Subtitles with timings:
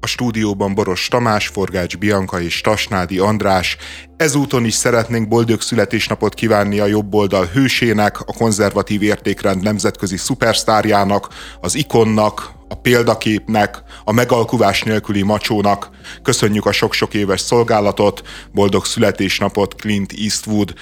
[0.00, 3.76] A stúdióban Boros Tamás, Forgács Bianca és Tasnádi András.
[4.16, 11.28] Ezúton is szeretnénk boldog születésnapot kívánni a jobboldal hősének, a konzervatív értékrend nemzetközi szupersztárjának,
[11.60, 15.90] az ikonnak, a példaképnek, a megalkuvás nélküli macsónak.
[16.22, 18.22] Köszönjük a sok-sok éves szolgálatot,
[18.52, 20.74] boldog születésnapot Clint Eastwood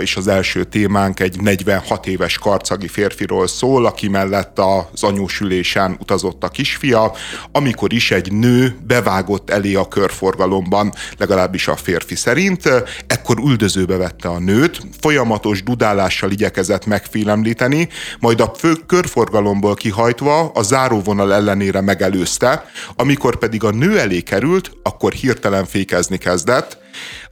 [0.00, 6.44] és az első témánk egy 46 éves karcagi férfiról szól, aki mellett az anyósülésen utazott
[6.44, 7.12] a kisfia,
[7.52, 12.62] amikor is egy nő bevágott elé a körforgalomban, legalábbis a férfi szerint,
[13.06, 17.88] ekkor üldözőbe vette a nőt, folyamatos dudálással igyekezett megfélemlíteni,
[18.20, 22.64] majd a fő körforgalomból kihajtva a záróvonal ellenére megelőzte,
[22.96, 26.82] amikor pedig a nő elé került, akkor hirtelen fékezni kezdett,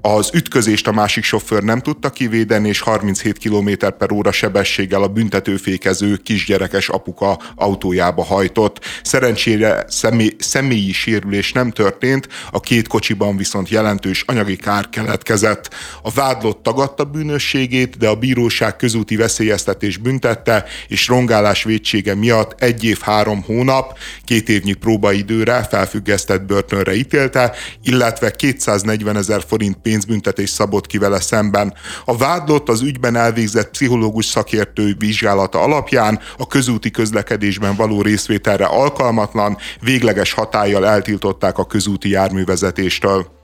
[0.03, 5.09] az ütközést a másik sofőr nem tudta kivédeni, és 37 km per óra sebességgel a
[5.09, 8.81] büntetőfékező kisgyerekes apuka autójába hajtott.
[9.03, 15.75] Szerencsére személy, személyi sérülés nem történt, a két kocsiban viszont jelentős anyagi kár keletkezett.
[16.03, 22.85] A vádlott tagadta bűnösségét, de a bíróság közúti veszélyeztetés büntette, és rongálás védsége miatt egy
[22.85, 30.87] év három hónap, két évnyi próbaidőre felfüggesztett börtönre ítélte, illetve 240 ezer forint pénzbüntetés szabott
[30.87, 31.75] ki vele szemben.
[32.05, 39.57] A vádlott az ügyben elvégzett pszichológus szakértő vizsgálata alapján a közúti közlekedésben való részvételre alkalmatlan,
[39.81, 43.42] végleges hatállyal eltiltották a közúti járművezetéstől.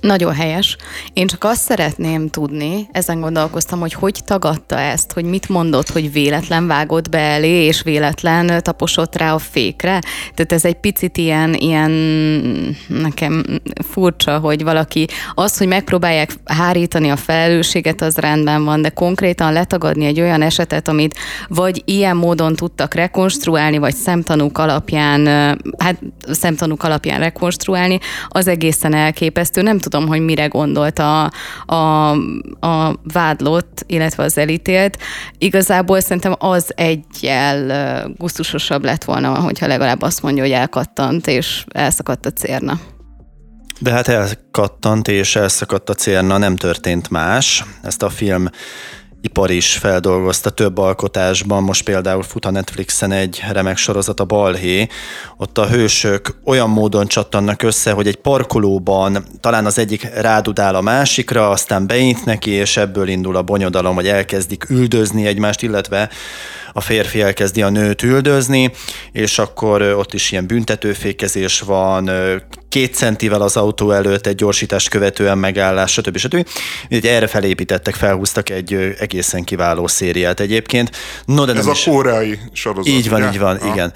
[0.00, 0.76] Nagyon helyes.
[1.12, 6.12] Én csak azt szeretném tudni, ezen gondolkoztam, hogy hogy tagadta ezt, hogy mit mondott, hogy
[6.12, 10.00] véletlen vágott be elé, és véletlen taposott rá a fékre.
[10.34, 11.90] Tehát ez egy picit ilyen, ilyen
[12.86, 13.44] nekem
[13.88, 20.04] furcsa, hogy valaki az, hogy megpróbálják hárítani a felelősséget, az rendben van, de konkrétan letagadni
[20.04, 21.14] egy olyan esetet, amit
[21.48, 25.26] vagy ilyen módon tudtak rekonstruálni, vagy szemtanúk alapján,
[25.78, 25.98] hát
[26.30, 29.62] szemtanúk alapján rekonstruálni, az egészen elképesztő.
[29.62, 31.30] Nem tudom, hogy mire gondolt a,
[31.66, 32.10] a,
[32.66, 34.98] a vádlott, illetve az elítélt.
[35.38, 42.26] Igazából szerintem az egyel gusztusosabb lett volna, hogyha legalább azt mondja, hogy elkattant, és elszakadt
[42.26, 42.80] a cérna.
[43.80, 47.64] De hát elkattant és elszakadt a cérna, nem történt más.
[47.82, 48.48] Ezt a film
[49.20, 54.86] ipar is feldolgozta több alkotásban, most például fut a Netflixen egy remek sorozat, a Balhé.
[55.36, 60.80] Ott a hősök olyan módon csattannak össze, hogy egy parkolóban talán az egyik rádudál a
[60.80, 66.08] másikra, aztán beint neki, és ebből indul a bonyodalom, hogy elkezdik üldözni egymást, illetve
[66.78, 68.72] a férfi elkezdi a nőt üldözni,
[69.12, 72.10] és akkor ott is ilyen büntetőfékezés van,
[72.68, 76.16] két centivel az autó előtt egy gyorsítást követően megállás, stb.
[76.16, 76.46] stb.
[76.88, 77.04] stb.
[77.04, 80.90] Erre felépítettek, felhúztak egy egészen kiváló szériát egyébként.
[81.24, 81.84] No, de ez a is...
[81.84, 82.94] koreai sorozat.
[82.94, 83.30] Így van, ugye?
[83.30, 83.72] így van, ha.
[83.72, 83.92] igen.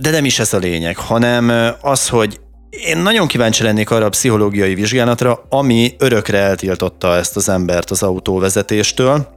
[0.00, 4.08] De nem is ez a lényeg, hanem az, hogy én nagyon kíváncsi lennék arra a
[4.08, 9.33] pszichológiai vizsgálatra, ami örökre eltiltotta ezt az embert az autóvezetéstől,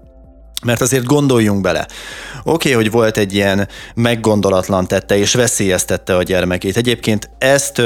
[0.66, 1.88] mert azért gondoljunk bele.
[2.44, 6.78] Oké, okay, hogy volt egy ilyen meggondolatlan tette, és veszélyeztette a gyermekét.
[6.78, 7.82] Egyébként ezt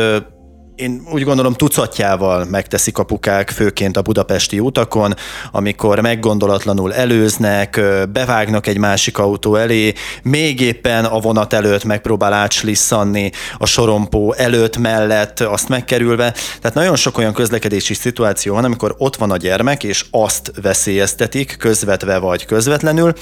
[0.82, 5.16] én úgy gondolom tucatjával megteszik apukák, főként a budapesti utakon,
[5.52, 7.82] amikor meggondolatlanul előznek,
[8.12, 9.94] bevágnak egy másik autó elé,
[10.24, 16.34] még éppen a vonat előtt megpróbál átslisszanni a sorompó előtt mellett, azt megkerülve.
[16.62, 21.56] Tehát nagyon sok olyan közlekedési szituáció van, amikor ott van a gyermek, és azt veszélyeztetik,
[21.60, 23.14] közvetve vagy közvetlenül,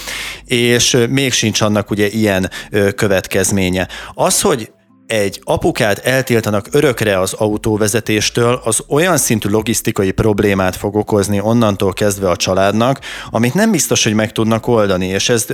[0.45, 2.49] és még sincs annak ugye ilyen
[2.95, 3.87] következménye.
[4.13, 4.71] Az, hogy
[5.09, 12.29] egy apukát eltiltanak örökre az autóvezetéstől, az olyan szintű logisztikai problémát fog okozni onnantól kezdve
[12.29, 12.99] a családnak,
[13.29, 15.45] amit nem biztos, hogy meg tudnak oldani, és ez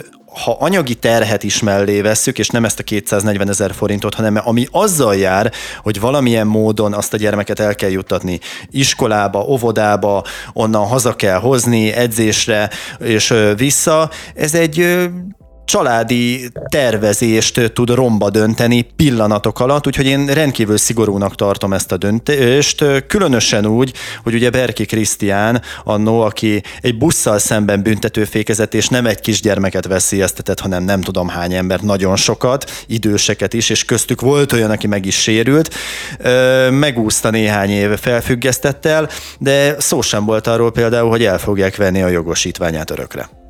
[0.44, 4.68] ha anyagi terhet is mellé vesszük, és nem ezt a 240 ezer forintot, hanem ami
[4.72, 5.52] azzal jár,
[5.84, 8.40] hogy valamilyen módon azt a gyermeket el kell juttatni
[8.70, 10.24] iskolába, óvodába,
[10.54, 15.08] onnan haza kell hozni, edzésre, és vissza, ez egy
[15.66, 22.86] családi tervezést tud romba dönteni pillanatok alatt, úgyhogy én rendkívül szigorúnak tartom ezt a döntést,
[23.08, 23.94] különösen úgy,
[24.24, 30.60] hogy ugye Berki Krisztián, annó, aki egy busszal szemben büntetőfékezett, és nem egy kisgyermeket veszélyeztetett,
[30.60, 35.06] hanem nem tudom hány embert, nagyon sokat, időseket is, és köztük volt olyan, aki meg
[35.06, 35.74] is sérült,
[36.70, 39.10] megúszta néhány év felfüggesztettel,
[39.40, 43.45] de szó sem volt arról például, hogy el fogják venni a jogosítványát örökre.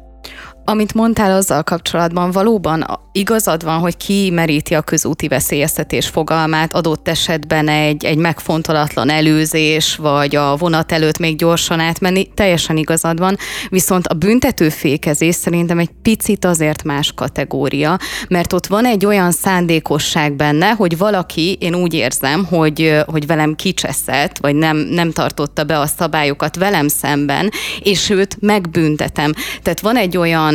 [0.65, 7.07] Amit mondtál azzal kapcsolatban, valóban igazad van, hogy ki meríti a közúti veszélyeztetés fogalmát, adott
[7.07, 13.37] esetben egy, egy megfontolatlan előzés, vagy a vonat előtt még gyorsan átmenni, teljesen igazad van,
[13.69, 17.97] viszont a büntetőfékezés szerintem egy picit azért más kategória,
[18.27, 23.55] mert ott van egy olyan szándékosság benne, hogy valaki, én úgy érzem, hogy, hogy velem
[23.55, 29.33] kicseszett, vagy nem, nem tartotta be a szabályokat velem szemben, és őt megbüntetem.
[29.61, 30.54] Tehát van egy olyan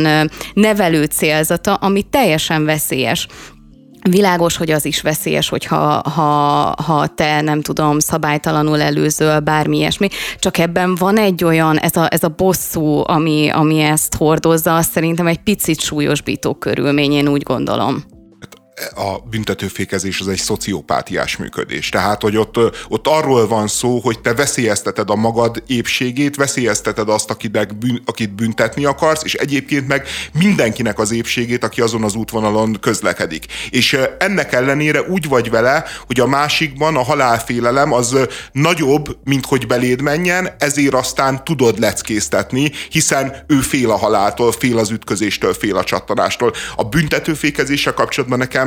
[0.53, 3.27] nevelő célzata, ami teljesen veszélyes.
[4.09, 10.07] Világos, hogy az is veszélyes, hogyha ha, ha te nem tudom, szabálytalanul előzöl, bármi ilyesmi.
[10.39, 14.91] Csak ebben van egy olyan, ez a, ez a bosszú, ami, ami ezt hordozza, azt
[14.91, 18.03] szerintem egy picit súlyosbító körülmény, én úgy gondolom
[18.95, 21.89] a büntetőfékezés az egy szociopátiás működés.
[21.89, 22.57] Tehát, hogy ott,
[22.87, 28.33] ott arról van szó, hogy te veszélyezteted a magad épségét, veszélyezteted azt, akit, bűn, akit
[28.33, 33.45] büntetni akarsz, és egyébként meg mindenkinek az épségét, aki azon az útvonalon közlekedik.
[33.69, 38.17] És ennek ellenére úgy vagy vele, hogy a másikban a halálfélelem az
[38.51, 44.77] nagyobb, mint hogy beléd menjen, ezért aztán tudod leckésztetni, hiszen ő fél a haláltól, fél
[44.77, 46.53] az ütközéstől, fél a csattanástól.
[46.75, 48.60] A büntetőfékezéssel kapcsolatban nekem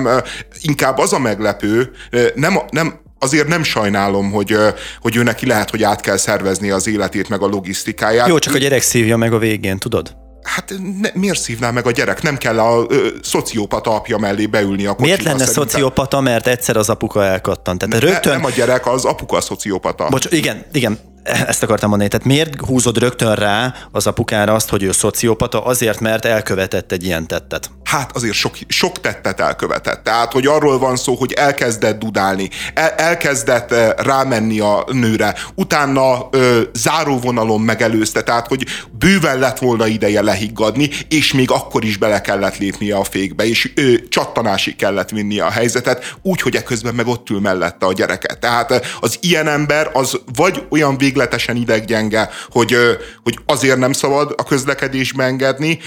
[0.60, 1.90] inkább az a meglepő,
[2.34, 4.56] nem, nem, azért nem sajnálom, hogy,
[5.00, 8.28] hogy ő neki lehet, hogy át kell szervezni az életét, meg a logisztikáját.
[8.28, 10.16] Jó, csak a gyerek szívja meg a végén, tudod?
[10.42, 12.22] Hát ne, miért szívná meg a gyerek?
[12.22, 15.06] Nem kell a ö, szociopata apja mellé beülni a kocsiba.
[15.06, 15.64] Miért lenne szerintem.
[15.64, 17.78] szociopata, mert egyszer az apuka elkattant?
[17.78, 18.32] Tehát ne, rögtön...
[18.32, 20.08] Nem a gyerek, az apuka a szociopata.
[20.08, 22.10] Bocs, igen, igen, ezt akartam mondani.
[22.10, 25.64] Tehát miért húzod rögtön rá az apukára azt, hogy ő szociopata?
[25.64, 30.04] Azért, mert elkövetett egy ilyen tettet hát azért sok, sok tettet elkövetett.
[30.04, 36.60] Tehát, hogy arról van szó, hogy elkezdett dudálni, el, elkezdett rámenni a nőre, utána ö,
[36.72, 38.66] záróvonalon megelőzte, tehát, hogy
[38.98, 43.72] bőven lett volna ideje lehiggadni, és még akkor is bele kellett lépnie a fékbe, és
[43.74, 48.34] ö, csattanásig kellett vinni a helyzetet, úgy, hogy eközben meg ott ül mellette a gyereke.
[48.34, 52.76] Tehát eh, az ilyen ember az vagy olyan végletesen ideggyenge, hogy,
[53.22, 55.78] hogy azért nem szabad a közlekedésbe engedni,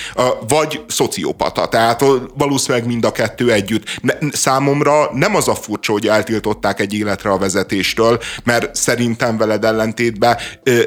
[0.47, 1.67] vagy szociopata.
[1.67, 2.03] Tehát
[2.37, 3.99] valószínűleg mind a kettő együtt.
[4.31, 10.37] Számomra nem az a furcsa, hogy eltiltották egy életre a vezetéstől, mert szerintem veled ellentétben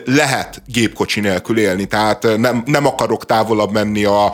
[0.05, 4.25] lehet gépkocsi nélkül élni, tehát nem, nem akarok távolabb menni a,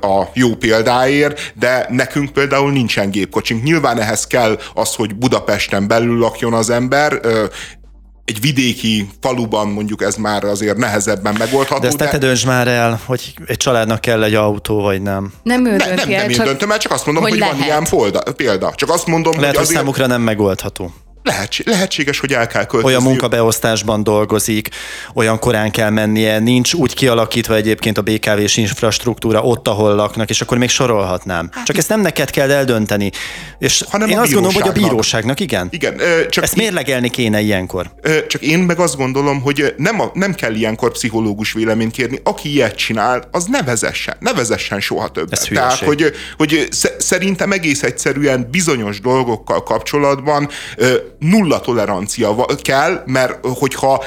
[0.00, 3.62] a jó példáért, de nekünk például nincsen gépkocsink.
[3.62, 7.20] Nyilván ehhez kell az, hogy Budapesten belül lakjon az ember,
[8.24, 11.80] egy vidéki faluban mondjuk ez már azért nehezebben megoldható.
[11.80, 15.32] De ezt ne te dönts már el, hogy egy családnak kell egy autó, vagy nem.
[15.42, 17.84] Nem ő ne, nem, nem én döntöm el, csak azt mondom, hogy, hogy van ilyen
[17.84, 18.72] folda, példa.
[18.74, 19.78] Csak azt mondom, Lehet, hogy, azért...
[19.78, 20.92] számukra nem megoldható.
[21.24, 22.86] Lehetség, lehetséges, hogy el kell költözni.
[22.86, 24.68] Olyan munkabeosztásban dolgozik,
[25.14, 30.40] olyan korán kell mennie, nincs úgy kialakítva egyébként a BKV-s infrastruktúra ott, ahol laknak, és
[30.40, 31.48] akkor még sorolhatnám.
[31.52, 33.10] Hát, csak ezt nem neked kell eldönteni.
[33.58, 35.68] És hanem én azt gondolom, hogy a bíróságnak, igen.
[35.70, 37.90] igen csak ezt mérlegelni kéne ilyenkor.
[38.28, 42.20] Csak én meg azt gondolom, hogy nem, a, nem kell ilyenkor pszichológus véleményt kérni.
[42.22, 44.16] Aki ilyet csinál, az ne vezessen.
[44.20, 45.38] Ne vezessen soha többet.
[45.38, 46.68] Ez Tehát, hogy, hogy
[46.98, 50.48] szerintem egész egyszerűen bizonyos dolgokkal kapcsolatban
[51.18, 54.04] nulla tolerancia kell, mert hogyha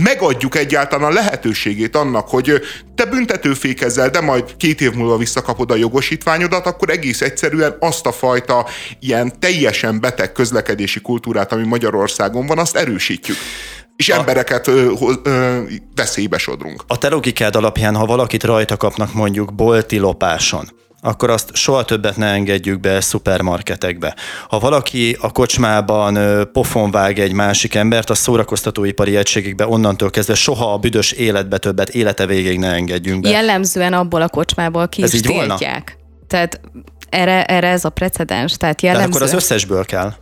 [0.00, 2.60] megadjuk egyáltalán a lehetőségét annak, hogy
[2.94, 8.12] te büntetőfékezzel, de majd két év múlva visszakapod a jogosítványodat, akkor egész egyszerűen azt a
[8.12, 8.66] fajta
[9.00, 13.36] ilyen teljesen beteg közlekedési kultúrát, ami Magyarországon van, azt erősítjük
[13.96, 14.92] és a, embereket ö,
[15.22, 15.58] ö,
[15.94, 16.84] veszélybe sodrunk.
[16.86, 20.68] A te logikád alapján, ha valakit rajta kapnak mondjuk bolti lopáson,
[21.04, 24.16] akkor azt soha többet ne engedjük be szupermarketekbe.
[24.48, 26.18] Ha valaki a kocsmában
[26.52, 31.88] pofon vág egy másik embert, a szórakoztatóipari egységekbe onnantól kezdve soha a büdös életbe többet
[31.88, 33.28] élete végéig ne engedjünk be.
[33.28, 35.96] Jellemzően abból a kocsmából ki ez is tiltják.
[36.26, 36.60] Tehát
[37.08, 38.56] erre, erre ez a precedens.
[38.56, 39.08] Tehát jellemző...
[39.08, 40.12] Tehát akkor az összesből kell.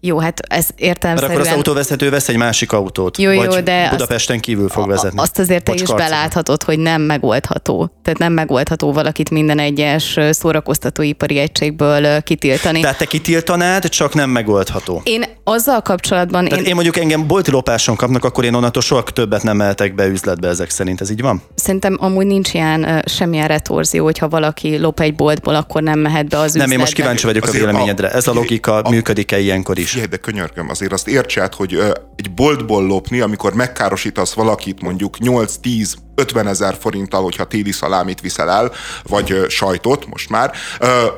[0.00, 1.36] Jó, hát ez értelmszerűen...
[1.36, 4.88] Mert akkor az autóvezető vesz egy másik autót, jó, jó, vagy de Budapesten kívül fog
[4.88, 5.20] vezetni.
[5.20, 7.90] Azt azért te is beláthatod, hogy nem megoldható.
[8.02, 12.80] Tehát nem megoldható valakit minden egyes szórakoztatóipari egységből kitiltani.
[12.80, 15.00] Tehát te kitiltanád, csak nem megoldható.
[15.04, 16.44] Én azzal kapcsolatban...
[16.44, 19.94] Tehát én, én mondjuk engem bolti lopáson kapnak, akkor én onnantól soha többet nem mehetek
[19.94, 21.00] be üzletbe ezek szerint.
[21.00, 21.42] Ez így van?
[21.54, 26.38] Szerintem amúgy nincs ilyen semmilyen retorzió, hogyha valaki lop egy boltból, akkor nem mehet be
[26.38, 26.64] az üzletbe.
[26.64, 28.10] Nem, én most kíváncsi vagyok azért a véleményedre.
[28.10, 29.90] Ez a logika a, működik-e ilyenkor is?
[29.90, 31.78] Figyelj, de könyörgöm, azért azt értsed, hogy
[32.16, 38.50] egy boltból lopni, amikor megkárosítasz valakit mondjuk 8-10 50 ezer forinttal, hogyha téli szalámit viszel
[38.50, 40.52] el, vagy sajtot most már,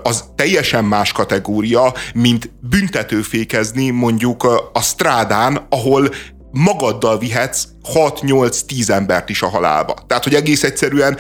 [0.02, 6.08] az teljesen más kategória, mint büntetőfékezni mondjuk a strádán, ahol
[6.50, 7.64] magaddal vihetsz
[7.94, 9.94] 6-8-10 embert is a halálba.
[10.06, 11.16] Tehát, hogy egész egyszerűen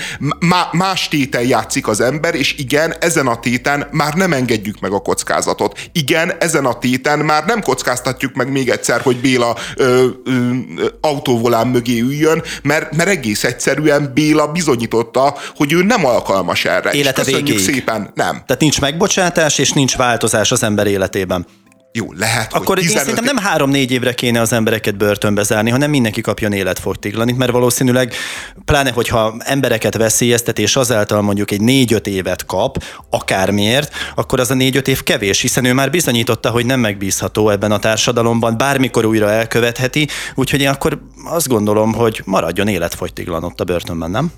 [0.72, 4.98] más téten játszik az ember, és igen, ezen a téten már nem engedjük meg a
[4.98, 5.78] kockázatot.
[5.92, 10.54] Igen, ezen a téten már nem kockáztatjuk meg még egyszer, hogy Béla ö, ö,
[11.00, 16.90] autóvolán mögé üljön, mert, mert egész egyszerűen Béla bizonyította, hogy ő nem alkalmas erre.
[16.90, 17.58] Élete végéig.
[17.58, 18.42] szépen, nem.
[18.46, 21.46] Tehát nincs megbocsátás, és nincs változás az ember életében.
[21.98, 22.96] Jó, lehet, Akkor hogy 15...
[22.96, 27.50] én szerintem nem három-négy évre kéne az embereket börtönbe zárni, hanem mindenki kapjon életfogytiglanit, mert
[27.50, 28.14] valószínűleg,
[28.64, 34.54] pláne hogyha embereket veszélyeztet, és azáltal mondjuk egy négy-öt évet kap, akármiért, akkor az a
[34.54, 39.30] négy-öt év kevés, hiszen ő már bizonyította, hogy nem megbízható ebben a társadalomban, bármikor újra
[39.30, 44.32] elkövetheti, úgyhogy én akkor azt gondolom, hogy maradjon életfogytiglan ott a börtönben, nem?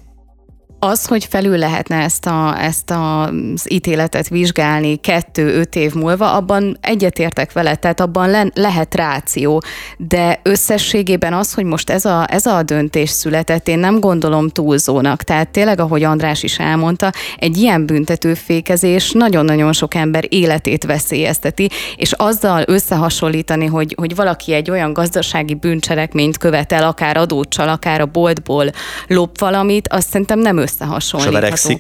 [0.83, 7.53] Az, hogy felül lehetne ezt, a, ezt az ítéletet vizsgálni kettő-öt év múlva, abban egyetértek
[7.53, 9.63] vele, tehát abban le, lehet ráció,
[9.97, 15.23] de összességében az, hogy most ez a, ez a döntés született, én nem gondolom túlzónak.
[15.23, 22.13] Tehát tényleg, ahogy András is elmondta, egy ilyen büntetőfékezés nagyon-nagyon sok ember életét veszélyezteti, és
[22.13, 28.71] azzal összehasonlítani, hogy, hogy valaki egy olyan gazdasági bűncselekményt követel, akár adócsal, akár a boltból
[29.07, 31.79] lop valamit, azt szerintem nem összehasonlítható.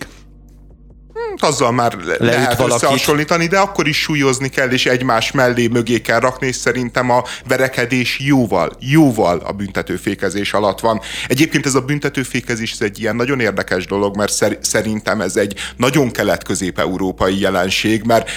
[1.12, 2.82] Hmm, azzal már Leüt lehet valakit.
[2.82, 7.25] összehasonlítani, de akkor is súlyozni kell, és egymás mellé mögé kell rakni, és szerintem a
[7.49, 11.00] verekedés jóval, jóval a büntetőfékezés alatt van.
[11.28, 16.11] Egyébként ez a büntetőfékezés ez egy ilyen nagyon érdekes dolog, mert szerintem ez egy nagyon
[16.11, 18.30] kelet-közép-európai jelenség, mert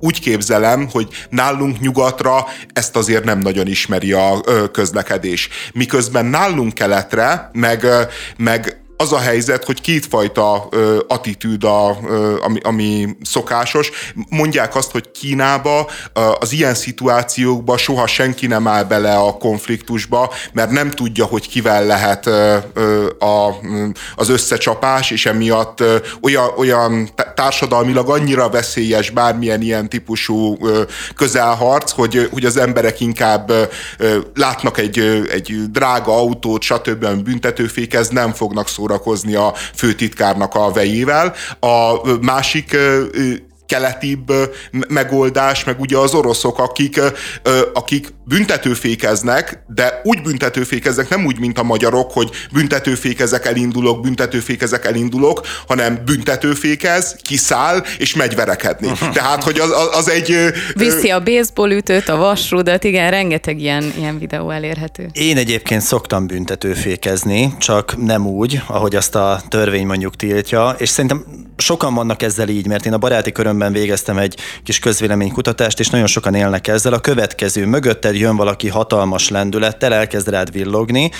[0.00, 4.40] úgy képzelem, hogy nálunk nyugatra ezt azért nem nagyon ismeri a
[4.72, 5.48] közlekedés.
[5.72, 7.86] Miközben nálunk keletre, meg,
[8.36, 13.90] meg az a helyzet, hogy kétfajta ö, attitűd, a, ö, ami, ami szokásos.
[14.28, 15.90] Mondják azt, hogy Kínába
[16.40, 21.86] az ilyen szituációkba soha senki nem áll bele a konfliktusba, mert nem tudja, hogy kivel
[21.86, 22.56] lehet ö,
[23.18, 23.54] a,
[24.16, 30.82] az összecsapás, és emiatt ö, olyan, olyan társadalmilag annyira veszélyes bármilyen ilyen típusú ö,
[31.16, 33.50] közelharc, hogy, hogy az emberek inkább
[33.98, 34.98] ö, látnak egy,
[35.32, 37.06] egy drága autót, stb.
[37.22, 41.34] büntetőfékez, nem fognak szóra szórakozni a főtitkárnak a vejével.
[41.60, 42.76] A másik
[43.66, 44.32] keletibb
[44.88, 47.00] megoldás, meg ugye az oroszok, akik,
[47.72, 55.40] akik büntetőfékeznek, de úgy büntetőfékeznek, nem úgy, mint a magyarok, hogy büntetőfékezek, elindulok, büntetőfékezek, elindulok,
[55.66, 58.92] hanem büntetőfékez, kiszáll, és megy verekedni.
[59.12, 60.36] Tehát, hogy az, az egy...
[60.74, 65.08] Viszi a baseball ütőt, a vasrudat, igen, rengeteg ilyen, ilyen videó elérhető.
[65.12, 71.24] Én egyébként szoktam büntetőfékezni, csak nem úgy, ahogy azt a törvény mondjuk tiltja, és szerintem
[71.56, 76.06] sokan vannak ezzel így, mert én a baráti körömben végeztem egy kis közvéleménykutatást, és nagyon
[76.06, 76.92] sokan élnek ezzel.
[76.92, 81.10] A következő mögötted jön valaki hatalmas lendülettel, elkezd rád villogni,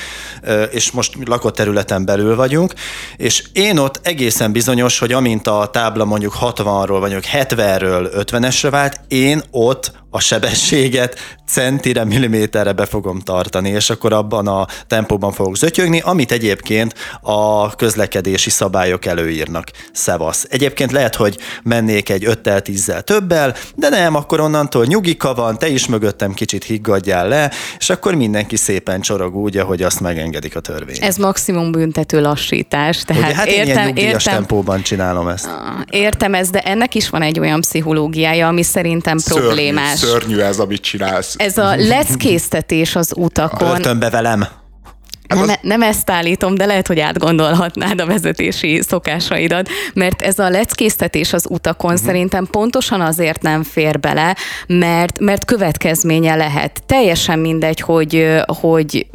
[0.70, 2.74] és most lakott területen belül vagyunk,
[3.16, 9.00] és én ott egészen bizonyos, hogy amint a tábla mondjuk 60-ról, vagy 70-ről 50-esre vált,
[9.08, 15.56] én ott a sebességet centire, milliméterre be fogom tartani, és akkor abban a tempóban fogok
[15.56, 19.70] zötyögni, amit egyébként a közlekedési szabályok előírnak.
[19.92, 20.46] Szevasz.
[20.50, 25.68] Egyébként lehet, hogy mennék egy 5 10 többel, de nem, akkor onnantól nyugika van, te
[25.68, 30.60] is mögöttem kicsit higgadjál le, és akkor mindenki szépen csorog úgy, ahogy azt megengedik a
[30.60, 30.96] törvény.
[31.00, 33.02] Ez maximum büntető lassítás.
[33.02, 35.48] Tehát Ugye, hát értem, én ilyen értem, tempóban csinálom ezt.
[35.90, 40.58] Értem ezt, de ennek is van egy olyan pszichológiája, ami szerintem Szörnyű, problémás szörnyű ez,
[40.58, 41.34] amit csinálsz.
[41.38, 43.68] Ez a leckésztetés az utakon.
[43.68, 44.46] Öltönbe velem.
[45.28, 45.58] Nem, az...
[45.62, 51.46] nem ezt állítom, de lehet, hogy átgondolhatnád a vezetési szokásaidat, mert ez a leckésztetés az
[51.48, 52.06] utakon uh-huh.
[52.06, 56.82] szerintem pontosan azért nem fér bele, mert, mert következménye lehet.
[56.86, 59.06] Teljesen mindegy, hogy, hogy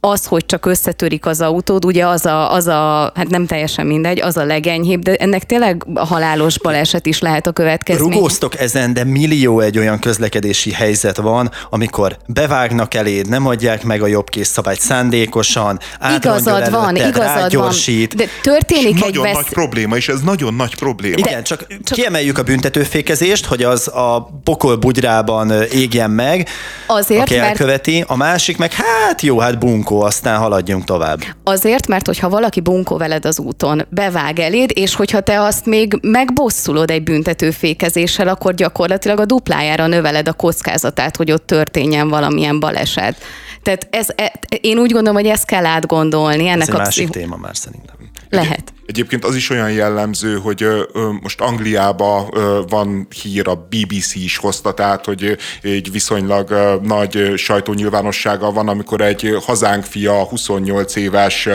[0.00, 4.20] az, hogy csak összetörik az autód, ugye az a, az a, hát nem teljesen mindegy,
[4.20, 8.12] az a legenyhébb, de ennek tényleg halálos baleset is lehet a következmény.
[8.12, 14.02] Rugóztok ezen, de millió egy olyan közlekedési helyzet van, amikor bevágnak eléd, nem adják meg
[14.02, 15.80] a jobb kész szabályt szándék, szándékosan
[16.16, 18.14] Igazad van, igazad gyorsít.
[18.14, 18.26] van.
[18.26, 19.34] De történik és egy nagyon vesz...
[19.34, 21.16] nagy probléma, és ez nagyon nagy probléma.
[21.16, 26.48] Igen, csak, csak kiemeljük a büntetőfékezést, hogy az a pokol bugyrában égjen meg,
[26.86, 27.46] Azért, aki mert...
[27.46, 31.18] elköveti, a másik meg hát jó, hát bunkó, aztán haladjunk tovább.
[31.44, 35.98] Azért, mert hogyha valaki bunkó veled az úton, bevág eléd, és hogyha te azt még
[36.02, 43.16] megbosszulod egy büntetőfékezéssel, akkor gyakorlatilag a duplájára növeled a kockázatát, hogy ott történjen valamilyen baleset.
[43.64, 46.46] Tehát ez, e, én úgy gondolom, hogy ezt kell átgondolni.
[46.46, 47.96] Ennek ez egy a másik pszicho- téma már szerintem.
[48.28, 48.72] Lehet.
[48.86, 50.82] Egyébként az is olyan jellemző, hogy ö,
[51.22, 52.28] most Angliában
[52.68, 59.00] van hír, a BBC is hozta, tehát hogy egy viszonylag ö, nagy sajtónyilvánossága van, amikor
[59.00, 61.48] egy hazánk fia, 28 éves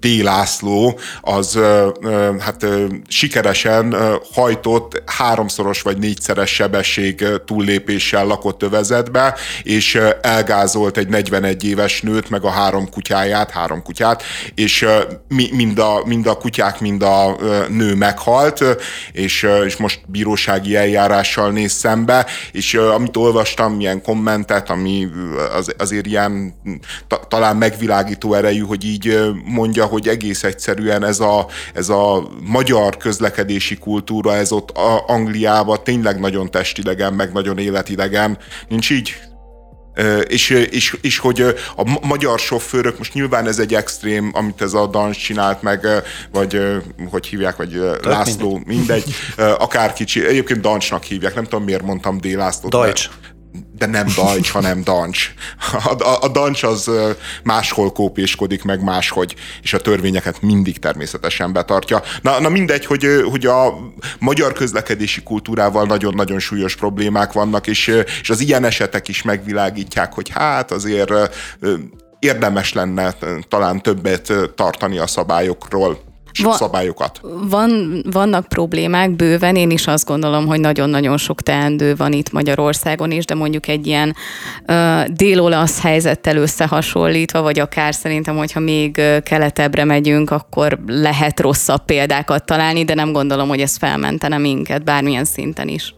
[0.00, 0.06] D.
[0.22, 1.58] László az
[2.38, 2.66] hát
[3.08, 3.96] sikeresen
[4.32, 12.44] hajtott háromszoros vagy négyszeres sebesség túllépéssel lakott övezetbe, és elgázolt egy 41 éves nőt, meg
[12.44, 14.22] a három kutyáját, három kutyát,
[14.54, 14.86] és
[15.28, 17.36] mind a, mind a kutyák, mind a
[17.68, 18.64] nő meghalt,
[19.12, 25.08] és, és most bírósági eljárással néz szembe, és amit olvastam, milyen kommentet, ami
[25.56, 26.54] az, azért ilyen
[27.28, 33.76] talán megvilágító erejű, hogy így mondja, hogy egész egyszerűen ez a, ez a magyar közlekedési
[33.76, 38.38] kultúra, ez ott a Angliában tényleg nagyon testidegen, meg nagyon életidegen.
[38.68, 39.14] Nincs így?
[40.26, 41.40] és, és, és hogy
[41.76, 45.86] a magyar sofőrök, most nyilván ez egy extrém, amit ez a Dans csinált meg,
[46.32, 46.60] vagy
[47.10, 52.18] hogy hívják, vagy Tehát László, mindegy, akár kicsi, egyébként Dansnak hívják, nem tudom miért mondtam
[52.20, 52.24] D.
[52.24, 52.70] Lászlót.
[52.70, 53.10] Deutsch
[53.78, 55.34] de nem Dancs, hanem Dancs.
[55.84, 56.90] A, a, a Dancs az
[57.42, 62.02] máshol kópéskodik, meg máshogy, és a törvényeket mindig természetesen betartja.
[62.22, 63.74] Na, na mindegy, hogy, hogy a
[64.18, 70.28] magyar közlekedési kultúrával nagyon-nagyon súlyos problémák vannak, és, és az ilyen esetek is megvilágítják, hogy
[70.28, 71.12] hát azért
[72.18, 73.14] érdemes lenne
[73.48, 76.00] talán többet tartani a szabályokról
[76.42, 77.20] van, szabályokat.
[77.22, 83.10] Van, vannak problémák bőven, én is azt gondolom, hogy nagyon-nagyon sok teendő van itt Magyarországon
[83.10, 84.14] is, de mondjuk egy ilyen
[84.68, 92.44] uh, dél-olasz helyzettel összehasonlítva, vagy akár szerintem, hogyha még keletebbre megyünk, akkor lehet rosszabb példákat
[92.44, 95.94] találni, de nem gondolom, hogy ez felmentene minket bármilyen szinten is.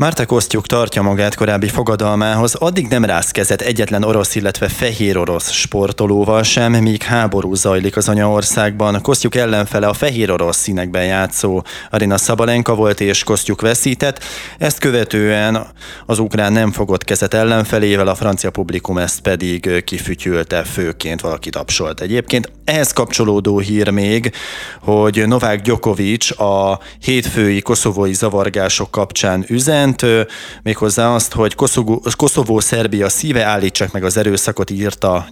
[0.00, 5.50] Márta Kosztyuk tartja magát korábbi fogadalmához, addig nem rász kezet egyetlen orosz, illetve fehér orosz
[5.50, 9.02] sportolóval sem, míg háború zajlik az anyaországban.
[9.02, 14.24] Kosztyuk ellenfele a fehér orosz színekben játszó Arina Szabalenka volt és Kosztyuk veszített.
[14.58, 15.66] Ezt követően
[16.06, 22.00] az ukrán nem fogott kezet ellenfelével, a francia publikum ezt pedig kifütyülte főként, valaki tapsolt
[22.00, 22.52] egyébként.
[22.64, 24.32] Ehhez kapcsolódó hír még,
[24.80, 30.30] hogy Novák Djokovic a hétfői koszovói zavargások kapcsán üzen, jelent
[30.62, 35.26] méghozzá azt, hogy Koszovó, Koszovó Szerbia szíve állítsák meg az erőszakot, írta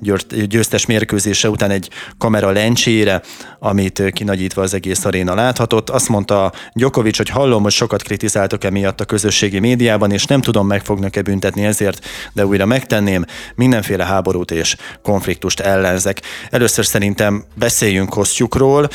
[0.48, 3.22] győztes mérkőzése után egy kamera lencsére,
[3.58, 5.90] amit kinagyítva az egész aréna láthatott.
[5.90, 10.66] Azt mondta Gyokovics, hogy hallom, hogy sokat kritizáltok emiatt a közösségi médiában, és nem tudom,
[10.66, 16.20] meg fognak-e büntetni ezért, de újra megtenném, mindenféle háborút és konfliktust ellenzek.
[16.50, 18.88] Először szerintem beszéljünk Kosztjukról.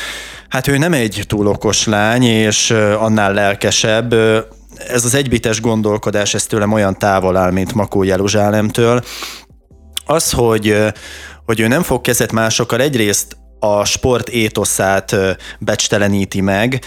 [0.48, 4.14] Hát ő nem egy túl okos lány, és annál lelkesebb,
[4.88, 9.04] ez az egybites gondolkodás, ez tőlem olyan távol áll, mint Makó Jeruzsálemtől.
[10.06, 10.76] Az, hogy,
[11.44, 15.16] hogy ő nem fog kezet másokkal, egyrészt a sport étoszát
[15.58, 16.84] becsteleníti meg,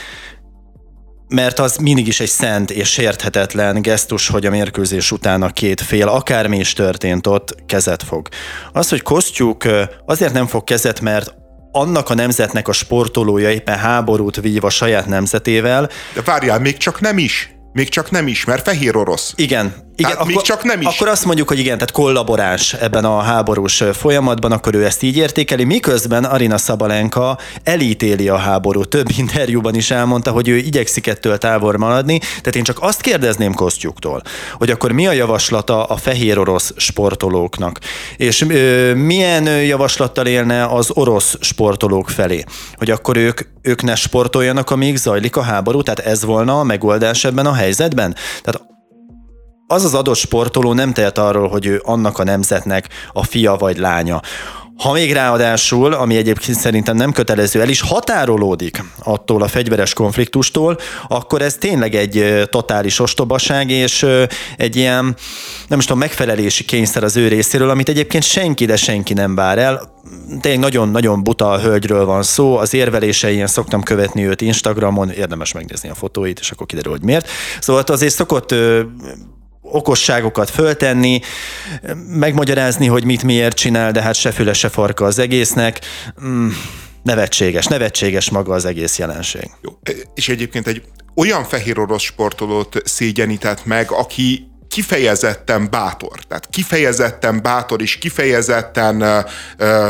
[1.28, 5.82] mert az mindig is egy szent és sérthetetlen gesztus, hogy a mérkőzés után a két
[5.82, 8.28] fél, akármi is történt ott, kezet fog.
[8.74, 9.64] Az, hogy Kosztjuk
[10.06, 11.36] azért nem fog kezet, mert
[11.72, 15.90] annak a nemzetnek a sportolója éppen háborút vív a saját nemzetével.
[16.14, 17.57] De várjál, még csak nem is.
[17.74, 19.34] Még csak nem ismer, fehér orosz.
[19.36, 20.88] Igen, igen, akkor, még csak nem is.
[20.88, 25.18] Akkor azt mondjuk, hogy igen, tehát kollaboráns ebben a háborús folyamatban, akkor ő ezt így
[25.18, 28.90] értékeli, miközben Arina Szabalenka elítéli a háborút.
[28.90, 32.20] Több interjúban is elmondta, hogy ő igyekszik ettől távol maradni.
[32.20, 34.22] Tehát én csak azt kérdezném Kosztjuktól,
[34.54, 37.80] hogy akkor mi a javaslata a fehér orosz sportolóknak,
[38.18, 42.44] és ö, milyen javaslattal élne az orosz sportolók felé,
[42.76, 47.24] hogy akkor ők, ők ne sportoljanak, amíg zajlik a háború, tehát ez volna a megoldás
[47.24, 48.16] ebben a helyzetben?
[48.42, 48.76] Tehát
[49.68, 53.78] az az adott sportoló nem tehet arról, hogy ő annak a nemzetnek a fia vagy
[53.78, 54.22] lánya.
[54.78, 60.78] Ha még ráadásul, ami egyébként szerintem nem kötelező, el is határolódik attól a fegyveres konfliktustól,
[61.08, 64.06] akkor ez tényleg egy totális ostobaság, és
[64.58, 65.16] egy ilyen,
[65.68, 69.58] nem is tudom, megfelelési kényszer az ő részéről, amit egyébként senki, de senki nem vár
[69.58, 69.96] el.
[70.42, 75.96] Tényleg nagyon-nagyon buta hölgyről van szó, az érvelésein szoktam követni őt Instagramon, érdemes megnézni a
[75.96, 77.30] fotóit, és akkor kiderül, hogy miért.
[77.60, 78.56] Szóval azért szokott
[79.72, 81.20] okosságokat föltenni,
[82.08, 85.80] megmagyarázni, hogy mit miért csinál, de hát se füle, se farka az egésznek.
[86.24, 86.50] Mm,
[87.04, 89.50] nevetséges, nevetséges maga az egész jelenség.
[89.62, 89.72] Jó.
[90.14, 90.82] És egyébként egy
[91.16, 96.20] olyan fehér orosz sportolót szégyenített meg, aki kifejezetten bátor.
[96.28, 99.24] Tehát kifejezetten bátor és kifejezetten uh,
[99.60, 99.88] uh,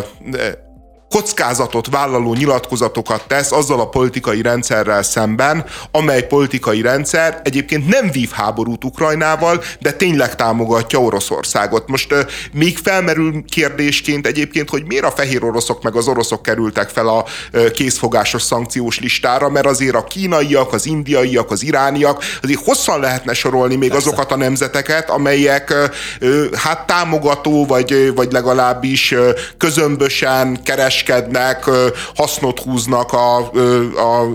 [1.10, 8.30] kockázatot vállaló nyilatkozatokat tesz azzal a politikai rendszerrel szemben, amely politikai rendszer egyébként nem vív
[8.32, 11.88] háborút Ukrajnával, de tényleg támogatja Oroszországot.
[11.88, 12.15] Most
[12.52, 17.26] még felmerül kérdésként egyébként, hogy miért a fehér oroszok meg az oroszok kerültek fel a
[17.74, 23.76] készfogásos szankciós listára, mert azért a kínaiak, az indiaiak, az irániak, azért hosszan lehetne sorolni
[23.76, 24.08] még Persze.
[24.08, 25.74] azokat a nemzeteket, amelyek
[26.54, 29.15] hát támogató, vagy, vagy legalábbis
[29.58, 31.70] közömbösen keres kereskednek,
[32.16, 34.28] hasznot húznak a, a,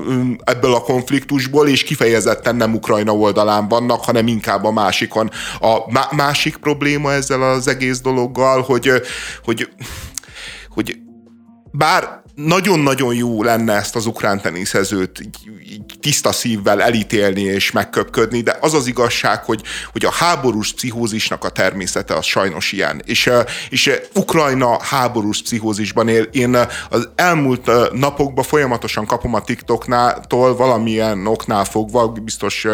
[0.45, 5.31] ebből a konfliktusból, és kifejezetten nem Ukrajna oldalán vannak, hanem inkább a másikon.
[5.61, 8.91] A másik probléma ezzel az egész dologgal, hogy,
[9.45, 9.69] hogy,
[10.69, 10.97] hogy
[11.73, 15.37] bár nagyon-nagyon jó lenne ezt az ukrán teniszezőt így,
[15.73, 21.45] így tiszta szívvel elítélni és megköpködni, de az az igazság, hogy, hogy a háborús pszichózisnak
[21.45, 23.03] a természete az sajnos ilyen.
[23.05, 23.31] És,
[23.69, 26.23] és Ukrajna háborús pszichózisban él.
[26.23, 26.57] Én
[26.89, 32.67] az elmúlt napokban folyamatosan kapom a TikToknál valamilyen oknál fogva, biztos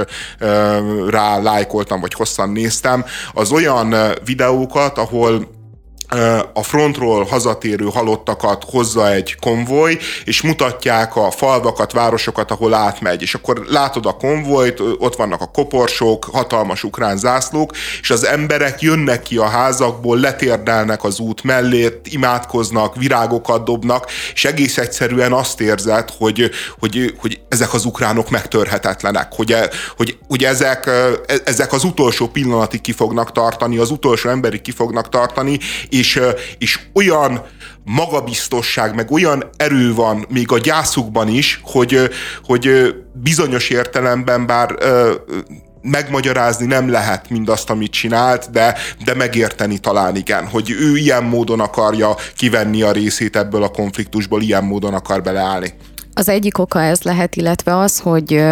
[1.08, 3.94] rá lájkoltam, vagy hosszan néztem, az olyan
[4.24, 5.56] videókat, ahol
[6.52, 13.22] a frontról hazatérő halottakat hozza egy konvoj, és mutatják a falvakat, városokat, ahol átmegy.
[13.22, 18.80] És akkor látod a konvojt, ott vannak a koporsók, hatalmas ukrán zászlók, és az emberek
[18.80, 25.60] jönnek ki a házakból, letérdelnek az út mellé, imádkoznak, virágokat dobnak, és egész egyszerűen azt
[25.60, 29.56] érzed, hogy, hogy, hogy ezek az ukránok megtörhetetlenek, hogy,
[29.96, 31.10] hogy, hogy ezek, e,
[31.44, 35.58] ezek az utolsó pillanatig ki fognak tartani, az utolsó emberig ki fognak tartani,
[35.98, 36.20] és,
[36.58, 37.46] és olyan
[37.84, 42.10] magabiztosság, meg olyan erő van még a gyászukban is, hogy,
[42.44, 44.74] hogy bizonyos értelemben bár
[45.82, 51.60] megmagyarázni nem lehet mindazt, amit csinált, de, de megérteni talán igen, hogy ő ilyen módon
[51.60, 55.72] akarja kivenni a részét ebből a konfliktusból, ilyen módon akar beleállni.
[56.14, 58.44] Az egyik oka ez lehet, illetve az, hogy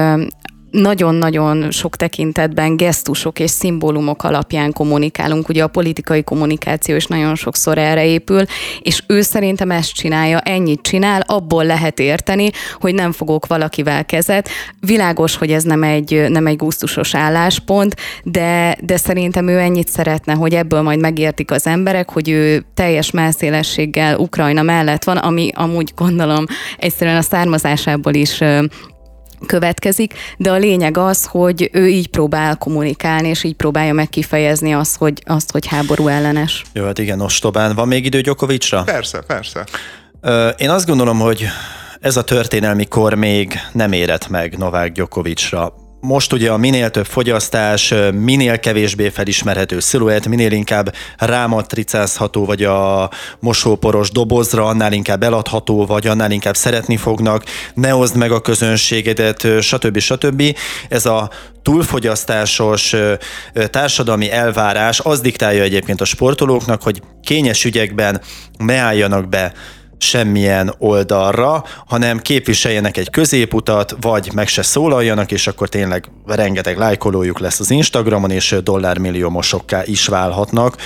[0.80, 5.48] nagyon-nagyon sok tekintetben gesztusok és szimbólumok alapján kommunikálunk.
[5.48, 8.42] Ugye a politikai kommunikáció is nagyon sokszor erre épül,
[8.82, 14.48] és ő szerintem ezt csinálja, ennyit csinál, abból lehet érteni, hogy nem fogok valakivel kezet.
[14.80, 20.32] Világos, hogy ez nem egy, nem egy gusztusos álláspont, de, de szerintem ő ennyit szeretne,
[20.32, 25.92] hogy ebből majd megértik az emberek, hogy ő teljes melszélességgel Ukrajna mellett van, ami amúgy
[25.96, 26.44] gondolom
[26.78, 28.42] egyszerűen a származásából is
[29.46, 34.74] következik, de a lényeg az, hogy ő így próbál kommunikálni, és így próbálja meg kifejezni
[34.74, 36.62] azt, hogy, azt, hogy háború ellenes.
[36.72, 37.74] Jó, hát igen, ostobán.
[37.74, 38.82] Van még idő Gyokovicsra?
[38.82, 39.64] Persze, persze.
[40.56, 41.46] Én azt gondolom, hogy
[42.00, 47.06] ez a történelmi kor még nem érett meg Novák Gyokovicsra most ugye a minél több
[47.06, 55.86] fogyasztás, minél kevésbé felismerhető sziluett, minél inkább rámatricázható, vagy a mosóporos dobozra, annál inkább eladható,
[55.86, 59.98] vagy annál inkább szeretni fognak, ne hozd meg a közönségedet, stb.
[59.98, 60.42] stb.
[60.88, 61.30] Ez a
[61.62, 62.94] túlfogyasztásos
[63.70, 68.20] társadalmi elvárás az diktálja egyébként a sportolóknak, hogy kényes ügyekben
[68.58, 69.52] ne álljanak be
[69.98, 77.38] semmilyen oldalra, hanem képviseljenek egy középutat, vagy meg se szólaljanak, és akkor tényleg rengeteg lájkolójuk
[77.38, 80.76] lesz az Instagramon, és dollármilliómosokká is válhatnak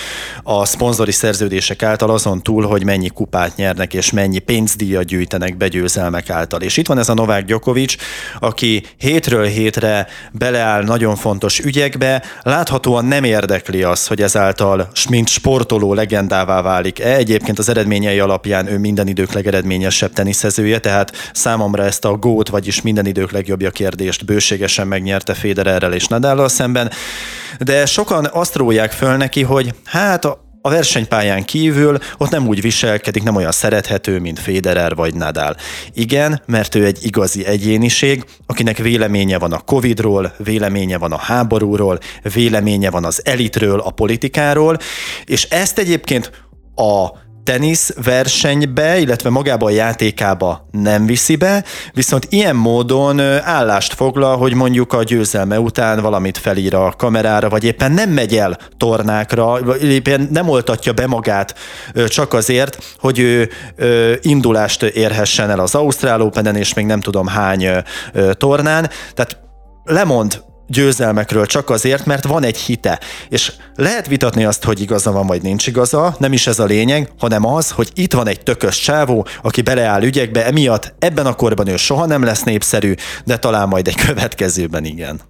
[0.42, 6.30] a szponzori szerződések által azon túl, hogy mennyi kupát nyernek, és mennyi pénzdíjat gyűjtenek begyőzelmek
[6.30, 6.60] által.
[6.60, 7.94] És itt van ez a Novák Djokovic,
[8.40, 15.94] aki hétről hétre beleáll nagyon fontos ügyekbe, láthatóan nem érdekli az, hogy ezáltal mint sportoló
[15.94, 17.14] legendává válik-e.
[17.14, 22.48] Egyébként az eredményei alapján ő minden minden idők legeredményesebb teniszezője, tehát számomra ezt a gót,
[22.48, 26.90] vagyis minden idők legjobbja kérdést bőségesen megnyerte Federerrel és Nadállal szemben,
[27.58, 32.60] de sokan azt rólják föl neki, hogy hát a a versenypályán kívül ott nem úgy
[32.60, 35.56] viselkedik, nem olyan szerethető, mint Federer vagy Nadal.
[35.92, 41.98] Igen, mert ő egy igazi egyéniség, akinek véleménye van a Covidról, véleménye van a háborúról,
[42.34, 44.78] véleménye van az elitről, a politikáról,
[45.24, 46.30] és ezt egyébként
[46.74, 47.08] a
[47.44, 54.54] tenisz versenybe, illetve magába a játékába nem viszi be, viszont ilyen módon állást foglal, hogy
[54.54, 59.84] mondjuk a győzelme után valamit felír a kamerára, vagy éppen nem megy el tornákra, vagy
[59.84, 61.54] éppen nem oltatja be magát
[62.06, 63.50] csak azért, hogy ő
[64.20, 67.68] indulást érhessen el az Ausztrál Open-en, és még nem tudom hány
[68.32, 68.90] tornán.
[69.14, 69.38] Tehát
[69.84, 73.00] lemond győzelmekről csak azért, mert van egy hite.
[73.28, 77.10] És lehet vitatni azt, hogy igaza van vagy nincs igaza, nem is ez a lényeg,
[77.18, 81.66] hanem az, hogy itt van egy tökös csávó, aki beleáll ügyekbe, emiatt ebben a korban
[81.66, 85.20] ő soha nem lesz népszerű, de talán majd egy következőben igen.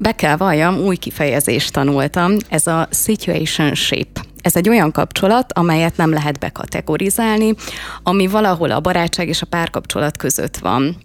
[0.00, 4.27] Be kell valljam, új kifejezést tanultam, ez a situationship.
[4.40, 7.54] Ez egy olyan kapcsolat, amelyet nem lehet bekategorizálni,
[8.02, 10.96] ami valahol a barátság és a párkapcsolat között van.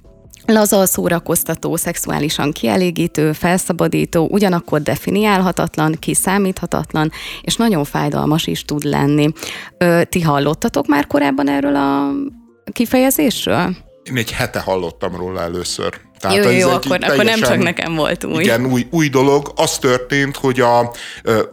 [0.46, 9.30] Laza, szórakoztató, szexuálisan kielégítő, felszabadító, ugyanakkor definiálhatatlan, kiszámíthatatlan, és nagyon fájdalmas is tud lenni.
[9.78, 12.12] Ö, ti hallottatok már korábban erről a
[12.72, 13.76] kifejezésről?
[14.04, 16.00] Én egy hete hallottam róla először.
[16.24, 18.44] Tehát jó, jó, jó akkor, teljesen, akkor nem csak nekem volt új.
[18.44, 19.52] Igen, új, új dolog.
[19.56, 20.94] Az történt, hogy a,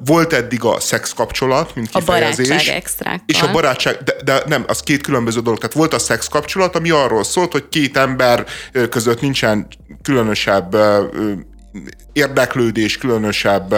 [0.05, 2.47] volt eddig a szex kapcsolat, mint kifejezés.
[2.47, 3.25] A barátság extrákkal.
[3.27, 5.59] És a barátság, de, de nem, az két különböző dolog.
[5.59, 8.47] Tehát volt a szex kapcsolat, ami arról szólt, hogy két ember
[8.91, 9.67] között nincsen
[10.03, 10.77] különösebb
[12.13, 13.75] érdeklődés, különösebb,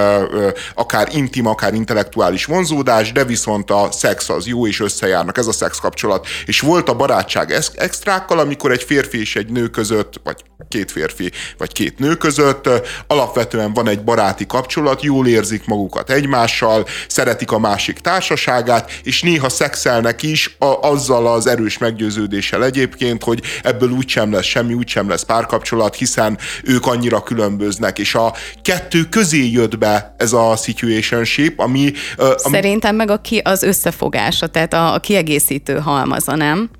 [0.75, 5.53] akár intim, akár intellektuális vonzódás, de viszont a szex az jó, és összejárnak, ez a
[5.53, 6.27] szex kapcsolat.
[6.45, 10.37] És volt a barátság extrákkal, amikor egy férfi és egy nő között, vagy
[10.69, 12.69] két férfi, vagy két nő között
[13.07, 19.49] alapvetően van egy baráti kapcsolat, jól érzik magukat egymással, szeretik a másik társaságát, és néha
[19.49, 25.23] szexelnek is a, azzal az erős meggyőződéssel egyébként, hogy ebből úgysem lesz semmi, úgysem lesz
[25.23, 28.22] párkapcsolat, hiszen ők annyira különböznek, és a
[28.63, 31.93] kettő közé jött be ez a situationship, ami...
[32.17, 36.71] ami Szerintem meg a ki, az összefogása, tehát a, a kiegészítő halmaza, nem?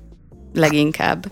[0.53, 1.25] Leginkább.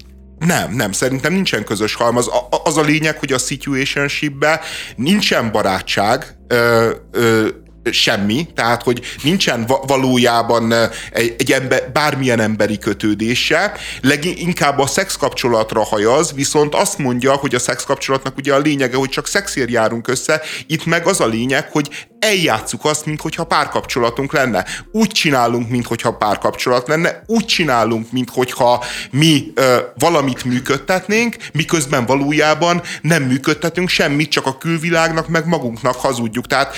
[0.46, 2.30] Nem, nem, szerintem nincsen közös halmaz.
[2.64, 4.62] Az a lényeg, hogy a situationshipbe
[4.96, 7.48] nincsen barátság, ö, ö,
[7.92, 10.74] semmi, tehát hogy nincsen valójában
[11.12, 17.56] egy, egy ember, bármilyen emberi kötődése, leginkább a szex kapcsolatra hajaz, viszont azt mondja, hogy
[17.56, 21.28] a szex kapcsolatnak ugye a lényege, hogy csak szexért járunk össze, itt meg az a
[21.28, 21.90] lényeg, hogy
[22.20, 24.66] eljátszuk azt, mintha párkapcsolatunk lenne.
[24.92, 33.24] Úgy csinálunk, mintha párkapcsolat lenne, úgy csinálunk, mintha mi ö, valamit működtetnénk, miközben valójában nem
[33.24, 36.48] működtetünk semmit, csak a külvilágnak, meg magunknak hazudjuk.
[36.48, 36.76] Tehát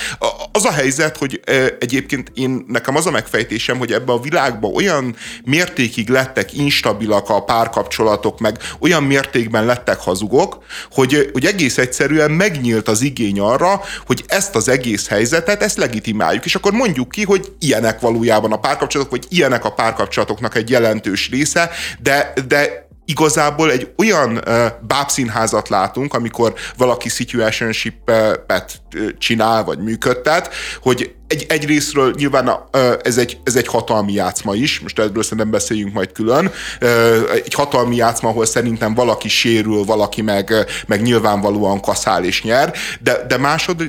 [0.51, 4.67] az a helyzet, hogy ö, egyébként én nekem az a megfejtésem, hogy ebbe a világba
[4.67, 12.31] olyan mértékig lettek instabilak a párkapcsolatok, meg olyan mértékben lettek hazugok, hogy, hogy egész egyszerűen
[12.31, 17.09] megnyílt az igény arra, hogy ezt az egész helyzet helyzetet, ezt legitimáljuk, és akkor mondjuk
[17.09, 22.82] ki, hogy ilyenek valójában a párkapcsolatok, vagy ilyenek a párkapcsolatoknak egy jelentős része, de, de
[23.05, 28.81] igazából egy olyan uh, bábszínházat látunk, amikor valaki situationship-et
[29.17, 32.69] csinál, vagy működtet, hogy egy, egy részről nyilván
[33.01, 36.51] ez egy, ez egy hatalmi játszma is, most ebből szerintem beszéljünk majd külön,
[37.33, 40.53] egy hatalmi játszma, ahol szerintem valaki sérül, valaki meg,
[40.87, 43.83] meg nyilvánvalóan kaszál és nyer, de, de másod,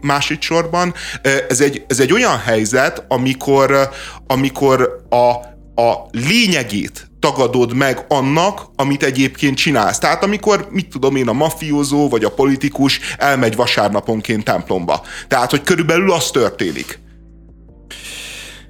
[0.00, 3.90] másodszorban uh, ez, egy, ez egy olyan helyzet, amikor,
[4.26, 5.30] amikor a,
[5.82, 9.98] a lényegét tagadod meg annak, amit egyébként csinálsz.
[9.98, 15.02] Tehát amikor, mit tudom én, a mafiózó vagy a politikus elmegy vasárnaponként templomba.
[15.28, 17.00] Tehát, hogy körülbelül az történik.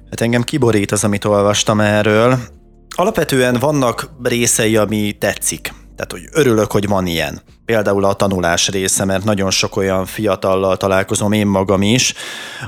[0.09, 2.39] Hát engem kiborít az, amit olvastam erről.
[2.95, 5.73] Alapvetően vannak részei, ami tetszik.
[5.95, 10.77] Tehát, hogy örülök, hogy van ilyen például a tanulás része, mert nagyon sok olyan fiatallal
[10.77, 12.13] találkozom én magam is,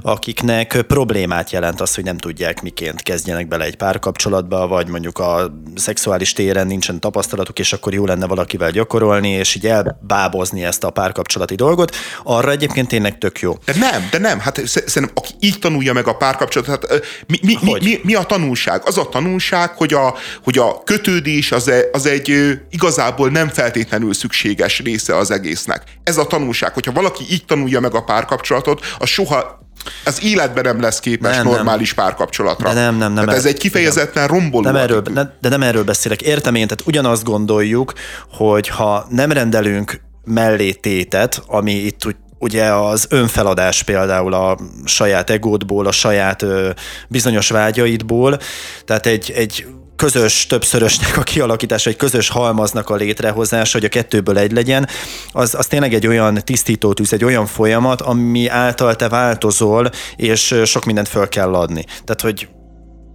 [0.02, 5.60] akiknek problémát jelent az, hogy nem tudják miként kezdjenek bele egy párkapcsolatba, vagy mondjuk a
[5.76, 10.90] szexuális téren nincsen tapasztalatuk, és akkor jó lenne valakivel gyakorolni, és így elbábozni ezt a
[10.90, 11.96] párkapcsolati dolgot.
[12.24, 13.58] Arra egyébként tényleg tök jó.
[13.66, 14.40] De nem, de nem.
[14.40, 18.24] Hát szerintem aki így tanulja meg a párkapcsolatot, hát mi, mi, mi, mi, mi, a
[18.24, 18.82] tanulság?
[18.86, 24.14] Az a tanulság, hogy a, hogy a kötődés az, e, az egy igazából nem feltétlenül
[24.14, 25.84] szükséges része az egésznek.
[26.04, 29.64] Ez a tanulság, hogyha valaki így tanulja meg a párkapcsolatot, az soha
[30.06, 32.06] az életben nem lesz képes nem, normális nem.
[32.06, 32.74] párkapcsolatra.
[32.74, 33.24] De nem, nem, nem.
[33.24, 34.64] Tehát ez egy kifejezetten romboló.
[34.64, 36.22] Nem erről, ne, de nem erről beszélek.
[36.22, 37.94] Értem én, tehát ugyanazt gondoljuk,
[38.32, 45.30] hogy ha nem rendelünk mellé tétet, ami itt úgy ugye az önfeladás például a saját
[45.30, 46.70] egódból, a saját ö,
[47.08, 48.40] bizonyos vágyaidból,
[48.86, 54.38] tehát egy, egy közös többszörösnek a kialakítása, egy közös halmaznak a létrehozása, hogy a kettőből
[54.38, 54.88] egy legyen,
[55.32, 60.86] az, az tényleg egy olyan tisztítótűz, egy olyan folyamat, ami által te változol, és sok
[60.86, 61.86] mindent föl kell adni.
[62.04, 62.48] Tehát, hogy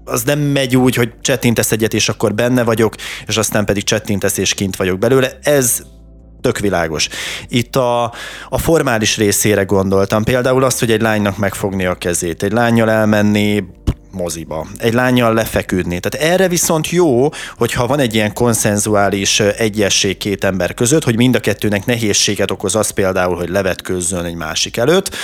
[0.05, 2.95] az nem megy úgy, hogy csettintesz egyet, és akkor benne vagyok,
[3.27, 5.39] és aztán pedig csettintesz, és kint vagyok belőle.
[5.43, 5.83] Ez
[6.41, 7.09] tök világos.
[7.49, 8.03] Itt a,
[8.49, 10.25] a formális részére gondoltam.
[10.25, 12.43] Például azt, hogy egy lánynak megfogni a kezét.
[12.43, 13.65] Egy lányjal elmenni
[14.13, 16.01] moziba, egy lányjal lefeküdni.
[16.01, 21.35] Tehát erre viszont jó, hogyha van egy ilyen konszenzuális egyesség két ember között, hogy mind
[21.35, 25.17] a kettőnek nehézséget okoz az például, hogy levetkőzzön egy másik előtt,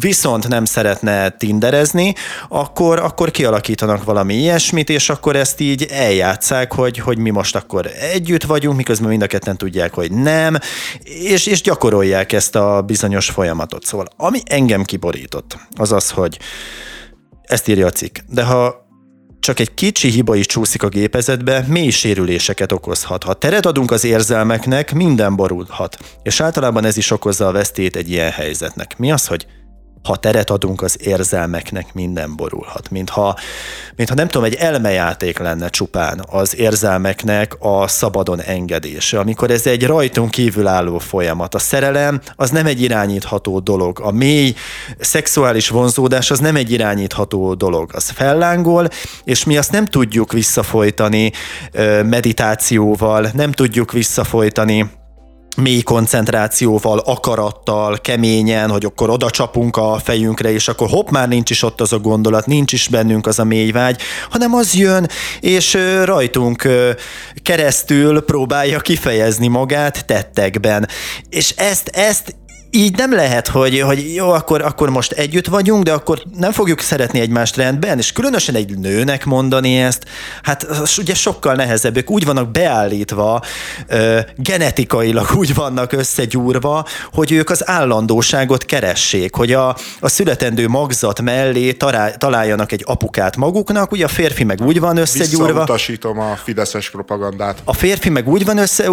[0.00, 2.14] viszont nem szeretne tinderezni,
[2.48, 7.90] akkor, akkor kialakítanak valami ilyesmit, és akkor ezt így eljátszák, hogy, hogy mi most akkor
[8.12, 10.58] együtt vagyunk, miközben mind a ketten tudják, hogy nem,
[11.04, 13.84] és, és gyakorolják ezt a bizonyos folyamatot.
[13.84, 16.38] Szóval ami engem kiborított, az az, hogy
[17.42, 18.16] ezt írja a cikk.
[18.28, 18.86] De ha
[19.40, 23.22] csak egy kicsi hiba is csúszik a gépezetbe, mély sérüléseket okozhat.
[23.22, 25.98] Ha teret adunk az érzelmeknek, minden borulhat.
[26.22, 28.98] És általában ez is okozza a vesztét egy ilyen helyzetnek.
[28.98, 29.46] Mi az, hogy
[30.02, 32.90] ha teret adunk az érzelmeknek, minden borulhat.
[32.90, 33.36] Mintha,
[33.96, 39.86] mintha nem tudom, egy elmejáték lenne csupán az érzelmeknek a szabadon engedése, amikor ez egy
[39.86, 41.54] rajtunk kívülálló folyamat.
[41.54, 44.00] A szerelem az nem egy irányítható dolog.
[44.00, 44.54] A mély
[44.98, 47.90] szexuális vonzódás az nem egy irányítható dolog.
[47.94, 48.88] Az fellángol,
[49.24, 51.32] és mi azt nem tudjuk visszafolytani
[52.02, 54.90] meditációval, nem tudjuk visszafolytani
[55.56, 61.50] mély koncentrációval, akarattal, keményen, hogy akkor oda csapunk a fejünkre, és akkor hopp, már nincs
[61.50, 65.08] is ott az a gondolat, nincs is bennünk az a mély vágy, hanem az jön,
[65.40, 66.68] és rajtunk
[67.42, 70.88] keresztül próbálja kifejezni magát tettekben.
[71.28, 72.34] És ezt, ezt
[72.74, 76.80] így nem lehet, hogy, hogy jó, akkor, akkor most együtt vagyunk, de akkor nem fogjuk
[76.80, 80.04] szeretni egymást rendben, és különösen egy nőnek mondani ezt,
[80.42, 83.42] hát az ugye sokkal nehezebb, ők úgy vannak beállítva,
[84.36, 91.72] genetikailag úgy vannak összegyúrva, hogy ők az állandóságot keressék, hogy a, a születendő magzat mellé
[91.72, 95.46] talál, találjanak egy apukát maguknak, ugye a férfi meg úgy van összegyúrva.
[95.46, 97.58] Visszautasítom a fideszes propagandát.
[97.64, 98.88] A férfi meg úgy van össze,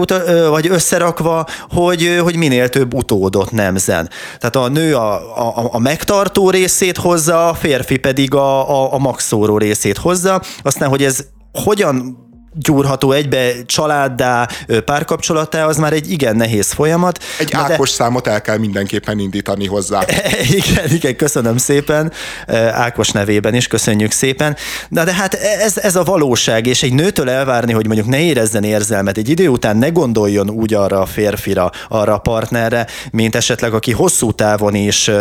[0.49, 4.09] vagy összerakva, hogy, hogy minél több utódot nem nemzen.
[4.37, 5.13] Tehát a nő a,
[5.47, 10.41] a, a megtartó részét hozza, a férfi pedig a, a, a maxóró részét hozza.
[10.61, 12.27] Aztán, hogy ez hogyan
[12.61, 14.47] gyúrható egybe családdá,
[14.85, 17.23] párkapcsolattá, az már egy igen nehéz folyamat.
[17.39, 17.95] Egy Ákos de...
[17.95, 20.05] számot el kell mindenképpen indítani hozzá.
[20.61, 22.11] igen, igen, köszönöm szépen.
[22.71, 24.55] Ákos nevében is köszönjük szépen.
[24.89, 28.63] Na de hát ez, ez a valóság, és egy nőtől elvárni, hogy mondjuk ne érezzen
[28.63, 33.73] érzelmet, egy idő után ne gondoljon úgy arra a férfira, arra a partnerre, mint esetleg
[33.73, 35.11] aki hosszú távon is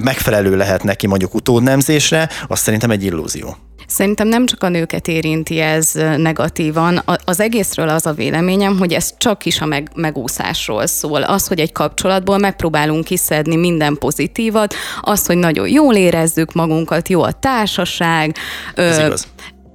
[0.00, 3.56] megfelelő lehet neki mondjuk utódnemzésre, azt szerintem egy illúzió.
[3.86, 7.02] Szerintem nem csak a nőket érinti ez negatívan.
[7.24, 11.22] Az egészről az a véleményem, hogy ez csak is a meg, megúszásról szól.
[11.22, 17.22] Az, hogy egy kapcsolatból megpróbálunk kiszedni minden pozitívat, az, hogy nagyon jól érezzük magunkat, jó
[17.22, 18.36] a társaság.
[18.74, 19.26] Ez ö, igaz.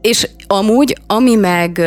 [0.02, 1.82] És amúgy, ami meg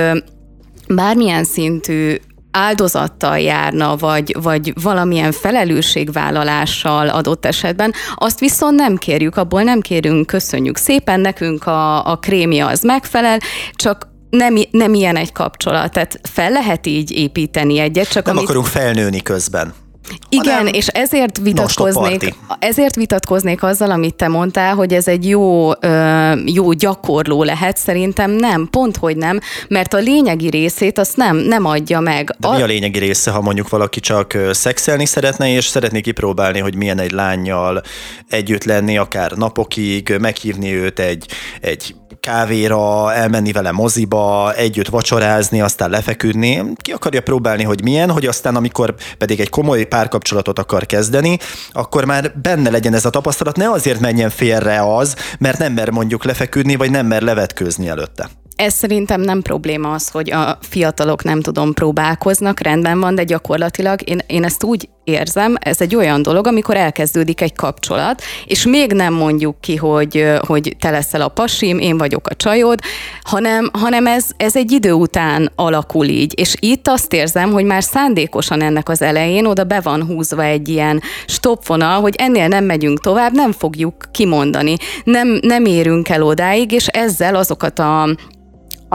[0.88, 2.16] bármilyen szintű
[2.54, 10.26] áldozattal járna, vagy, vagy valamilyen felelősségvállalással adott esetben, azt viszont nem kérjük, abból nem kérünk,
[10.26, 13.38] köszönjük szépen, nekünk a, a krémia az megfelel,
[13.72, 18.48] csak nem, nem ilyen egy kapcsolat, tehát fel lehet így építeni egyet, csak Nem amit...
[18.48, 19.74] akarunk felnőni közben.
[20.28, 25.70] Igen, és ezért vitatkoznék, ezért vitatkoznék azzal, amit te mondtál, hogy ez egy jó,
[26.44, 31.64] jó gyakorló lehet, szerintem nem, pont hogy nem, mert a lényegi részét azt nem, nem
[31.64, 32.36] adja meg.
[32.38, 32.56] De a...
[32.56, 36.98] mi a lényegi része, ha mondjuk valaki csak szexelni szeretne, és szeretné kipróbálni, hogy milyen
[36.98, 37.82] egy lányjal
[38.28, 41.26] együtt lenni, akár napokig, meghívni őt egy,
[41.60, 46.62] egy kávéra, elmenni vele moziba, együtt vacsorázni, aztán lefeküdni.
[46.76, 51.38] Ki akarja próbálni, hogy milyen, hogy aztán amikor pedig egy komoly párkapcsolatot akar kezdeni,
[51.72, 55.90] akkor már benne legyen ez a tapasztalat, ne azért menjen félre az, mert nem mer
[55.90, 61.24] mondjuk lefeküdni, vagy nem mer levetkőzni előtte ez szerintem nem probléma az, hogy a fiatalok
[61.24, 66.22] nem tudom próbálkoznak, rendben van, de gyakorlatilag én, én ezt úgy érzem, ez egy olyan
[66.22, 71.28] dolog, amikor elkezdődik egy kapcsolat, és még nem mondjuk ki, hogy, hogy te leszel a
[71.28, 72.78] pasim, én vagyok a csajod,
[73.22, 76.38] hanem, hanem ez, ez egy idő után alakul így.
[76.38, 80.68] És itt azt érzem, hogy már szándékosan ennek az elején oda be van húzva egy
[80.68, 86.72] ilyen stopvonal, hogy ennél nem megyünk tovább, nem fogjuk kimondani, nem, nem érünk el odáig,
[86.72, 88.08] és ezzel azokat a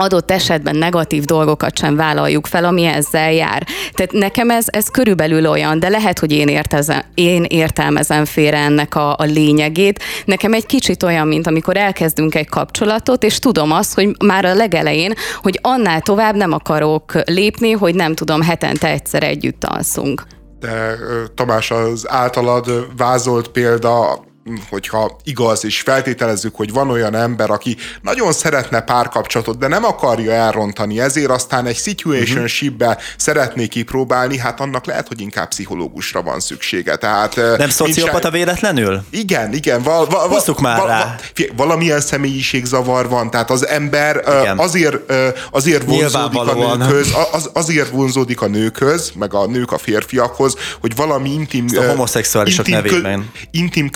[0.00, 3.66] adott esetben negatív dolgokat sem vállaljuk fel, ami ezzel jár.
[3.92, 8.94] Tehát nekem ez, ez körülbelül olyan, de lehet, hogy én, értezem, én értelmezem félre ennek
[8.94, 10.02] a, a lényegét.
[10.24, 14.54] Nekem egy kicsit olyan, mint amikor elkezdünk egy kapcsolatot, és tudom azt, hogy már a
[14.54, 20.22] legelején, hogy annál tovább nem akarok lépni, hogy nem tudom, hetente egyszer együtt alszunk.
[20.60, 20.98] De
[21.34, 24.28] Tamás, az általad vázolt példa
[24.68, 30.32] hogyha igaz, és feltételezzük, hogy van olyan ember, aki nagyon szeretne párkapcsolatot, de nem akarja
[30.32, 33.02] elrontani, ezért aztán egy situationship-be uh-huh.
[33.16, 36.96] szeretné kipróbálni, hát annak lehet, hogy inkább pszichológusra van szüksége.
[36.96, 38.30] Tehát, nem szociopata se...
[38.30, 39.02] véletlenül?
[39.10, 39.82] Igen, igen.
[39.82, 41.16] Val, val, val, már val, rá.
[41.56, 44.58] Valamilyen személyiségzavar van, tehát az ember igen.
[44.58, 45.12] azért,
[45.50, 50.96] azért vonzódik a nőkhöz, az, azért vonzódik a nőkhöz, meg a nők a férfiakhoz, hogy
[50.96, 51.64] valami intim...
[51.66, 53.30] Ezt a homoszexuálisok intim, nevében.
[53.50, 53.88] intim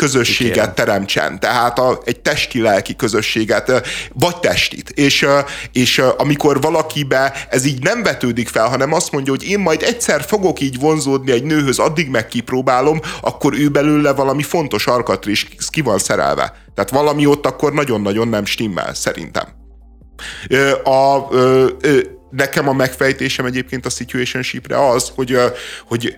[0.44, 4.90] közösséget teremtsen, tehát a, egy testi-lelki közösséget, vagy testit.
[4.90, 5.26] És,
[5.72, 10.22] és amikor valakibe ez így nem vetődik fel, hanem azt mondja, hogy én majd egyszer
[10.22, 15.80] fogok így vonzódni egy nőhöz, addig meg kipróbálom, akkor ő belőle valami fontos alkatrész ki
[15.80, 16.54] van szerelve.
[16.74, 19.44] Tehát valami ott akkor nagyon-nagyon nem stimmel, szerintem.
[20.84, 21.28] A, a, a,
[22.36, 25.38] nekem a megfejtésem egyébként a situationshipre az, hogy,
[25.86, 26.16] hogy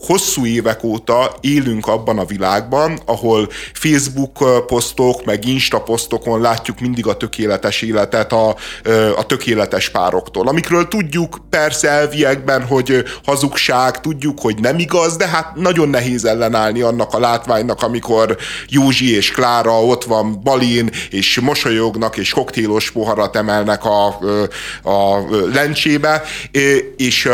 [0.00, 7.06] hosszú évek óta élünk abban a világban, ahol Facebook posztok, meg Insta posztokon látjuk mindig
[7.06, 8.56] a tökéletes életet a,
[9.16, 10.48] a tökéletes pároktól.
[10.48, 16.80] Amikről tudjuk persze elviekben, hogy hazugság, tudjuk, hogy nem igaz, de hát nagyon nehéz ellenállni
[16.80, 18.36] annak a látványnak, amikor
[18.68, 24.06] Józsi és Klára ott van Balin, és mosolyognak, és koktélos poharat emelnek a,
[24.82, 26.22] a lencsébe,
[26.96, 27.28] és,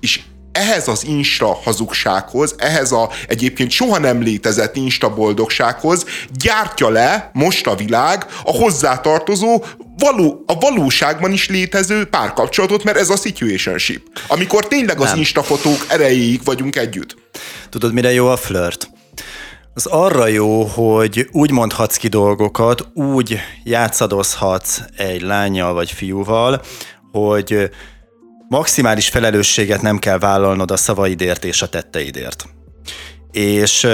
[0.00, 0.20] és
[0.52, 7.66] ehhez az insta hazugsághoz, ehhez a egyébként soha nem létezett insta boldogsághoz gyártja le most
[7.66, 9.64] a világ a hozzátartozó
[9.98, 14.02] való, a valóságban is létező párkapcsolatot, mert ez a situationship.
[14.28, 15.18] Amikor tényleg az nem.
[15.18, 17.16] instafotók erejéig vagyunk együtt.
[17.68, 18.90] Tudod, mire jó a flirt?
[19.74, 26.62] Az arra jó, hogy úgy mondhatsz ki dolgokat, úgy játszadozhatsz egy lányjal vagy fiúval,
[27.12, 27.70] hogy
[28.48, 32.44] maximális felelősséget nem kell vállalnod a szavaidért és a tetteidért.
[33.30, 33.88] És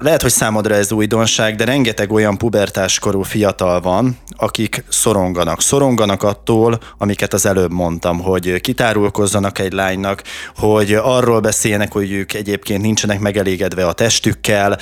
[0.00, 5.62] lehet, hogy számodra ez újdonság, de rengeteg olyan pubertáskorú fiatal van, akik szoronganak.
[5.62, 10.22] Szoronganak attól, amiket az előbb mondtam, hogy kitárulkozzanak egy lánynak,
[10.56, 14.78] hogy arról beszélnek, hogy ők egyébként nincsenek megelégedve a testükkel,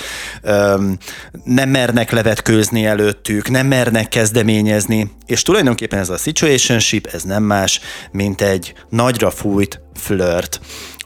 [1.44, 7.80] nem mernek levetkőzni előttük, nem mernek kezdeményezni, és tulajdonképpen ez a situationship, ez nem más,
[8.10, 10.60] mint egy nagyra fújt flirt.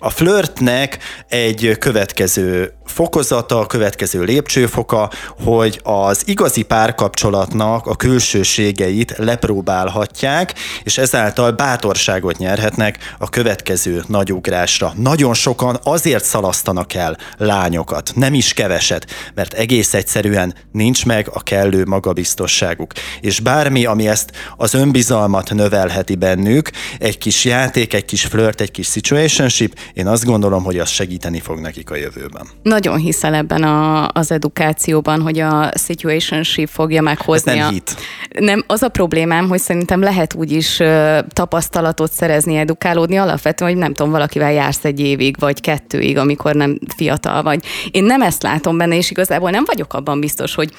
[0.05, 0.98] A flörtnek
[1.28, 5.11] egy következő fokozata, a következő lépcsőfoka,
[5.44, 14.92] hogy az igazi párkapcsolatnak a külsőségeit lepróbálhatják, és ezáltal bátorságot nyerhetnek a következő nagyugrásra.
[14.96, 21.42] Nagyon sokan azért szalasztanak el lányokat, nem is keveset, mert egész egyszerűen nincs meg a
[21.42, 22.92] kellő magabiztosságuk.
[23.20, 28.70] És bármi, ami ezt az önbizalmat növelheti bennük, egy kis játék, egy kis flirt, egy
[28.70, 32.47] kis situationship, én azt gondolom, hogy az segíteni fog nekik a jövőben.
[32.62, 37.51] Nagyon hiszel ebben a, az edukációban, hogy a situationship fogja meghozni.
[37.51, 37.70] Ez nem a...
[37.70, 37.97] hit.
[38.38, 40.80] Nem, az a problémám, hogy szerintem lehet úgy is
[41.28, 46.78] tapasztalatot szerezni, edukálódni alapvetően, hogy nem tudom, valakivel jársz egy évig, vagy kettőig, amikor nem
[46.97, 47.64] fiatal vagy.
[47.90, 50.72] Én nem ezt látom benne, és igazából nem vagyok abban biztos, hogy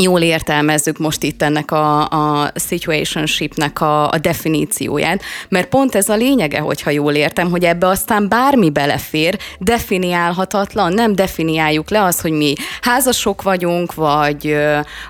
[0.00, 6.14] jól értelmezzük most itt ennek a, a situationshipnek a, a definícióját, mert pont ez a
[6.14, 12.32] lényege, hogyha jól értem, hogy ebbe aztán bármi belefér, definiálhatatlan, nem definiáljuk le az, hogy
[12.32, 14.56] mi házasok vagyunk, vagy,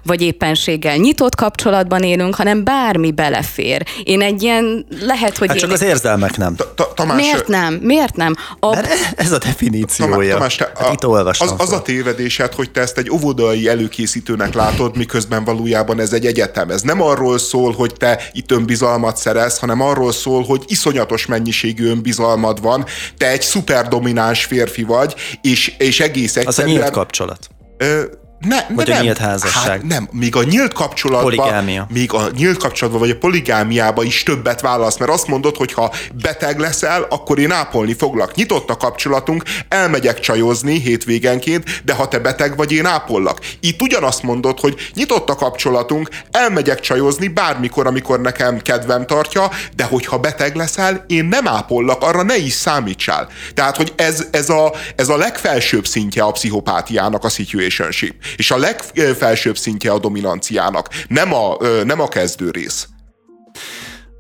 [0.03, 3.83] vagy éppenséggel nyitott kapcsolatban élünk, hanem bármi belefér.
[4.05, 5.75] Én egy ilyen, lehet, hogy hát csak én...
[5.75, 6.57] az érzelmek nem.
[6.95, 7.75] Tamás, Miért nem?
[7.75, 8.35] Miért nem?
[8.61, 8.77] A...
[9.17, 10.35] ez a definíciója.
[10.35, 11.49] Tamás, te, hát itt olvastam.
[11.49, 16.13] Az, az a tévedésed, hogy te ezt egy óvodai előkészítőnek látod, látod, miközben valójában ez
[16.13, 16.71] egy egyetem.
[16.71, 21.89] Ez nem arról szól, hogy te itt önbizalmat szerez, hanem arról szól, hogy iszonyatos mennyiségű
[21.89, 22.85] önbizalmad van,
[23.17, 26.77] te egy szuperdomináns férfi vagy, és, és egész egyszerűen...
[26.77, 27.49] Az a nyílt kapcsolat.
[27.77, 28.03] Ö,
[28.49, 28.99] ne, vagy nem.
[28.99, 29.65] a nyílt házasság.
[29.65, 31.87] Hát nem, még a nyílt kapcsolatban, Poligámia.
[31.93, 35.93] még a nyílt kapcsolatban vagy a poligámiában is többet válasz, mert azt mondod, hogy ha
[36.23, 38.35] beteg leszel, akkor én ápolni foglak.
[38.35, 43.41] Nyitott a kapcsolatunk, elmegyek csajozni hétvégenként, de ha te beteg vagy, én ápollak.
[43.61, 49.85] Itt ugyanazt mondod, hogy nyitott a kapcsolatunk, elmegyek csajozni bármikor, amikor nekem kedvem tartja, de
[49.85, 53.29] hogyha beteg leszel, én nem ápollak, arra ne is számítsál.
[53.55, 58.57] Tehát, hogy ez, ez, a, ez a legfelsőbb szintje a pszichopátiának a situationship és a
[58.57, 62.89] legfelsőbb szintje a dominanciának, nem a, nem a kezdő rész.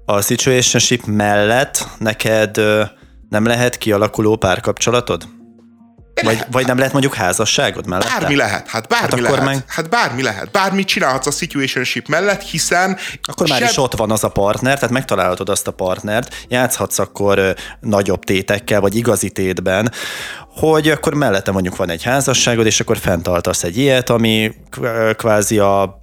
[0.04, 2.56] A situationship mellett neked
[3.28, 5.28] nem lehet kialakuló párkapcsolatod?
[6.22, 8.20] Vagy, vagy nem lehet mondjuk házasságod mellett?
[8.20, 9.44] Bármi lehet, hát bármi hát lehet.
[9.44, 9.64] Meg...
[9.66, 10.50] Hát bármi lehet.
[10.50, 12.98] Bármit csinálhatsz a situationship mellett, hiszen...
[13.22, 13.68] Akkor már seb...
[13.68, 17.50] is ott van az a partner, tehát megtalálhatod azt a partnert, játszhatsz akkor ö,
[17.80, 19.92] nagyobb tétekkel, vagy igazi tétben,
[20.56, 24.52] hogy akkor mellette mondjuk van egy házasságod, és akkor fenntartasz egy ilyet, ami
[25.16, 25.98] kvázi a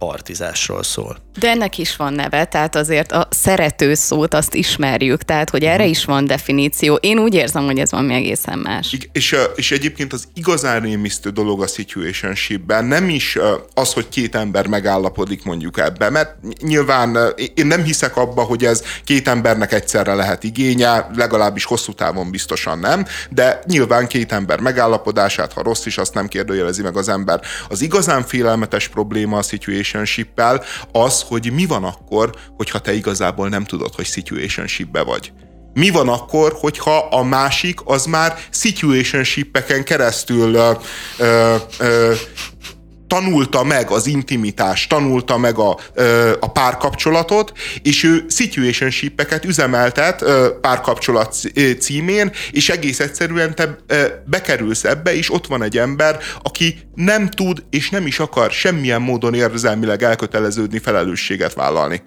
[0.00, 1.16] partizásról szól.
[1.38, 5.86] De ennek is van neve, tehát azért a szerető szót azt ismerjük, tehát hogy erre
[5.86, 6.94] is van definíció.
[6.94, 8.96] Én úgy érzem, hogy ez van egészen más.
[9.12, 13.38] És, és egyébként az igazán rémisztő dolog a situationshipben nem is
[13.74, 17.18] az, hogy két ember megállapodik mondjuk ebbe, mert nyilván
[17.54, 22.78] én nem hiszek abba, hogy ez két embernek egyszerre lehet igénye, legalábbis hosszú távon biztosan
[22.78, 27.40] nem, de nyilván két ember megállapodását, ha rossz is, azt nem kérdőjelezi meg az ember.
[27.68, 29.42] Az igazán félelmetes probléma a
[29.90, 30.40] situationship
[30.92, 35.32] az, hogy mi van akkor, hogyha te igazából nem tudod, hogy situationshipbe vagy.
[35.74, 40.74] Mi van akkor, hogyha a másik az már situationshipeken keresztül ö,
[41.78, 42.12] ö,
[43.10, 45.78] tanulta meg az intimitást, tanulta meg a,
[46.40, 47.52] a párkapcsolatot,
[47.82, 50.24] és ő situationshipeket üzemeltet
[50.60, 51.36] párkapcsolat
[51.78, 53.76] címén, és egész egyszerűen te
[54.26, 59.02] bekerülsz ebbe, és ott van egy ember, aki nem tud és nem is akar semmilyen
[59.02, 62.02] módon érzelmileg elköteleződni, felelősséget vállalni.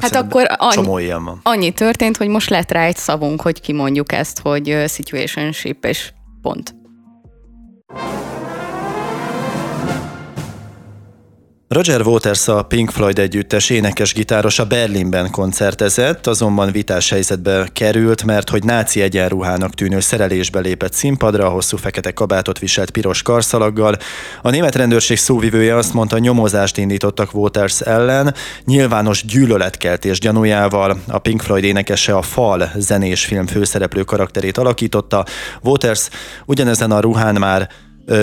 [0.00, 1.12] Hát akkor annyi,
[1.42, 6.12] annyi történt, hogy most lett rá egy szavunk, hogy kimondjuk ezt, hogy situationship és
[6.42, 6.74] pont.
[11.70, 18.64] Roger Waters a Pink Floyd együttes énekes-gitárosa Berlinben koncertezett, azonban vitás helyzetbe került, mert hogy
[18.64, 23.96] náci egyenruhának tűnő szerelésbe lépett színpadra, hosszú fekete kabátot viselt piros karszalaggal.
[24.42, 31.00] A német rendőrség szóvivője azt mondta, nyomozást indítottak Waters ellen, nyilvános gyűlöletkeltés gyanújával.
[31.08, 35.24] A Pink Floyd énekese a Fal zenés film főszereplő karakterét alakította.
[35.62, 36.08] Waters
[36.46, 37.68] ugyanezen a ruhán már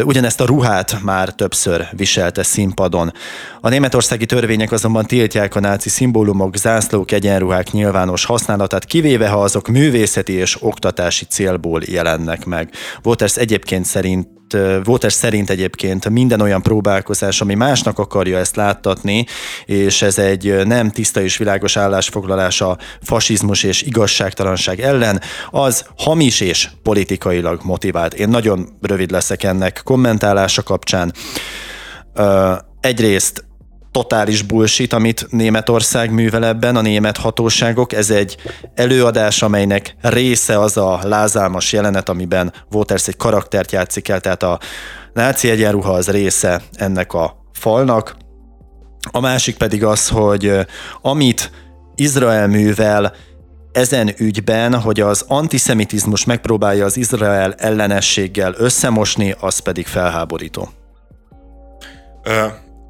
[0.04, 3.14] Ugyanezt a ruhát már többször viselte színpadon.
[3.62, 9.68] A németországi törvények azonban tiltják a náci szimbólumok, zászlók, egyenruhák nyilvános használatát, kivéve ha azok
[9.68, 12.70] művészeti és oktatási célból jelennek meg.
[13.04, 14.28] Waters egyébként szerint
[14.86, 19.26] Waters szerint egyébként minden olyan próbálkozás, ami másnak akarja ezt láttatni,
[19.66, 26.40] és ez egy nem tiszta és világos állásfoglalás a fasizmus és igazságtalanság ellen, az hamis
[26.40, 28.14] és politikailag motivált.
[28.14, 31.14] Én nagyon rövid leszek ennek kommentálása kapcsán.
[32.80, 33.45] Egyrészt
[33.96, 37.94] totális bullshit, amit Németország művel ebben, a német hatóságok.
[37.94, 38.38] Ez egy
[38.74, 44.60] előadás, amelynek része az a lázálmas jelenet, amiben Waters egy karaktert játszik el, tehát a
[45.14, 48.16] náci egyenruha az része ennek a falnak.
[49.12, 50.52] A másik pedig az, hogy
[51.02, 51.52] amit
[51.96, 53.14] Izrael művel,
[53.72, 60.70] ezen ügyben, hogy az antiszemitizmus megpróbálja az Izrael ellenességgel összemosni, az pedig felháborító.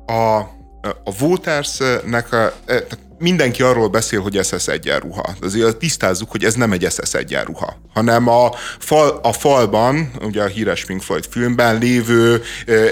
[0.06, 0.54] A
[0.86, 2.84] a Votersnek a, e,
[3.26, 5.36] mindenki arról beszél, hogy SS egyenruha.
[5.42, 10.48] Azért tisztázzuk, hogy ez nem egy SS egyenruha, hanem a, fal, a falban, ugye a
[10.48, 12.42] híres Pink Floyd filmben lévő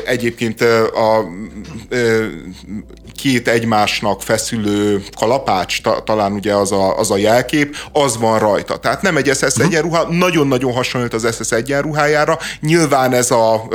[0.06, 0.62] egyébként
[0.94, 1.26] a
[3.16, 8.78] két egymásnak feszülő kalapács, ta, talán ugye az a, az a jelkép, az van rajta.
[8.78, 12.38] Tehát nem egy SS egyenruha, nagyon-nagyon hasonlít az SS egyenruhájára.
[12.60, 13.68] Nyilván ez a,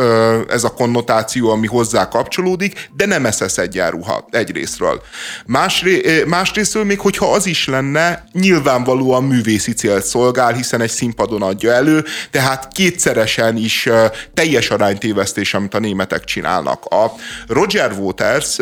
[0.48, 5.02] ez a konnotáció, ami hozzá kapcsolódik, de nem SS egyenruha egyrésztről.
[5.46, 11.72] Másré, másrésztől még, hogyha az is lenne, nyilvánvalóan művészi célt szolgál, hiszen egy színpadon adja
[11.72, 13.88] elő, tehát kétszeresen is
[14.34, 16.84] teljes aránytévesztés, amit a németek csinálnak.
[16.84, 17.12] A
[17.48, 18.56] Roger Waters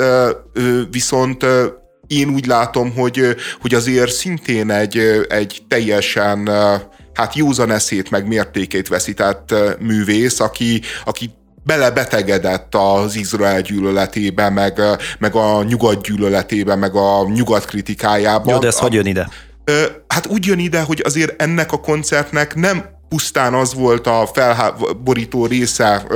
[0.91, 1.47] viszont
[2.07, 6.49] én úgy látom, hogy, hogy azért szintén egy, egy teljesen
[7.15, 11.31] hát józan eszét meg mértékét veszített művész, aki, aki
[11.67, 14.81] belebetegedett az Izrael gyűlöletébe, meg,
[15.19, 18.53] meg a nyugat gyűlöletébe, meg a nyugat kritikájába.
[18.53, 19.29] Jó, de ez a, hogy jön ide?
[20.07, 25.47] Hát úgy jön ide, hogy azért ennek a koncertnek nem pusztán az volt a felborító
[25.47, 26.07] része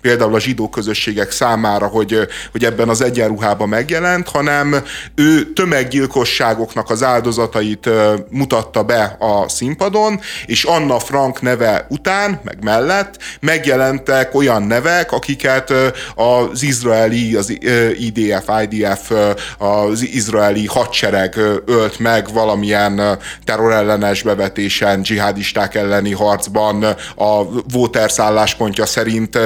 [0.00, 2.18] például a zsidó közösségek számára, hogy,
[2.52, 4.76] hogy ebben az egyenruhában megjelent, hanem
[5.14, 7.88] ő tömeggyilkosságoknak az áldozatait
[8.30, 15.72] mutatta be a színpadon, és Anna Frank neve után, meg mellett megjelentek olyan nevek, akiket
[16.14, 17.58] az izraeli, az
[17.98, 19.10] IDF, IDF,
[19.58, 21.36] az izraeli hadsereg
[21.66, 26.82] ölt meg valamilyen terrorellenes bevetésen, dzsihadisták elleni harc harcban
[27.16, 27.42] a
[27.74, 29.38] Waters álláspontja szerint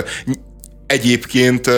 [0.87, 1.71] egyébként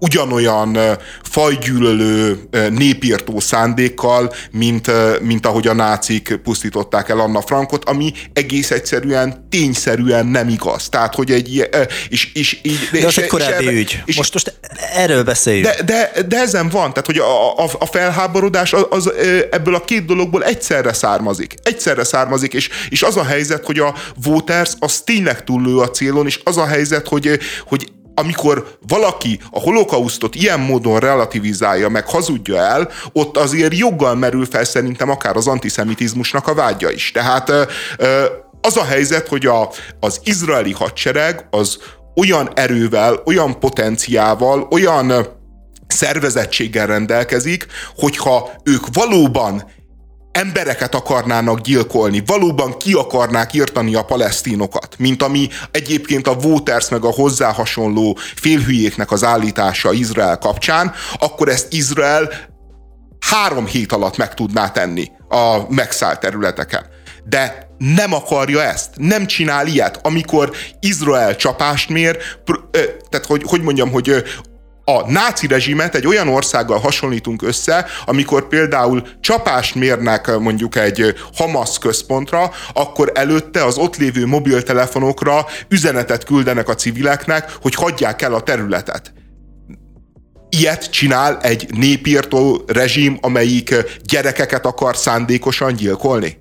[0.00, 0.78] ugyanolyan
[1.22, 2.38] fajgyűlölő
[2.70, 4.90] népírtó szándékkal, mint,
[5.20, 10.88] mint ahogy a nácik pusztították el Anna Frankot, ami egész egyszerűen tényszerűen nem igaz.
[10.88, 11.68] Tehát, hogy egy
[12.08, 12.88] és, és így...
[12.92, 14.02] De az és, egy korábbi és ügy.
[14.04, 14.58] És, most, most
[14.94, 15.66] erről beszéljünk.
[15.66, 19.12] De, de, de ezen van, tehát, hogy a, a, a felháborodás az, az
[19.50, 21.54] ebből a két dologból egyszerre származik.
[21.62, 26.26] Egyszerre származik, és, és az a helyzet, hogy a voters az tényleg túllő a célon,
[26.26, 32.56] és az a helyzet, hogy, hogy amikor valaki a holokausztot ilyen módon relativizálja, meg hazudja
[32.56, 37.10] el, ott azért joggal merül fel szerintem akár az antiszemitizmusnak a vágya is.
[37.12, 37.50] Tehát
[38.60, 41.78] az a helyzet, hogy a, az izraeli hadsereg az
[42.16, 45.38] olyan erővel, olyan potenciával, olyan
[45.86, 47.66] szervezettséggel rendelkezik,
[47.96, 49.70] hogyha ők valóban
[50.32, 57.04] embereket akarnának gyilkolni, valóban ki akarnák írtani a palesztinokat, mint ami egyébként a voters meg
[57.04, 62.30] a hozzá hasonló félhülyéknek az állítása Izrael kapcsán, akkor ezt Izrael
[63.20, 66.86] három hét alatt meg tudná tenni a megszállt területeken.
[67.24, 72.18] De nem akarja ezt, nem csinál ilyet, amikor Izrael csapást mér,
[73.08, 74.22] tehát hogy, hogy mondjam, hogy
[74.96, 81.78] a náci rezsimet egy olyan országgal hasonlítunk össze, amikor például csapást mérnek mondjuk egy Hamas
[81.78, 88.40] központra, akkor előtte az ott lévő mobiltelefonokra üzenetet küldenek a civileknek, hogy hagyják el a
[88.40, 89.12] területet.
[90.48, 93.74] Ilyet csinál egy népírtó rezsim, amelyik
[94.04, 96.38] gyerekeket akar szándékosan gyilkolni?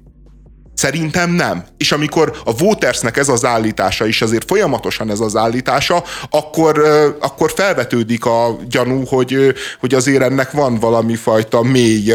[0.80, 1.64] Szerintem nem.
[1.78, 6.82] És amikor a Votersnek ez az állítása is azért folyamatosan ez az állítása, akkor,
[7.20, 12.14] akkor felvetődik a gyanú, hogy, hogy azért ennek van valami fajta mély,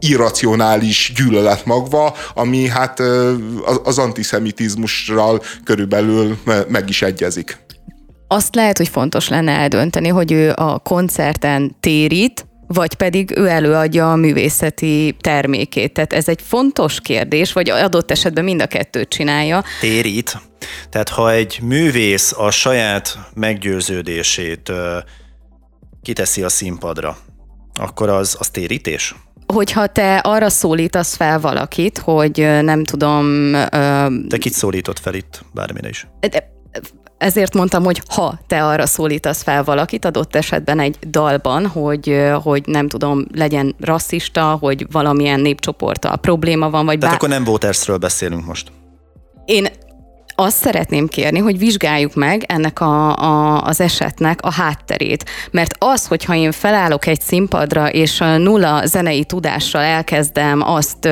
[0.00, 3.00] irracionális gyűlölet magva, ami hát
[3.84, 6.38] az antiszemitizmussal körülbelül
[6.68, 7.58] meg is egyezik.
[8.28, 14.12] Azt lehet, hogy fontos lenne eldönteni, hogy ő a koncerten térít, vagy pedig ő előadja
[14.12, 15.92] a művészeti termékét.
[15.92, 19.64] Tehát ez egy fontos kérdés, vagy adott esetben mind a kettőt csinálja.
[19.80, 20.40] Térít.
[20.88, 24.72] Tehát ha egy művész a saját meggyőződését
[26.02, 27.16] kiteszi a színpadra,
[27.74, 29.14] akkor az, az térítés?
[29.52, 33.52] hogyha te arra szólítasz fel valakit, hogy nem tudom...
[34.28, 36.06] Te kit szólított fel itt, bármire is?
[36.20, 36.49] De
[37.20, 42.62] ezért mondtam, hogy ha te arra szólítasz fel valakit, adott esetben egy dalban, hogy, hogy
[42.66, 47.24] nem tudom, legyen rasszista, hogy valamilyen népcsoporttal probléma van, vagy Tehát bár...
[47.24, 48.72] akkor nem votersről beszélünk most.
[49.44, 49.66] Én
[50.40, 55.24] azt szeretném kérni, hogy vizsgáljuk meg ennek a, a, az esetnek a hátterét.
[55.50, 61.08] Mert az, hogyha én felállok egy színpadra, és nulla zenei tudással elkezdem azt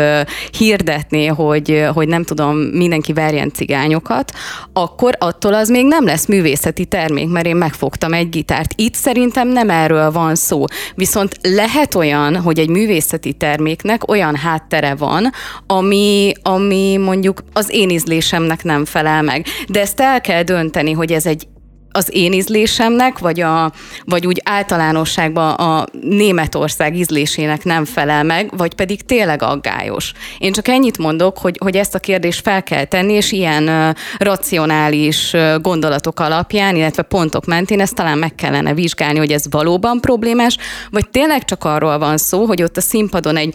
[0.58, 4.32] hirdetni, hogy, hogy nem tudom, mindenki verjen cigányokat,
[4.72, 8.72] akkor attól az még nem lesz művészeti termék, mert én megfogtam egy gitárt.
[8.76, 10.64] Itt szerintem nem erről van szó.
[10.94, 15.32] Viszont lehet olyan, hogy egy művészeti terméknek olyan háttere van,
[15.66, 19.46] ami, ami mondjuk az én ízlésemnek nem felel felel meg.
[19.68, 21.46] De ezt el kell dönteni, hogy ez egy
[21.90, 23.72] az én ízlésemnek, vagy, a,
[24.04, 30.12] vagy úgy általánosságban a Németország ízlésének nem felel meg, vagy pedig tényleg aggályos.
[30.38, 33.94] Én csak ennyit mondok, hogy, hogy ezt a kérdést fel kell tenni, és ilyen uh,
[34.18, 40.00] racionális uh, gondolatok alapján, illetve pontok mentén ezt talán meg kellene vizsgálni, hogy ez valóban
[40.00, 40.56] problémás,
[40.90, 43.54] vagy tényleg csak arról van szó, hogy ott a színpadon egy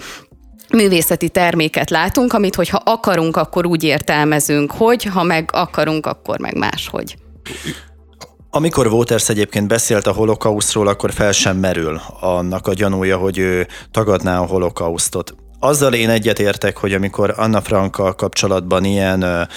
[0.69, 6.57] művészeti terméket látunk, amit hogyha akarunk, akkor úgy értelmezünk, hogy ha meg akarunk, akkor meg
[6.57, 7.15] máshogy.
[8.49, 13.67] Amikor Waters egyébként beszélt a holokausztról, akkor fel sem merül annak a gyanúja, hogy ő
[13.91, 15.35] tagadná a holokausztot.
[15.59, 19.47] Azzal én egyetértek, hogy amikor Anna Frankkal kapcsolatban ilyen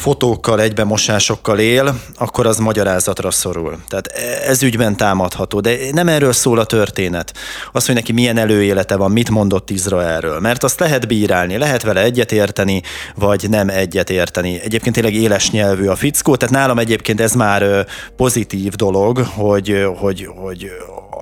[0.00, 3.78] fotókkal, egybemosásokkal él, akkor az magyarázatra szorul.
[3.88, 4.06] Tehát
[4.46, 7.34] ez ügyben támadható, de nem erről szól a történet.
[7.72, 10.40] Az, hogy neki milyen előélete van, mit mondott Izraelről.
[10.40, 12.82] Mert azt lehet bírálni, lehet vele egyetérteni,
[13.14, 14.60] vagy nem egyetérteni.
[14.60, 17.86] Egyébként tényleg éles nyelvű a fickó, tehát nálam egyébként ez már
[18.16, 20.70] pozitív dolog, hogy, hogy, hogy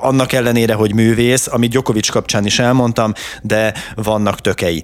[0.00, 3.12] annak ellenére, hogy művész, amit Djokovic kapcsán is elmondtam,
[3.42, 4.82] de vannak tökei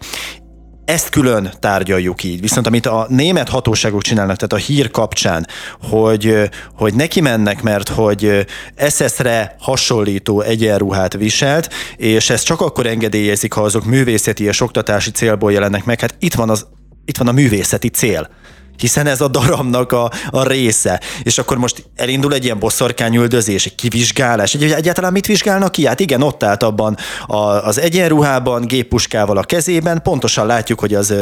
[0.85, 2.41] ezt külön tárgyaljuk így.
[2.41, 5.47] Viszont amit a német hatóságok csinálnak, tehát a hír kapcsán,
[5.83, 8.47] hogy, hogy neki mennek, mert hogy
[8.89, 15.53] SS-re hasonlító egyenruhát viselt, és ezt csak akkor engedélyezik, ha azok művészeti és oktatási célból
[15.53, 16.01] jelennek meg.
[16.01, 16.67] Hát itt van, az,
[17.05, 18.29] itt van a művészeti cél
[18.77, 21.01] hiszen ez a darabnak a, a része.
[21.23, 24.55] És akkor most elindul egy ilyen boszorkányüldözés, egy kivizsgálás.
[24.55, 25.87] Egy, egyáltalán mit vizsgálnak ki?
[25.87, 26.97] Hát igen, ott állt abban
[27.27, 31.15] a, az egyenruhában, géppuskával a kezében, pontosan látjuk, hogy az,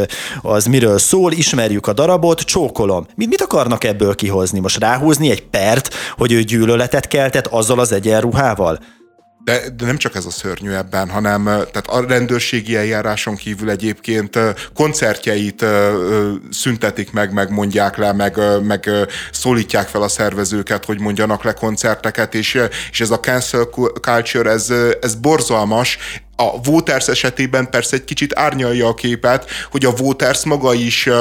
[0.43, 3.07] az miről szól, ismerjük a darabot, csókolom.
[3.15, 4.61] Mit, mit akarnak ebből kihozni?
[4.61, 8.79] Most ráhúzni egy pert, hogy ő gyűlöletet keltett azzal az egyenruhával?
[9.45, 14.39] De, de nem csak ez a szörnyű ebben, hanem tehát a rendőrségi eljáráson kívül egyébként
[14.75, 15.65] koncertjeit
[16.51, 18.91] szüntetik meg, meg mondják le, meg, meg
[19.33, 23.65] szólítják fel a szervezőket, hogy mondjanak le koncerteket, és, és ez a cancel
[24.01, 25.99] culture, ez, ez borzalmas,
[26.47, 31.15] a Voters esetében persze egy kicsit árnyalja a képet, hogy a Voters maga is uh,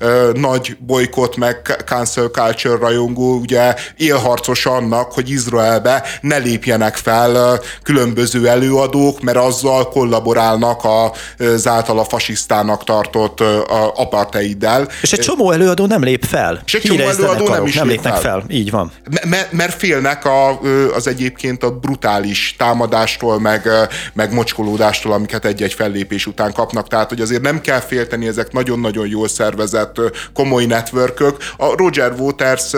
[0.00, 7.30] uh, nagy bolykott meg cancel culture rajongó, ugye élharcos annak, hogy Izraelbe ne lépjenek fel
[7.30, 13.40] uh, különböző előadók, mert azzal kollaborálnak a, az általa fasisztának tartott
[13.94, 14.88] apartheiddel.
[15.02, 16.62] És egy csomó előadó nem lép fel.
[16.64, 18.40] És egy csomó előadó nem is nem lép lépnek fel.
[18.40, 18.44] fel.
[18.48, 18.92] Így van.
[19.26, 20.60] M- mert félnek a,
[20.94, 23.68] az egyébként a brutális támadástól, meg,
[24.12, 26.88] meg mocskoló kapcsolódástól, amiket egy-egy fellépés után kapnak.
[26.88, 30.00] Tehát, hogy azért nem kell félteni, ezek nagyon-nagyon jól szervezett
[30.34, 31.36] komoly networkök.
[31.56, 32.70] A Roger Waters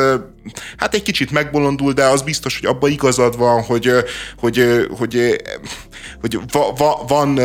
[0.76, 3.92] hát egy kicsit megbolondul, de az biztos, hogy abban igazad van, hogy,
[4.38, 5.42] hogy, hogy,
[6.20, 7.40] hogy va, va, van,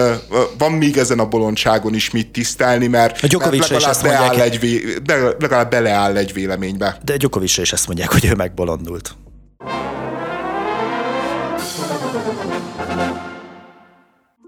[0.58, 4.96] van még ezen a bolondságon is mit tisztelni, mert, a mert legalább, beáll egy vé,
[5.40, 6.98] legalább beleáll egy véleménybe.
[7.04, 9.16] De Gyokovicsra is ezt mondják, hogy ő megbolondult.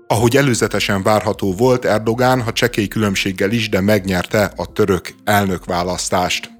[0.07, 6.55] Ahogy előzetesen várható volt, Erdogán, ha csekély különbséggel is, de megnyerte a török elnökválasztást.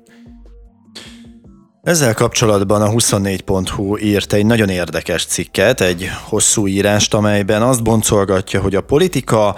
[1.83, 8.61] Ezzel kapcsolatban a 24.hu írt egy nagyon érdekes cikket, egy hosszú írást, amelyben azt boncolgatja,
[8.61, 9.55] hogy a politika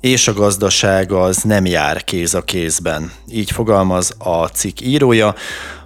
[0.00, 3.12] és a gazdaság az nem jár kéz a kézben.
[3.30, 5.34] Így fogalmaz a cikk írója.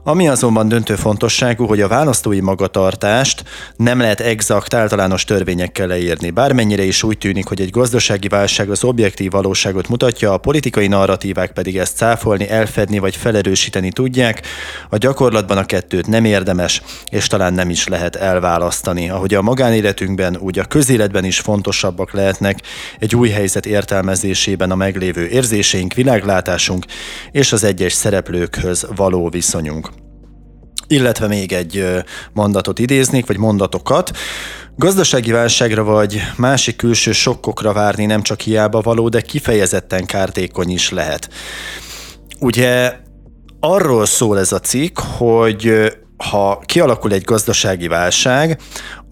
[0.04, 3.44] Ami azonban döntő fontosságú, hogy a választói magatartást
[3.76, 6.30] nem lehet exakt általános törvényekkel leírni.
[6.30, 11.52] Bármennyire is úgy tűnik, hogy egy gazdasági válság az objektív valóságot mutatja, a politikai narratívák
[11.52, 14.42] pedig ezt cáfolni, elfedni vagy felerősíteni tudják,
[14.88, 19.10] a gyakorlatban a kettőt nem érdemes, és talán nem is lehet elválasztani.
[19.10, 22.58] Ahogy a magánéletünkben, úgy a közéletben is fontosabbak lehetnek
[22.98, 26.84] egy új helyzet értelmezésében a meglévő érzéseink, világlátásunk
[27.30, 29.91] és az egyes szereplőkhöz való viszonyunk
[30.92, 31.84] illetve még egy
[32.32, 34.10] mondatot idéznék, vagy mondatokat.
[34.76, 40.90] Gazdasági válságra vagy másik külső sokkokra várni nem csak hiába való, de kifejezetten kártékony is
[40.90, 41.28] lehet.
[42.40, 42.92] Ugye
[43.60, 48.60] arról szól ez a cikk, hogy ha kialakul egy gazdasági válság,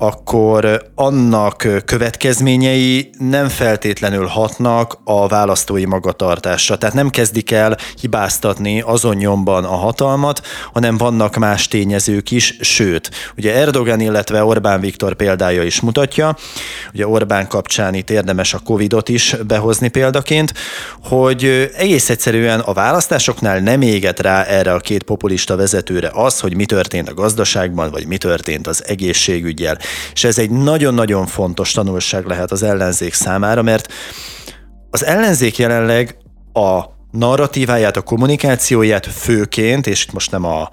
[0.02, 6.78] akkor annak következményei nem feltétlenül hatnak a választói magatartásra.
[6.78, 13.10] Tehát nem kezdik el hibáztatni azon nyomban a hatalmat, hanem vannak más tényezők is, sőt,
[13.36, 16.36] ugye Erdogan, illetve Orbán Viktor példája is mutatja,
[16.94, 20.54] ugye Orbán kapcsán itt érdemes a Covidot is behozni példaként,
[21.02, 26.56] hogy egész egyszerűen a választásoknál nem éget rá erre a két populista vezetőre az, hogy
[26.56, 29.78] mi történt a gazdaságban, vagy mi történt az egészségügyel.
[30.12, 33.92] És ez egy nagyon-nagyon fontos tanulság lehet az ellenzék számára, mert
[34.90, 36.16] az ellenzék jelenleg
[36.52, 40.70] a narratíváját, a kommunikációját főként, és itt most nem a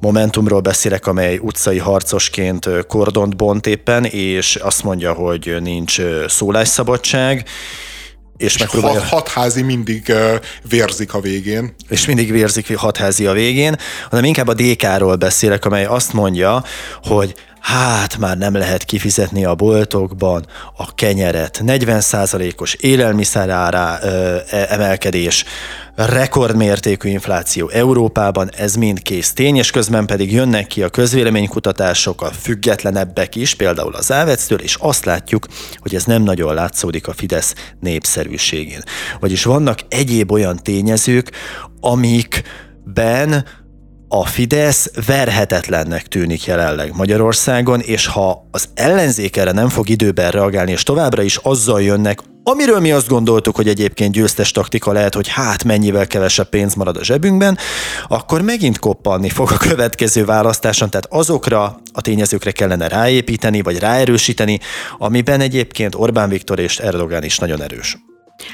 [0.00, 7.48] Momentumról beszélek, amely utcai harcosként kordont bont éppen, és azt mondja, hogy nincs szólásszabadság,
[8.36, 9.00] és megpróbálja...
[9.00, 10.34] Hat, hatházi mindig uh,
[10.68, 11.74] vérzik a végén.
[11.88, 13.76] És mindig vérzik hatházi a végén,
[14.10, 16.64] hanem inkább a DK-ról beszélek, amely azt mondja,
[17.02, 17.34] hogy
[17.66, 20.46] hát már nem lehet kifizetni a boltokban
[20.76, 21.60] a kenyeret.
[21.66, 25.44] 40%-os élelmiszerára ö, e, emelkedés,
[25.94, 32.30] rekordmértékű infláció Európában, ez mind kész tény, és közben pedig jönnek ki a közvéleménykutatások, a
[32.30, 35.46] függetlenebbek is, például az Ávectől, és azt látjuk,
[35.78, 38.82] hogy ez nem nagyon látszódik a Fidesz népszerűségén.
[39.20, 41.30] Vagyis vannak egyéb olyan tényezők,
[41.80, 43.44] amikben
[44.08, 50.70] a Fidesz verhetetlennek tűnik jelenleg Magyarországon, és ha az ellenzék erre nem fog időben reagálni,
[50.70, 55.28] és továbbra is azzal jönnek, amiről mi azt gondoltuk, hogy egyébként győztes taktika lehet, hogy
[55.28, 57.58] hát mennyivel kevesebb pénz marad a zsebünkben,
[58.08, 64.60] akkor megint koppanni fog a következő választáson, tehát azokra a tényezőkre kellene ráépíteni, vagy ráerősíteni,
[64.98, 67.96] amiben egyébként Orbán Viktor és Erdogan is nagyon erős.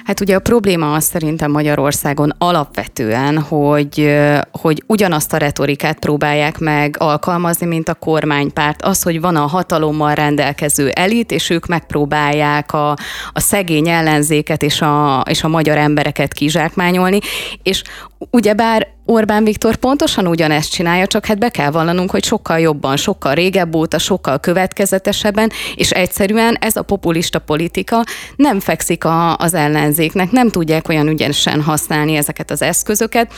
[0.05, 4.21] Hát ugye a probléma az szerintem Magyarországon alapvetően, hogy,
[4.51, 8.83] hogy ugyanazt a retorikát próbálják meg alkalmazni, mint a kormánypárt.
[8.83, 12.91] Az, hogy van a hatalommal rendelkező elit, és ők megpróbálják a,
[13.33, 17.19] a szegény ellenzéket és a, és a magyar embereket kizsákmányolni,
[17.63, 17.83] és
[18.31, 23.35] ugyebár Orbán Viktor pontosan ugyanezt csinálja, csak hát be kell vallanunk, hogy sokkal jobban, sokkal
[23.35, 28.05] régebb óta, sokkal következetesebben, és egyszerűen ez a populista politika
[28.37, 33.33] nem fekszik a, az ellenzéknek, nem tudják olyan ügyesen használni ezeket az eszközöket,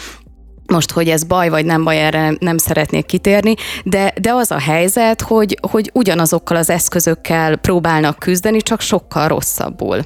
[0.66, 3.54] most, hogy ez baj vagy nem baj, erre nem szeretnék kitérni,
[3.84, 10.00] de, de az a helyzet, hogy, hogy ugyanazokkal az eszközökkel próbálnak küzdeni, csak sokkal rosszabbul.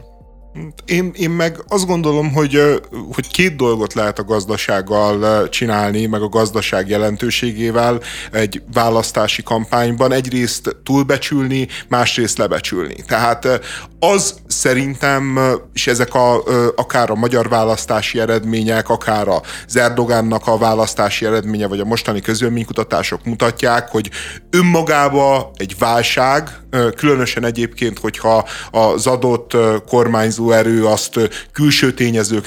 [0.85, 2.81] Én, én meg azt gondolom, hogy,
[3.13, 8.01] hogy két dolgot lehet a gazdasággal csinálni, meg a gazdaság jelentőségével
[8.33, 10.13] egy választási kampányban.
[10.13, 12.97] Egyrészt túlbecsülni, másrészt lebecsülni.
[13.07, 13.61] Tehát
[14.01, 15.39] az szerintem,
[15.73, 16.43] és ezek a,
[16.77, 23.25] akár a magyar választási eredmények, akár az Erdogánnak a választási eredménye, vagy a mostani közölménykutatások
[23.25, 24.11] mutatják, hogy
[24.51, 26.51] önmagába egy válság,
[26.97, 29.57] különösen egyébként, hogyha az adott
[29.89, 31.19] kormányzó erő azt
[31.53, 32.47] külső tényezők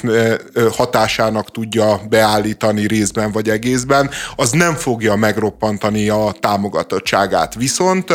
[0.72, 7.56] hatásának tudja beállítani részben vagy egészben, az nem fogja megroppantani a támogatottságát.
[7.56, 8.14] Viszont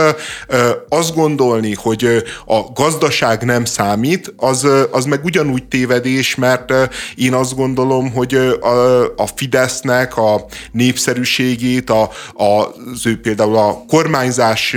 [0.88, 6.72] azt gondolni, hogy a gazdaság nem számít, az, az meg ugyanúgy tévedés, mert
[7.14, 12.44] én azt gondolom, hogy a, a Fidesznek a népszerűségét, a, a,
[12.92, 14.76] az ő például a kormányzás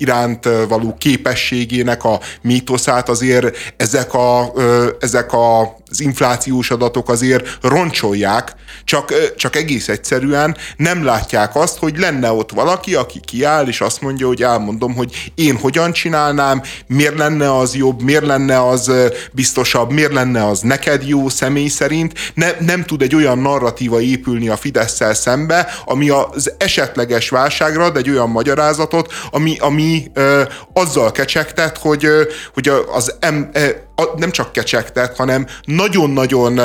[0.00, 4.52] iránt való képességének a mítoszát azért ezek, a,
[5.00, 11.98] ezek a, az inflációs adatok azért roncsolják, csak, csak egész egyszerűen nem látják azt, hogy
[11.98, 17.18] lenne ott valaki, aki kiáll, és azt mondja, hogy elmondom, hogy én hogyan csinálnám, miért
[17.18, 18.92] lenne az jobb, miért lenne az
[19.32, 22.32] biztosabb, miért lenne az neked jó személy szerint.
[22.34, 27.98] Ne, nem tud egy olyan narratíva épülni a fidesz szembe, ami az esetleges válságra, de
[27.98, 29.82] egy olyan magyarázatot, ami, ami
[30.12, 32.22] ö, azzal kecsegtet, hogy, ö,
[32.54, 33.68] hogy az em, ö,
[34.16, 36.60] nem csak kecsegtet, hanem nagyon-nagyon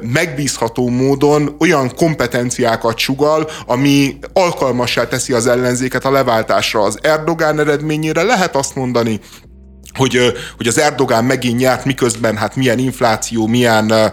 [0.00, 6.82] megbízható módon olyan kompetenciákat sugal, ami alkalmassá teszi az ellenzéket a leváltásra.
[6.82, 9.20] Az Erdogán eredményére lehet azt mondani,
[9.96, 14.12] hogy, hogy az Erdogán megint nyert, miközben hát milyen infláció, milyen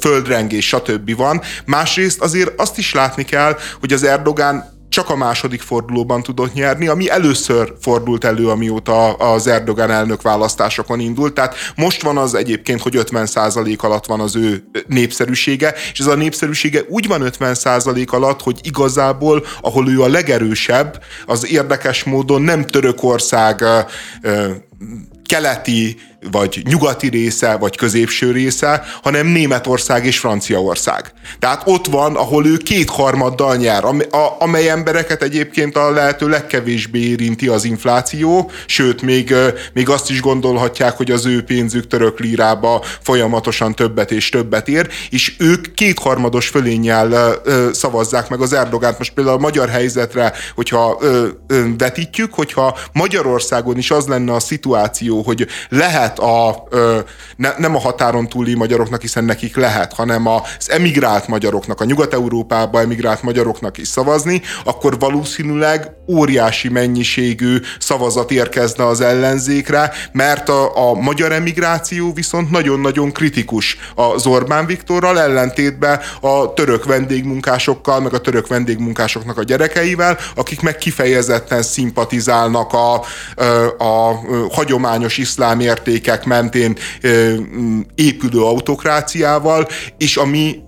[0.00, 1.16] földrengés, stb.
[1.16, 1.40] van.
[1.66, 6.86] Másrészt azért azt is látni kell, hogy az Erdogán csak a második fordulóban tudott nyerni,
[6.88, 11.34] ami először fordult elő, amióta az Erdogan elnök választásokon indult.
[11.34, 16.14] Tehát most van az egyébként, hogy 50% alatt van az ő népszerűsége, és ez a
[16.14, 22.66] népszerűsége úgy van 50% alatt, hogy igazából, ahol ő a legerősebb, az érdekes módon nem
[22.66, 23.64] Törökország
[25.26, 25.96] keleti
[26.30, 31.12] vagy nyugati része, vagy középső része, hanem Németország és Franciaország.
[31.38, 33.84] Tehát ott van, ahol ő kétharmaddal nyer,
[34.38, 39.34] amely embereket egyébként a lehető legkevésbé érinti az infláció, sőt, még,
[39.72, 44.88] még azt is gondolhatják, hogy az ő pénzük török lírába folyamatosan többet és többet ér,
[45.10, 47.40] és ők kétharmados fölénnyel
[47.72, 48.98] szavazzák meg az Erdogánt.
[48.98, 50.98] Most például a magyar helyzetre, hogyha
[51.78, 56.64] vetítjük, hogyha Magyarországon is az lenne a szituáció, hogy lehet lehet a,
[57.36, 62.80] ne, nem a határon túli magyaroknak, hiszen nekik lehet, hanem az emigrált magyaroknak, a Nyugat-Európába
[62.80, 70.94] emigrált magyaroknak is szavazni, akkor valószínűleg óriási mennyiségű szavazat érkezne az ellenzékre, mert a, a
[70.94, 78.46] magyar emigráció viszont nagyon-nagyon kritikus az Orbán Viktorral, ellentétben a török vendégmunkásokkal, meg a török
[78.46, 84.20] vendégmunkásoknak a gyerekeivel, akik meg kifejezetten szimpatizálnak a, a, a
[84.52, 86.76] hagyományos iszlám érték értékek mentén
[87.94, 89.66] épülő autokráciával,
[89.98, 90.62] és ami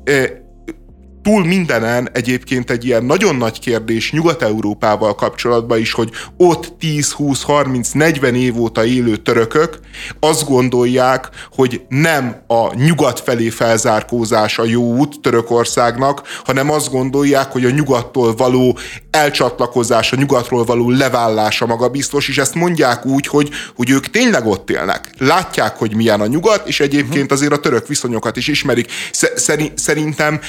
[1.26, 7.42] túl mindenen egyébként egy ilyen nagyon nagy kérdés Nyugat-Európával kapcsolatban is, hogy ott 10, 20,
[7.42, 9.78] 30, 40 év óta élő törökök
[10.20, 17.52] azt gondolják, hogy nem a nyugat felé felzárkózás a jó út Törökországnak, hanem azt gondolják,
[17.52, 18.78] hogy a nyugattól való
[19.10, 24.46] elcsatlakozás, a nyugatról való leválása maga biztos, és ezt mondják úgy, hogy, hogy ők tényleg
[24.46, 25.10] ott élnek.
[25.18, 28.90] Látják, hogy milyen a nyugat, és egyébként azért a török viszonyokat is ismerik.
[29.74, 30.40] Szerintem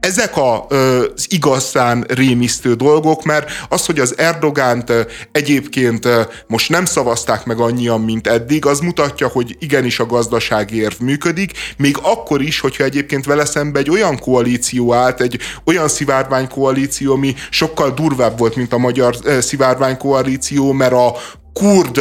[0.00, 4.92] ezek a, az igazán rémisztő dolgok, mert az, hogy az Erdogánt
[5.32, 6.08] egyébként
[6.46, 11.52] most nem szavazták meg annyian, mint eddig, az mutatja, hogy igenis a gazdasági érv működik,
[11.76, 17.34] még akkor is, hogyha egyébként vele szembe egy olyan koalíció állt, egy olyan szivárványkoalíció, ami
[17.50, 21.16] sokkal durvább volt, mint a magyar szivárványkoalíció, mert a
[21.52, 22.00] kurd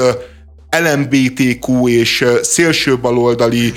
[0.70, 3.74] LMBTQ és szélsőbaloldali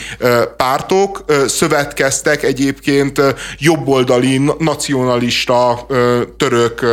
[0.57, 3.21] pártok szövetkeztek egyébként
[3.59, 5.87] jobboldali, nacionalista,
[6.37, 6.85] török,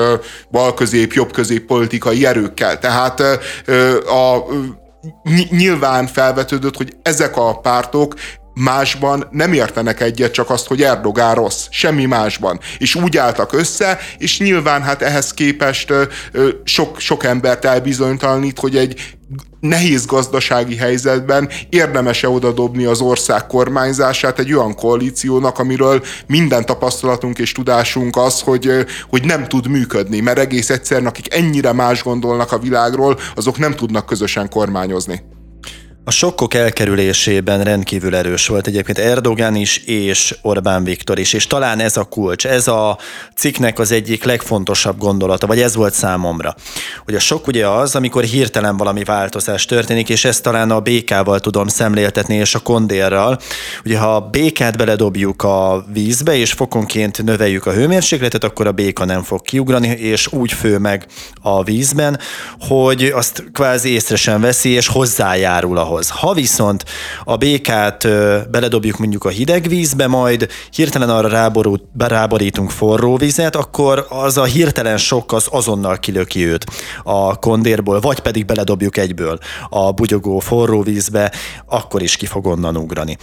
[0.52, 2.80] balközép, jobbközép politikai erőkkel.
[2.80, 3.20] Tehát
[4.06, 4.46] a
[5.50, 8.14] nyilván felvetődött, hogy ezek a pártok
[8.60, 12.60] másban nem értenek egyet, csak azt, hogy Erdogán rossz, semmi másban.
[12.78, 15.94] És úgy álltak össze, és nyilván hát ehhez képest
[16.64, 19.18] sok, sok embert elbizonytalanít, hogy egy
[19.60, 27.52] nehéz gazdasági helyzetben érdemese odadobni az ország kormányzását egy olyan koalíciónak, amiről minden tapasztalatunk és
[27.52, 32.60] tudásunk az, hogy, hogy nem tud működni, mert egész egyszerűen akik ennyire más gondolnak a
[32.60, 35.22] világról, azok nem tudnak közösen kormányozni.
[36.04, 41.80] A sokkok elkerülésében rendkívül erős volt egyébként Erdogan is, és Orbán Viktor is, és talán
[41.80, 42.98] ez a kulcs, ez a
[43.36, 46.56] cikknek az egyik legfontosabb gondolata, vagy ez volt számomra.
[47.06, 51.40] Hogy a sok ugye az, amikor hirtelen valami változás történik, és ezt talán a békával
[51.40, 53.40] tudom szemléltetni, és a kondérral.
[53.86, 59.06] Ugye ha a békát beledobjuk a vízbe, és fokonként növeljük a hőmérsékletet, akkor a béka
[59.06, 61.06] nem fog kiugrani, és úgy fő meg
[61.42, 62.20] a vízben,
[62.60, 66.10] hogy azt kvázi észre sem veszi, és hozzájárul ahhoz ahhoz.
[66.10, 66.86] Ha viszont
[67.24, 68.08] a békát
[68.50, 74.44] beledobjuk mondjuk a hideg vízbe, majd hirtelen arra ráborult, ráborítunk forró vizet, akkor az a
[74.44, 76.66] hirtelen sok az azonnal kilöki őt
[77.04, 79.38] a kondérból, vagy pedig beledobjuk egyből
[79.70, 81.32] a bugyogó forró vízbe,
[81.66, 83.18] akkor is ki fog onnan ugrani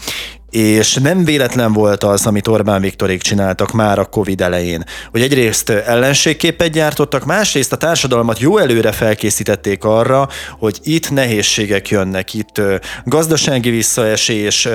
[0.56, 5.68] és nem véletlen volt az, amit Orbán Viktorék csináltak már a Covid elején, hogy egyrészt
[5.70, 10.28] ellenségképet gyártottak, másrészt a társadalmat jó előre felkészítették arra,
[10.58, 12.60] hogy itt nehézségek jönnek, itt
[13.04, 14.68] gazdasági visszaesés,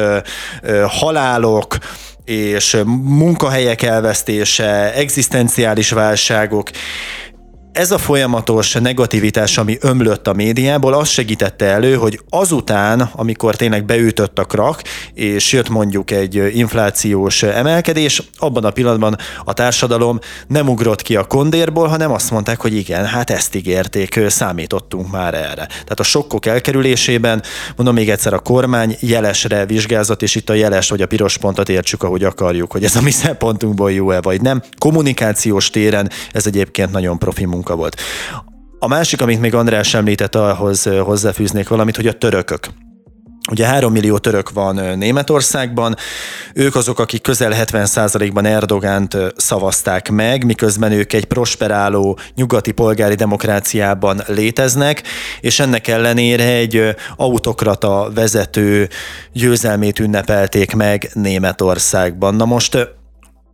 [0.87, 1.77] halálok,
[2.25, 6.69] és munkahelyek elvesztése, egzisztenciális válságok,
[7.73, 13.85] ez a folyamatos negativitás, ami ömlött a médiából, az segítette elő, hogy azután, amikor tényleg
[13.85, 14.81] beütött a krak,
[15.13, 21.23] és jött mondjuk egy inflációs emelkedés, abban a pillanatban a társadalom nem ugrott ki a
[21.23, 25.65] kondérból, hanem azt mondták, hogy igen, hát ezt ígérték, számítottunk már erre.
[25.65, 27.43] Tehát a sokkok elkerülésében,
[27.75, 31.69] mondom még egyszer, a kormány jelesre vizsgázott, és itt a jeles vagy a piros pontot
[31.69, 34.61] értsük, ahogy akarjuk, hogy ez a mi szempontunkból jó-e vagy nem.
[34.77, 38.01] Kommunikációs téren ez egyébként nagyon profi munka munka volt.
[38.79, 42.67] A másik, amit még András említett, ahhoz hozzáfűznék valamit, hogy a törökök.
[43.51, 45.95] Ugye 3 millió török van Németországban,
[46.53, 54.21] ők azok, akik közel 70%-ban Erdogánt szavazták meg, miközben ők egy prosperáló nyugati polgári demokráciában
[54.27, 55.03] léteznek,
[55.39, 58.89] és ennek ellenére egy autokrata vezető
[59.33, 62.35] győzelmét ünnepelték meg Németországban.
[62.35, 63.00] Na most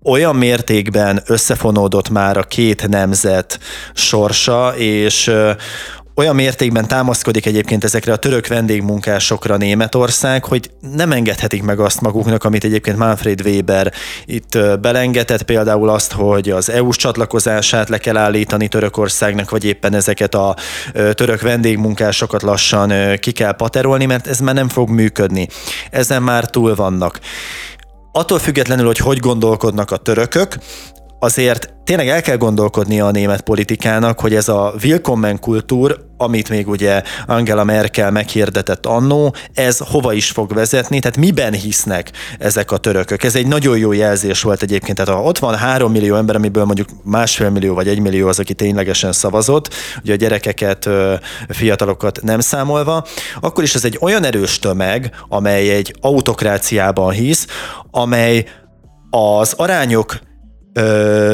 [0.08, 3.60] olyan mértékben összefonódott már a két nemzet
[3.94, 5.32] sorsa, és
[6.16, 12.44] olyan mértékben támaszkodik egyébként ezekre a török vendégmunkásokra Németország, hogy nem engedhetik meg azt maguknak,
[12.44, 13.94] amit egyébként Manfred Weber
[14.26, 20.36] itt belengetett, például azt, hogy az EU-s csatlakozását le kell állítani Törökországnak, vagy éppen ezeket
[20.36, 20.56] a
[21.14, 25.48] török vendégmunkásokat lassan ki kell paterolni, mert ez már nem fog működni.
[25.92, 27.20] Ezen már túl vannak
[28.12, 30.58] attól függetlenül, hogy hogy gondolkodnak a törökök,
[31.20, 36.68] azért tényleg el kell gondolkodnia a német politikának, hogy ez a Willkommen kultúr, amit még
[36.68, 42.78] ugye Angela Merkel meghirdetett annó, ez hova is fog vezetni, tehát miben hisznek ezek a
[42.78, 43.24] törökök.
[43.24, 46.66] Ez egy nagyon jó jelzés volt egyébként, tehát ha ott van három millió ember, amiből
[46.66, 50.90] mondjuk másfél millió vagy egy millió az, aki ténylegesen szavazott, ugye a gyerekeket,
[51.50, 53.06] fiatalokat nem számolva,
[53.40, 57.48] akkor is ez egy olyan erős tömeg, amely egy autokráciában hisz,
[57.92, 58.46] amely
[59.10, 60.20] az arányok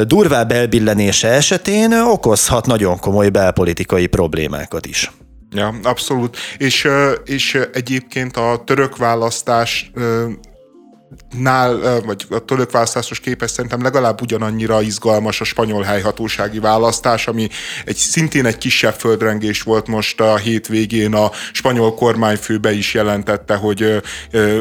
[0.04, 5.12] durvább elbillenése esetén okozhat nagyon komoly belpolitikai problémákat is.
[5.50, 6.36] Ja, abszolút.
[6.58, 6.88] És,
[7.24, 9.90] és egyébként a török választás
[11.38, 17.48] nál, vagy a török választásos képes szerintem legalább ugyanannyira izgalmas a spanyol helyhatósági választás, ami
[17.84, 21.14] egy szintén egy kisebb földrengés volt most a hétvégén.
[21.14, 24.02] A spanyol kormányfő be is jelentette, hogy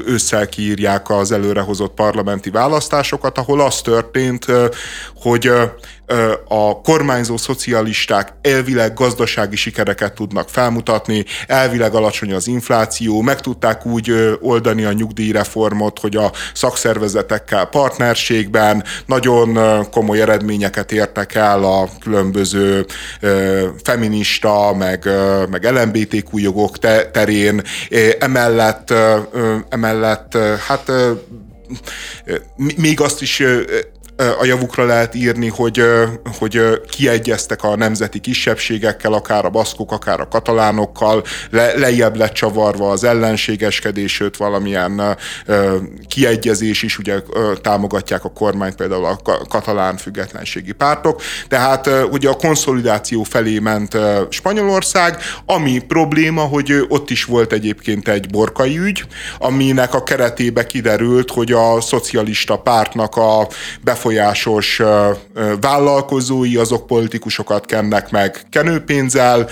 [0.06, 4.46] ősszel kiírják az előrehozott parlamenti választásokat, ahol az történt,
[5.16, 5.52] hogy
[6.48, 14.38] a kormányzó szocialisták elvileg gazdasági sikereket tudnak felmutatni, elvileg alacsony az infláció, meg tudták úgy
[14.42, 19.58] oldani a nyugdíjreformot, hogy a szakszervezetekkel partnerségben nagyon
[19.92, 22.86] komoly eredményeket értek el a különböző
[23.84, 25.10] feminista, meg,
[25.50, 26.78] meg LMBTQ jogok
[27.12, 27.62] terén.
[28.20, 28.94] Emellett,
[29.70, 30.38] emellett
[30.68, 30.92] hát
[32.76, 33.44] még azt is
[34.16, 35.84] a javukra lehet írni, hogy,
[36.40, 42.90] hogy kiegyeztek a nemzeti kisebbségekkel, akár a baszkok, akár a katalánokkal, le, lejjebb lett csavarva
[42.90, 45.18] az ellenségeskedés, sőt valamilyen
[46.08, 47.22] kiegyezés is, ugye
[47.62, 51.22] támogatják a kormányt, például a katalán függetlenségi pártok.
[51.48, 53.98] Tehát ugye a konszolidáció felé ment
[54.30, 59.06] Spanyolország, ami probléma, hogy ott is volt egyébként egy borkai ügy,
[59.40, 63.48] aminek a keretébe kiderült, hogy a szocialista pártnak a
[64.14, 64.82] befolyásos
[65.62, 69.48] vállalkozói, azok politikusokat kennek meg kenőpénzzel,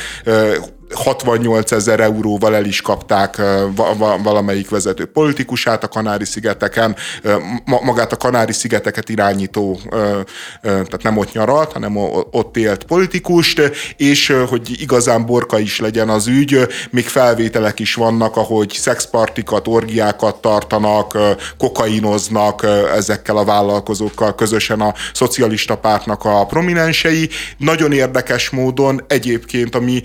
[0.94, 3.42] 68 ezer euróval el is kapták
[4.24, 6.96] valamelyik vezető politikusát a Kanári-szigeteken,
[7.66, 9.80] magát a Kanári-szigeteket irányító,
[10.62, 11.98] tehát nem ott nyaralt, hanem
[12.32, 18.38] ott élt politikust, és hogy igazán borka is legyen az ügy, még felvételek is vannak,
[18.38, 21.18] ahogy szexpartikat, orgiákat tartanak,
[21.58, 22.66] kokainoznak
[22.96, 27.30] ezekkel a vállalkozókkal közösen a szocialista pártnak a prominensei.
[27.58, 30.02] Nagyon érdekes módon egyébként, ami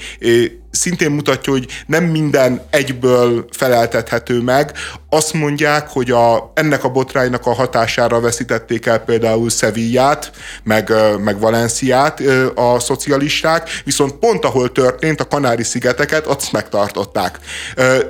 [0.77, 4.73] szintén mutatja, hogy nem minden egyből feleltethető meg.
[5.11, 10.31] Azt mondják, hogy a, ennek a botránynak a hatására veszítették el például Sevillát,
[10.63, 10.93] meg,
[11.25, 12.23] meg Valenciát
[12.55, 17.39] a szocialisták, viszont pont ahol történt, a Kanári-szigeteket, azt megtartották.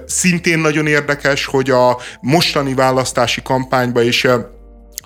[0.07, 4.27] Szintén nagyon érdekes, hogy a mostani választási kampányban is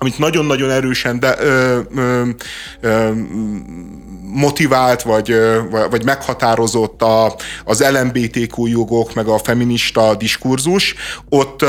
[0.01, 2.29] amit nagyon-nagyon erősen de, ö, ö,
[2.81, 3.11] ö,
[4.21, 5.35] motivált, vagy,
[5.89, 7.35] vagy meghatározott a,
[7.65, 10.95] az LMBTQ jogok, meg a feminista diskurzus,
[11.29, 11.61] ott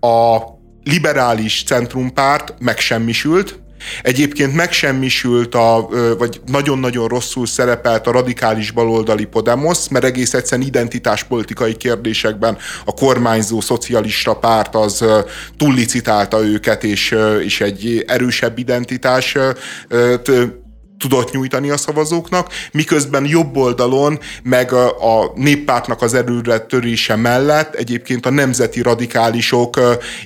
[0.00, 0.42] a
[0.84, 3.58] liberális centrumpárt megsemmisült,
[4.02, 11.76] Egyébként megsemmisült, a, vagy nagyon-nagyon rosszul szerepelt a radikális baloldali Podemos, mert egész egyszerűen identitáspolitikai
[11.76, 15.04] kérdésekben a kormányzó szocialista párt az
[15.56, 17.14] túllicitálta őket, és,
[17.44, 19.36] és egy erősebb identitás
[20.98, 27.74] tudott nyújtani a szavazóknak, miközben jobb oldalon, meg a, a néppártnak az erőre törése mellett
[27.74, 29.80] egyébként a nemzeti radikálisok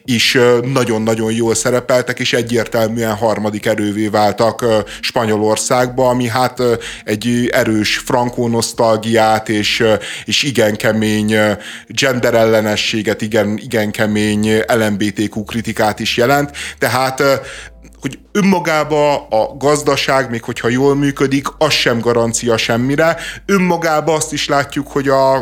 [0.05, 0.39] is
[0.73, 4.65] nagyon-nagyon jól szerepeltek, és egyértelműen harmadik erővé váltak
[5.01, 6.63] Spanyolországba, ami hát
[7.05, 9.85] egy erős frankó nosztalgiát és,
[10.25, 11.35] és igen kemény
[11.87, 16.51] genderellenességet, igen, igen kemény LMBTQ kritikát is jelent.
[16.79, 17.23] Tehát
[18.01, 23.17] hogy önmagába a gazdaság, még hogyha jól működik, az sem garancia semmire.
[23.47, 25.35] Önmagába azt is látjuk, hogy a,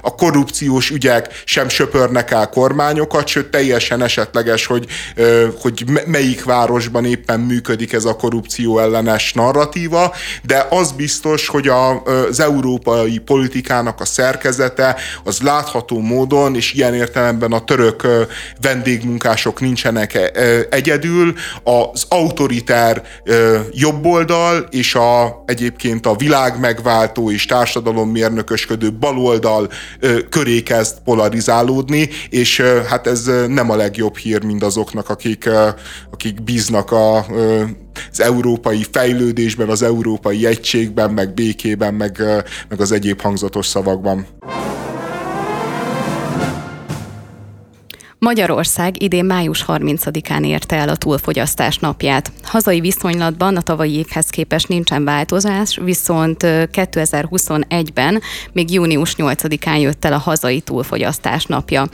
[0.00, 4.86] a korrupciós ügyek sem söpörnek el kormányokat, sőt teljesen esetleges, hogy,
[5.60, 12.02] hogy melyik városban éppen működik ez a korrupció ellenes narratíva, de az biztos, hogy a,
[12.02, 18.06] az európai politikának a szerkezete az látható módon, és ilyen értelemben a török
[18.60, 20.18] vendégmunkások nincsenek
[20.70, 23.02] egyedül, az autoritár
[23.72, 29.70] jobboldal és a, egyébként a világ megváltó és társadalommérnökösködő baloldal
[30.28, 35.48] köré kezd polarizálódni, és hát ez nem a legjobb hír mindazoknak, akik,
[36.10, 37.16] akik bíznak a,
[38.10, 42.22] az európai fejlődésben, az európai egységben, meg békében, meg,
[42.68, 44.26] meg az egyéb hangzatos szavakban.
[48.20, 52.32] Magyarország idén május 30-án érte el a túlfogyasztás napját.
[52.42, 58.20] Hazai viszonylatban a tavalyi évhez képest nincsen változás, viszont 2021-ben
[58.52, 61.86] még június 8-án jött el a hazai túlfogyasztás napja.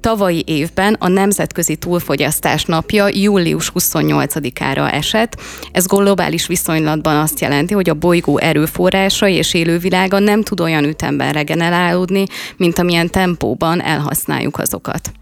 [0.00, 5.40] Tavalyi évben a nemzetközi túlfogyasztás napja július 28-ára esett.
[5.72, 11.32] Ez globális viszonylatban azt jelenti, hogy a bolygó erőforrásai és élővilága nem tud olyan ütemben
[11.32, 12.24] regenerálódni,
[12.56, 15.12] mint amilyen tempóban elhasználjuk azokat.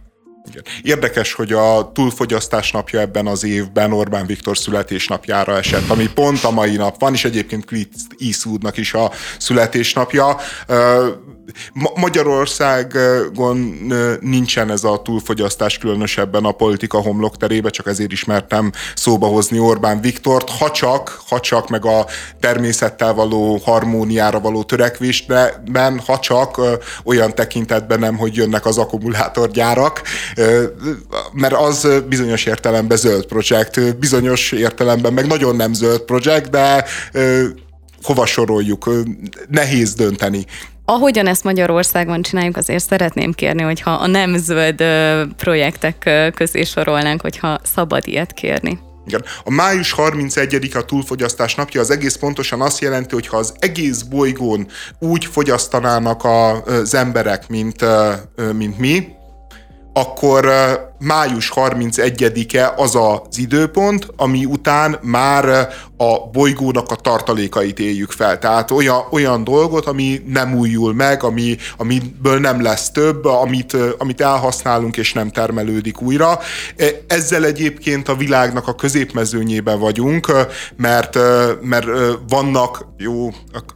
[0.50, 0.62] Igen.
[0.82, 6.50] Érdekes, hogy a túlfogyasztás napja ebben az évben Orbán Viktor születésnapjára esett, ami pont a
[6.50, 10.36] mai nap van, és egyébként Clint Eastwoodnak is a születésnapja.
[11.94, 13.56] Magyarországon
[14.20, 20.00] nincsen ez a túlfogyasztás különösebben a politika homlok terébe, csak ezért ismertem szóba hozni Orbán
[20.00, 22.06] Viktort, ha csak, ha csak meg a
[22.40, 26.60] természettel való harmóniára való törekvésben, ha csak
[27.04, 30.02] olyan tekintetben nem, hogy jönnek az akkumulátorgyárak,
[31.32, 36.84] mert az bizonyos értelemben zöld projekt, bizonyos értelemben meg nagyon nem zöld projekt, de
[38.02, 38.90] hova soroljuk,
[39.48, 40.46] nehéz dönteni.
[40.84, 44.82] Ahogyan ezt Magyarországon csináljuk, azért szeretném kérni, hogyha a nem zöld
[45.36, 48.78] projektek közé sorolnánk, hogyha szabad ilyet kérni.
[49.06, 49.24] Igen.
[49.44, 54.02] A május 31 a túlfogyasztás napja az egész pontosan azt jelenti, hogy ha az egész
[54.02, 54.66] bolygón
[54.98, 57.84] úgy fogyasztanának az emberek, mint,
[58.52, 59.08] mint mi,
[59.92, 60.46] akkor
[60.98, 68.38] május 31-e az az időpont, ami után már a bolygónak a tartalékait éljük fel.
[68.38, 74.20] Tehát olyan, olyan dolgot, ami nem újul meg, ami, amiből nem lesz több, amit, amit
[74.20, 76.38] elhasználunk és nem termelődik újra.
[77.06, 80.32] Ezzel egyébként a világnak a középmezőnyében vagyunk,
[80.76, 81.18] mert,
[81.62, 81.86] mert
[82.28, 83.28] vannak, jó,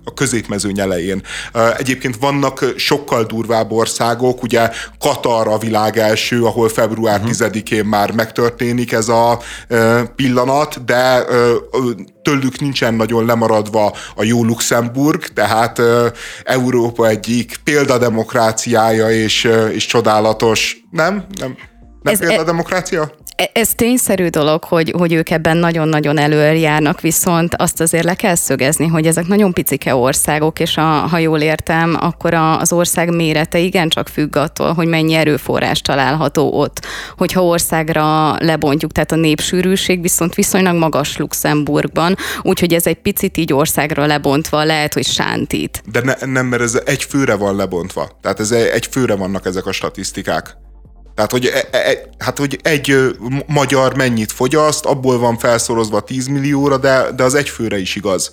[0.05, 1.23] a középmezőny elején,
[1.79, 7.51] egyébként vannak sokkal durvább országok, ugye Katar a világ első, ahol február uh-huh.
[7.51, 9.39] 10-én már megtörténik ez a
[10.17, 11.25] pillanat, de
[12.23, 15.81] tőlük nincsen nagyon lemaradva a jó Luxemburg, tehát
[16.45, 21.25] Európa egyik példademokráciája és, és csodálatos, nem?
[21.41, 21.57] Nem,
[22.03, 23.13] nem ez, példademokrácia?
[23.37, 28.35] E, ez tényszerű dolog, hogy, hogy ők ebben nagyon-nagyon előjárnak, viszont azt azért le kell
[28.35, 33.15] szögezni, hogy ezek nagyon picike országok, és a, ha jól értem, akkor a, az ország
[33.15, 36.87] mérete igencsak függ attól, hogy mennyi erőforrás található ott.
[37.17, 43.53] Hogyha országra lebontjuk, tehát a népsűrűség viszont viszonylag magas Luxemburgban, úgyhogy ez egy picit így
[43.53, 45.83] országra lebontva lehet, hogy sántít.
[45.93, 48.09] De ne, nem, mert ez egy főre van lebontva.
[48.21, 50.57] Tehát ez egy főre vannak ezek a statisztikák.
[51.15, 52.97] Tehát, hogy, e, e, hát, hogy egy
[53.47, 58.33] magyar mennyit fogyaszt, abból van felszorozva 10 millióra, de, de az egyfőre is igaz.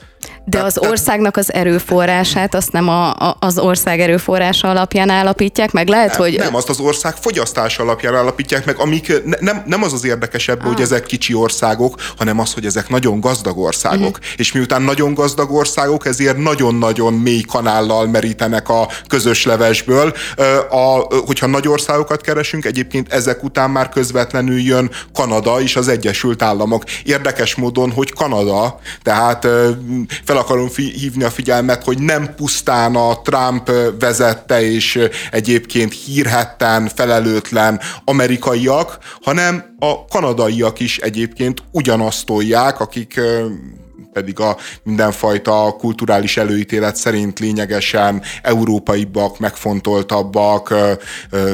[0.50, 5.72] De tehát, az országnak az erőforrását azt nem a, a, az ország erőforrása alapján állapítják
[5.72, 5.88] meg?
[5.88, 6.38] Lehet, nem, hogy...
[6.38, 10.60] Nem, azt az ország fogyasztása alapján állapítják meg, amik ne, nem, nem az az érdekesebb,
[10.60, 10.68] ah.
[10.68, 14.18] hogy ezek kicsi országok, hanem az, hogy ezek nagyon gazdag országok.
[14.18, 14.26] Uh-huh.
[14.36, 20.14] És miután nagyon gazdag országok, ezért nagyon-nagyon mély kanállal merítenek a közös levesből.
[20.70, 26.42] A, hogyha nagy országokat keresünk, egyébként ezek után már közvetlenül jön Kanada és az Egyesült
[26.42, 26.84] Államok.
[27.04, 29.48] Érdekes módon, hogy Kanada, tehát
[30.24, 35.00] fel akarom hívni a figyelmet, hogy nem pusztán a Trump vezette és
[35.32, 43.20] egyébként hírhetten, felelőtlen amerikaiak, hanem a kanadaiak is egyébként ugyanazt tolják, akik
[44.20, 50.74] pedig a mindenfajta kulturális előítélet szerint lényegesen európaibbak, megfontoltabbak,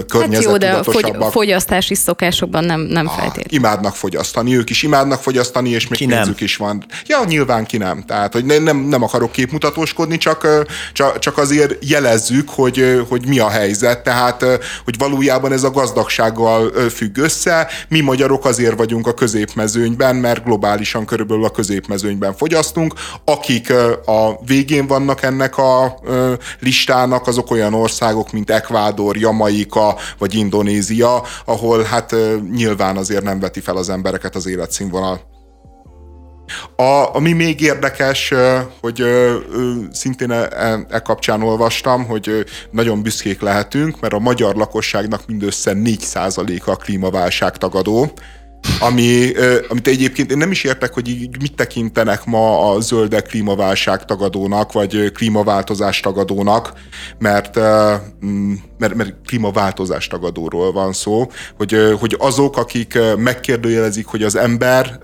[0.08, 1.04] környezetudatosabbak.
[1.04, 3.58] Hát jó, de fogyasztási szokásokban nem, nem ah, feltétlenül.
[3.60, 6.46] Imádnak fogyasztani, ők is imádnak fogyasztani, és még ki pénzük nem.
[6.46, 6.86] is van.
[7.06, 8.04] Ja, nyilván ki nem.
[8.08, 10.48] Tehát, hogy nem, nem akarok képmutatóskodni, csak,
[10.94, 14.04] csak, csak azért jelezzük, hogy, hogy mi a helyzet.
[14.04, 14.46] Tehát,
[14.84, 17.68] hogy valójában ez a gazdagsággal függ össze.
[17.88, 22.54] Mi magyarok azért vagyunk a középmezőnyben, mert globálisan körülbelül a középmezőnyben fogyasztunk.
[23.26, 23.74] Akik
[24.06, 26.00] a végén vannak ennek a
[26.60, 32.16] listának, azok olyan országok, mint Ekvádor, Jamaika vagy Indonézia, ahol hát
[32.52, 35.34] nyilván azért nem veti fel az embereket az életszínvonal.
[36.76, 38.34] A, ami még érdekes,
[38.82, 39.04] hogy
[39.92, 45.72] szintén e, e, e kapcsán olvastam, hogy nagyon büszkék lehetünk, mert a magyar lakosságnak mindössze
[45.76, 48.12] 4%-a a klímaválság tagadó,
[48.80, 49.32] ami,
[49.70, 54.72] amit egyébként én nem is értek, hogy így mit tekintenek ma a zöldek klímaválság tagadónak,
[54.72, 56.74] vagy klímaváltozás tagadónak,
[57.20, 57.60] mert,
[58.26, 65.00] mm, mert, mert klímaváltozás tagadóról van szó, hogy, hogy azok, akik megkérdőjelezik, hogy az ember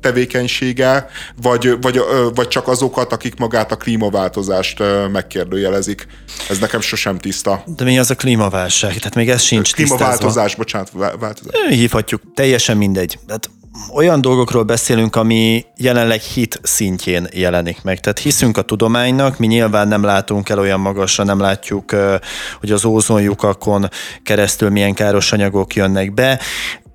[0.00, 1.06] tevékenysége,
[1.42, 2.00] vagy, vagy,
[2.34, 4.82] vagy csak azokat, akik magát a klímaváltozást
[5.12, 6.06] megkérdőjelezik.
[6.48, 7.62] Ez nekem sosem tiszta.
[7.76, 8.96] De mi az a klímaválság?
[8.96, 10.56] Tehát még ez sincs Klímaváltozás, tisztázva.
[10.56, 11.52] bocsánat, változás.
[11.68, 13.18] Hívhatjuk teljesen teljesen mindegy.
[13.26, 13.50] Tehát
[13.94, 18.00] olyan dolgokról beszélünk, ami jelenleg hit szintjén jelenik meg.
[18.00, 21.90] Tehát hiszünk a tudománynak, mi nyilván nem látunk el olyan magasra, nem látjuk,
[22.60, 23.88] hogy az ózonjukakon
[24.22, 26.40] keresztül milyen káros anyagok jönnek be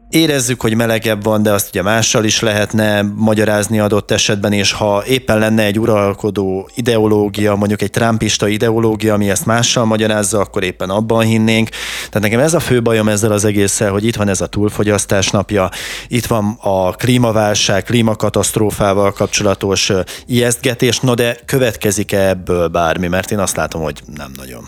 [0.09, 5.03] érezzük, hogy melegebb van, de azt ugye mással is lehetne magyarázni adott esetben, és ha
[5.05, 10.89] éppen lenne egy uralkodó ideológia, mondjuk egy trumpista ideológia, ami ezt mással magyarázza, akkor éppen
[10.89, 11.69] abban hinnénk.
[11.97, 15.29] Tehát nekem ez a fő bajom ezzel az egésszel, hogy itt van ez a túlfogyasztás
[15.29, 15.69] napja,
[16.07, 19.91] itt van a klímaválság, klímakatasztrófával kapcsolatos
[20.25, 24.63] ijesztgetés, no de következik-e ebből bármi, mert én azt látom, hogy nem nagyon.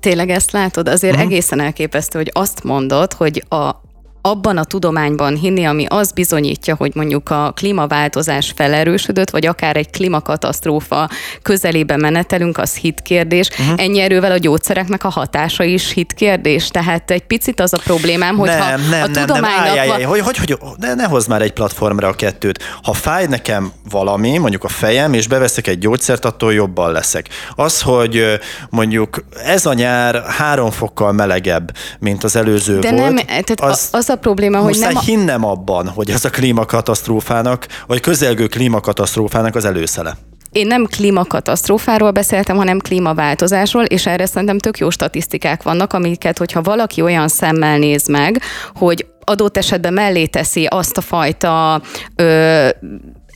[0.00, 0.88] Tényleg ezt látod?
[0.88, 1.30] Azért uh-huh.
[1.30, 3.86] egészen elképesztő, hogy azt mondod, hogy a
[4.22, 9.90] abban a tudományban hinni, ami az bizonyítja, hogy mondjuk a klímaváltozás felerősödött, vagy akár egy
[9.90, 11.08] klímakatasztrófa
[11.42, 13.48] közelébe menetelünk, az hitkérdés.
[13.48, 13.80] Uh-huh.
[13.80, 16.68] Ennyi erővel a gyógyszereknek a hatása is hitkérdés.
[16.68, 19.64] Tehát egy picit az a problémám, hogy nem, ha nem, a nem, tudománynak...
[19.64, 22.62] Nem, állj, állj, hogy, hogy, hogy, ne, ne hozz már egy platformra a kettőt.
[22.82, 27.28] Ha fáj nekem valami, mondjuk a fejem, és beveszek egy gyógyszert, attól jobban leszek.
[27.54, 28.38] Az, hogy
[28.70, 33.88] mondjuk ez a nyár három fokkal melegebb, mint az előző De volt, nem, tehát az,
[33.92, 34.96] az a probléma, hogy nem...
[34.96, 40.16] Hinnem abban, hogy ez a klímakatasztrófának, vagy közelgő klímakatasztrófának az előszele.
[40.52, 46.62] én nem klímakatasztrófáról beszéltem, hanem klímaváltozásról, és erre szerintem tök jó statisztikák vannak, amiket, hogyha
[46.62, 48.40] valaki olyan szemmel néz meg,
[48.74, 51.82] hogy adott esetben mellé teszi azt a fajta
[52.16, 52.68] ö,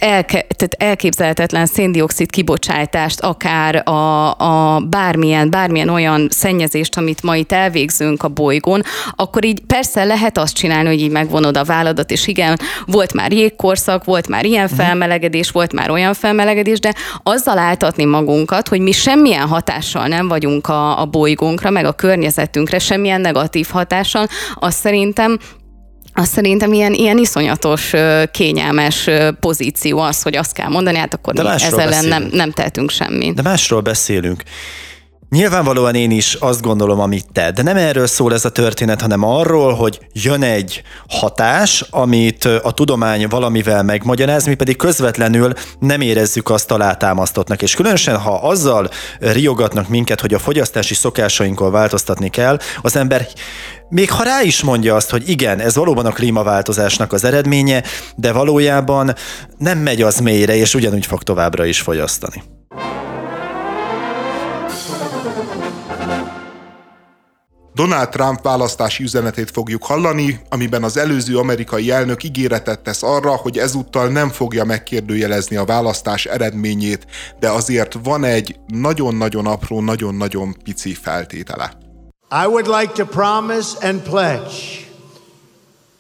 [0.02, 7.52] elke, tehát elképzelhetetlen széndiokszid kibocsátást, akár a, a bármilyen, bármilyen olyan szennyezést, amit ma itt
[7.52, 8.82] elvégzünk a bolygón,
[9.16, 13.32] akkor így persze lehet azt csinálni, hogy így megvonod a válladat, és igen, volt már
[13.32, 14.74] jégkorszak, volt már ilyen mhm.
[14.74, 20.68] felmelegedés, volt már olyan felmelegedés, de azzal áltatni magunkat, hogy mi semmilyen hatással nem vagyunk
[20.68, 25.38] a, a bolygónkra, meg a környezetünkre, semmilyen negatív hatással, azt szerintem
[26.14, 27.92] azt szerintem ilyen, ilyen iszonyatos,
[28.30, 29.08] kényelmes
[29.40, 33.34] pozíció az, hogy azt kell mondani, hát akkor De mi ezzel nem, nem tehetünk semmit.
[33.34, 34.42] De másról beszélünk.
[35.32, 39.22] Nyilvánvalóan én is azt gondolom, amit te, de nem erről szól ez a történet, hanem
[39.22, 46.50] arról, hogy jön egy hatás, amit a tudomány valamivel megmagyaráz, mi pedig közvetlenül nem érezzük
[46.50, 47.62] azt alátámasztottnak.
[47.62, 48.88] És különösen, ha azzal
[49.18, 53.26] riogatnak minket, hogy a fogyasztási szokásainkon változtatni kell, az ember
[53.88, 57.82] még ha rá is mondja azt, hogy igen, ez valóban a klímaváltozásnak az eredménye,
[58.16, 59.14] de valójában
[59.58, 62.42] nem megy az mélyre, és ugyanúgy fog továbbra is fogyasztani.
[67.74, 73.58] Donald Trump választási üzenetét fogjuk hallani, amiben az előző amerikai elnök ígéretet tesz arra, hogy
[73.58, 77.06] ezúttal nem fogja megkérdőjelezni a választás eredményét,
[77.40, 81.72] de azért van egy nagyon-nagyon apró, nagyon-nagyon pici feltétele.
[82.30, 84.86] I would like to promise and pledge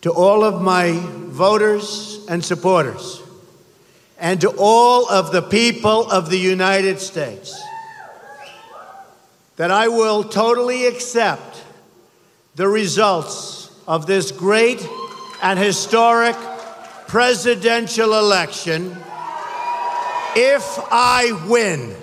[0.00, 1.00] to all of my
[1.30, 1.84] voters
[2.26, 3.20] and supporters
[4.20, 7.50] and to all of the people of the United States
[9.56, 11.51] that I will totally accept
[12.54, 14.86] the results of this great
[15.42, 16.36] and historic
[17.06, 18.96] presidential election
[20.36, 21.94] if I win.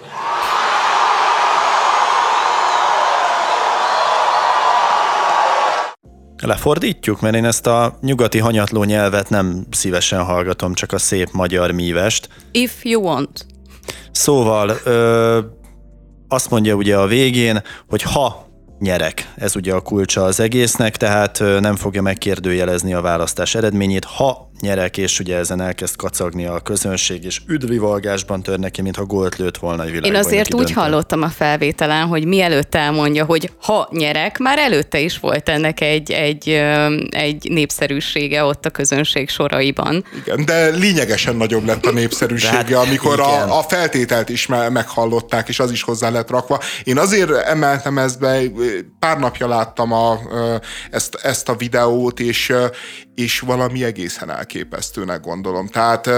[6.41, 11.71] Lefordítjuk, mert én ezt a nyugati hanyatló nyelvet nem szívesen hallgatom, csak a szép magyar
[11.71, 12.29] mívest.
[12.51, 13.45] If you want.
[14.11, 15.39] Szóval ö,
[16.27, 18.48] azt mondja ugye a végén, hogy ha
[18.79, 19.33] nyerek.
[19.35, 24.97] Ez ugye a kulcsa az egésznek, tehát nem fogja megkérdőjelezni a választás eredményét, ha nyerek,
[24.97, 29.83] és ugye ezen elkezd kacagni a közönség, és üdvivalgásban tör neki, mintha gólt lőtt volna
[29.83, 30.13] egy világban.
[30.13, 35.19] Én azért úgy hallottam a felvételen, hogy mielőtt elmondja, hogy ha nyerek, már előtte is
[35.19, 36.49] volt ennek egy, egy,
[37.09, 40.05] egy népszerűsége ott a közönség soraiban.
[40.25, 45.47] Igen, de lényegesen nagyobb lett a népszerűsége, hát, amikor a, a feltételt is me- meghallották,
[45.47, 46.59] és az is hozzá lett rakva.
[46.83, 48.41] Én azért emeltem ezt be,
[48.99, 50.19] pár napja láttam a,
[50.91, 52.53] ezt, ezt a videót, és,
[53.15, 55.67] és valami egészen elképesztőnek gondolom.
[55.67, 56.09] Tehát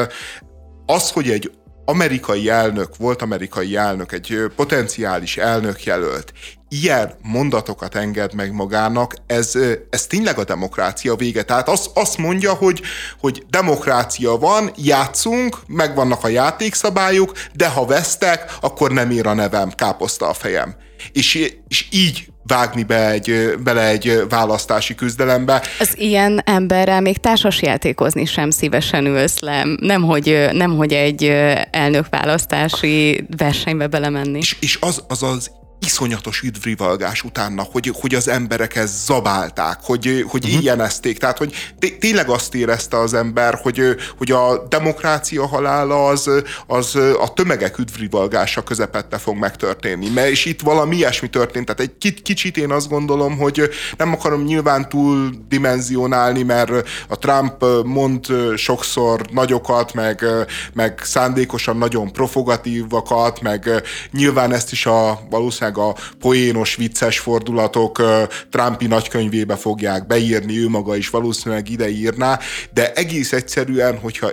[0.85, 1.51] az, hogy egy
[1.85, 6.33] amerikai elnök, volt amerikai elnök, egy potenciális elnök jelölt,
[6.69, 9.57] ilyen mondatokat enged meg magának, ez,
[9.89, 11.43] ez tényleg a demokrácia vége.
[11.43, 12.81] Tehát azt, azt mondja, hogy,
[13.19, 19.69] hogy demokrácia van, játszunk, megvannak a játékszabályok, de ha vesztek, akkor nem ér a nevem,
[19.69, 20.75] káposzta a fejem.
[21.11, 25.61] És, és így vágni be egy, bele egy választási küzdelembe.
[25.79, 31.23] Az ilyen emberrel még társasjátékozni sem szívesen ülsz le, nemhogy, nemhogy egy
[31.71, 34.37] elnökválasztási versenybe belemenni.
[34.37, 35.51] És, és az, az az
[35.85, 40.61] iszonyatos üdvrivalgás utána, hogy, hogy az emberek ezt zabálták, hogy, hogy uh-huh.
[40.61, 41.17] ilyenezték.
[41.17, 43.81] Tehát, hogy tényleg azt érezte az ember, hogy,
[44.17, 46.29] hogy a demokrácia halála az,
[46.67, 50.09] az a tömegek üdvrivalgása közepette fog megtörténni.
[50.09, 51.65] Mert és itt valami ilyesmi történt.
[51.65, 57.65] Tehát egy kicsit én azt gondolom, hogy nem akarom nyilván túl dimenzionálni, mert a Trump
[57.83, 58.25] mond
[58.55, 60.25] sokszor nagyokat, meg,
[60.73, 63.69] meg szándékosan nagyon profogatívakat, meg
[64.11, 68.01] nyilván ezt is a valószínűleg valószínűleg a poénos, vicces fordulatok
[68.49, 72.39] Trumpi nagykönyvébe fogják beírni, ő maga is valószínűleg ide írná,
[72.73, 74.31] de egész egyszerűen, hogyha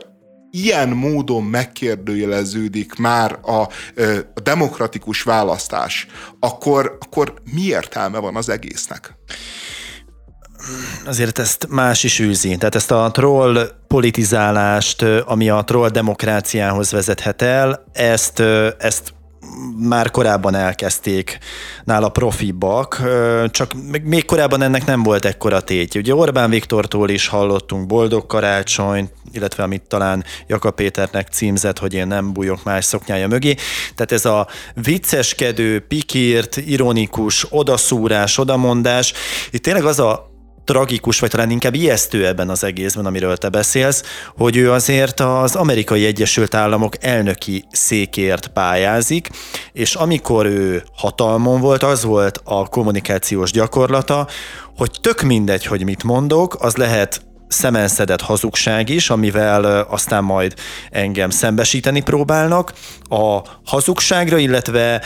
[0.51, 3.61] ilyen módon megkérdőjeleződik már a,
[4.35, 6.07] a demokratikus választás,
[6.41, 9.17] akkor, akkor mi értelme van az egésznek?
[11.07, 12.57] azért ezt más is űzi.
[12.57, 18.41] Tehát ezt a troll politizálást, ami a troll demokráciához vezethet el, ezt,
[18.79, 19.13] ezt
[19.79, 21.39] már korábban elkezdték
[21.85, 23.03] nála profibbak,
[23.51, 23.73] csak
[24.03, 26.01] még korábban ennek nem volt ekkora tétje.
[26.01, 32.07] Ugye Orbán Viktortól is hallottunk boldog karácsonyt, illetve amit talán Jaka Péternek címzett, hogy én
[32.07, 33.55] nem bújok más szoknyája mögé.
[33.95, 39.13] Tehát ez a vicceskedő, pikírt, ironikus, odaszúrás, odamondás,
[39.51, 40.28] itt tényleg az a
[40.69, 44.03] tragikus, vagy talán inkább ijesztő ebben az egészben, amiről te beszélsz,
[44.37, 49.29] hogy ő azért az amerikai Egyesült Államok elnöki székért pályázik,
[49.73, 54.27] és amikor ő hatalmon volt, az volt a kommunikációs gyakorlata,
[54.77, 60.55] hogy tök mindegy, hogy mit mondok, az lehet szemenszedett hazugság is, amivel aztán majd
[60.91, 62.73] engem szembesíteni próbálnak.
[63.09, 65.03] A hazugságra, illetve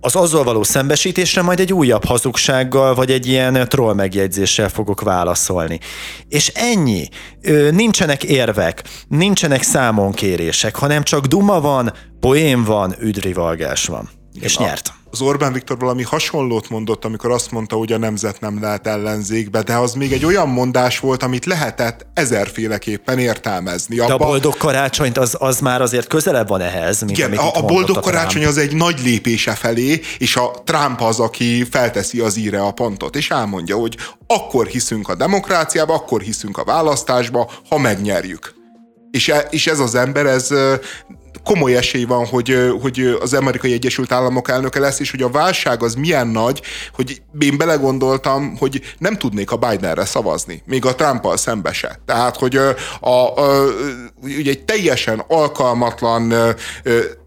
[0.00, 5.80] az azzal való szembesítésre majd egy újabb hazugsággal, vagy egy ilyen troll megjegyzéssel fogok válaszolni.
[6.28, 7.08] És ennyi.
[7.70, 14.08] Nincsenek érvek, nincsenek számonkérések, hanem csak duma van, poém van, üdrivalgás van.
[14.40, 14.92] És nyert.
[15.12, 19.62] Az Orbán Viktor valami hasonlót mondott, amikor azt mondta, hogy a nemzet nem lehet ellenzékbe,
[19.62, 23.98] de az még egy olyan mondás volt, amit lehetett ezerféleképpen értelmezni.
[23.98, 24.16] Abba...
[24.16, 27.62] De a boldog karácsonyt az, az már azért közelebb van ehhez, mint Igen, a, a
[27.62, 32.36] boldog a karácsony az egy nagy lépése felé, és a Trump az, aki felteszi az
[32.36, 33.96] íre a pontot, és elmondja, hogy
[34.26, 38.54] akkor hiszünk a demokráciába, akkor hiszünk a választásba, ha megnyerjük.
[39.10, 40.48] És, e, és ez az ember, ez
[41.44, 45.82] komoly esély van, hogy, hogy az amerikai Egyesült Államok elnöke lesz, és hogy a válság
[45.82, 46.62] az milyen nagy,
[46.94, 52.00] hogy én belegondoltam, hogy nem tudnék a Bidenre szavazni, még a Trumpal szembe se.
[52.06, 52.68] Tehát, hogy a,
[53.00, 53.34] a,
[54.22, 56.34] ugye egy teljesen alkalmatlan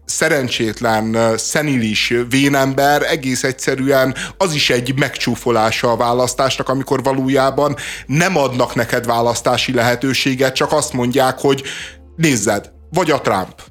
[0.04, 7.76] szerencsétlen, szenilis vénember egész egyszerűen az is egy megcsúfolása a választásnak, amikor valójában
[8.06, 11.62] nem adnak neked választási lehetőséget, csak azt mondják, hogy
[12.16, 13.62] nézzed, vagy a Trump,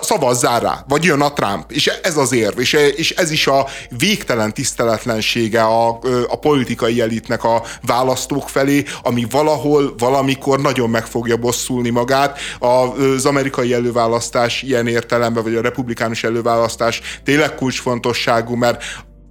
[0.00, 3.66] szavazzál rá, vagy jön a Trump, és ez az érv, és, ez is a
[3.98, 5.98] végtelen tiszteletlensége a,
[6.28, 12.38] a politikai elitnek a választók felé, ami valahol, valamikor nagyon meg fogja bosszulni magát.
[12.58, 18.82] Az amerikai előválasztás ilyen értelemben, vagy a republikánus előválasztás tényleg kulcsfontosságú, mert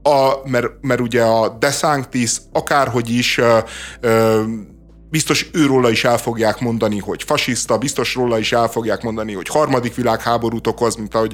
[0.03, 3.57] a, mert, mert ugye a DeSantis akárhogy is ö,
[4.01, 4.41] ö,
[5.09, 9.47] biztos őróla is el fogják mondani, hogy fasiszta, biztos róla is el fogják mondani, hogy
[9.47, 11.33] harmadik világháborút okoz, mint ahogy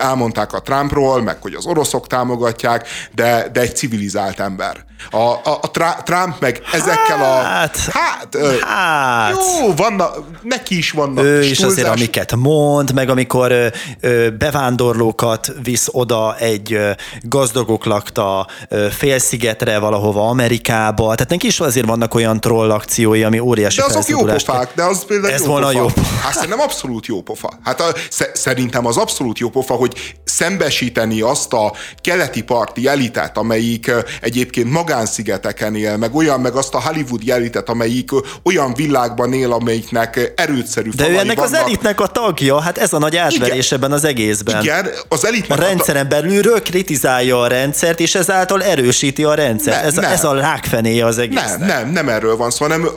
[0.00, 4.84] elmondták a Trumpról, meg hogy az oroszok támogatják, de, de egy civilizált ember.
[5.10, 5.70] A, a, a
[6.04, 7.42] Trump meg ezekkel a...
[7.42, 9.30] Hát, hát, hát
[9.60, 13.66] jó, vannak, neki is vannak Ő is azért, amiket mond, meg amikor ö,
[14.00, 16.90] ö, bevándorlókat visz oda egy ö,
[17.22, 22.70] gazdagok lakta ö, félszigetre valahova Amerikába, tehát neki is azért vannak olyan troll
[23.12, 25.78] akciói, ami óriási De azok jó pofák, de az például Ez jó volna pofa.
[25.78, 25.88] jó
[26.22, 27.52] Hát szerintem abszolút jó pofa.
[27.64, 27.94] Hát a,
[28.32, 33.90] szerintem az abszolút jó pofa, hogy szembesíteni azt a keleti parti elitet, amelyik
[34.20, 38.10] egyébként magánszigeteken él, meg olyan, meg azt a Hollywood elitet, amelyik
[38.42, 41.52] olyan világban él, amelyiknek erőtszerű De ő ennek vannak.
[41.52, 43.78] az elitnek a tagja, hát ez a nagy átverés Igen.
[43.78, 44.62] ebben az egészben.
[44.62, 49.80] Igen, az elitnek a rendszeren belülről kritizálja a rendszert, és ezáltal erősíti a rendszert.
[49.80, 51.40] Ne, ez, a, ez a rákfenéje az egész.
[51.58, 52.88] Nem, nem, nem erről van szó, hanem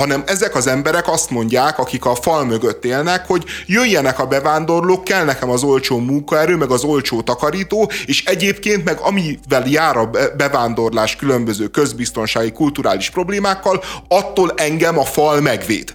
[0.00, 5.04] hanem ezek az emberek azt mondják, akik a fal mögött élnek, hogy jöjjenek a bevándorlók,
[5.04, 10.10] kell nekem az olcsó munkaerő, meg az olcsó takarító, és egyébként meg amivel jár a
[10.36, 15.94] bevándorlás különböző közbiztonsági, kulturális problémákkal, attól engem a fal megvéd.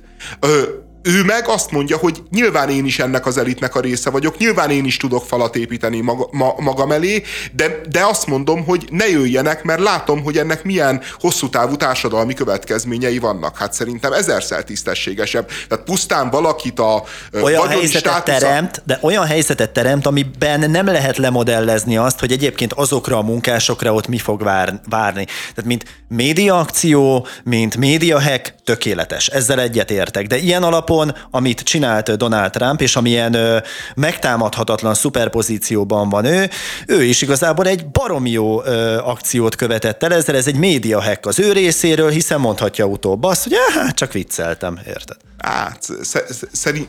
[1.05, 4.69] Ő meg azt mondja, hogy nyilván én is ennek az elitnek a része vagyok, nyilván
[4.69, 9.09] én is tudok falat építeni maga, ma, magam elé, de, de azt mondom, hogy ne
[9.09, 13.57] jöjjenek, mert látom, hogy ennek milyen hosszú távú társadalmi következményei vannak.
[13.57, 15.49] Hát szerintem ezerszer tisztességesebb.
[15.67, 17.03] Tehát pusztán valakit a
[17.41, 18.39] olyan helyzetet státusza...
[18.39, 23.93] teremt, de olyan helyzetet teremt, amiben nem lehet lemodellezni azt, hogy egyébként azokra a munkásokra
[23.93, 25.25] ott mi fog vár, várni.
[25.25, 29.27] Tehát mint médiaakció, mint médiahack, tökéletes.
[29.27, 30.27] Ezzel egyetértek.
[30.27, 33.63] De ilyen alapon alapon, amit csinált Donald Trump, és amilyen
[33.95, 36.49] megtámadhatatlan szuperpozícióban van ő,
[36.87, 38.57] ő is igazából egy baromi jó
[39.03, 43.43] akciót követett el ezzel, ez egy média hack az ő részéről, hiszen mondhatja utóbb azt,
[43.43, 45.17] hogy hát csak vicceltem, érted?
[45.37, 45.87] Hát,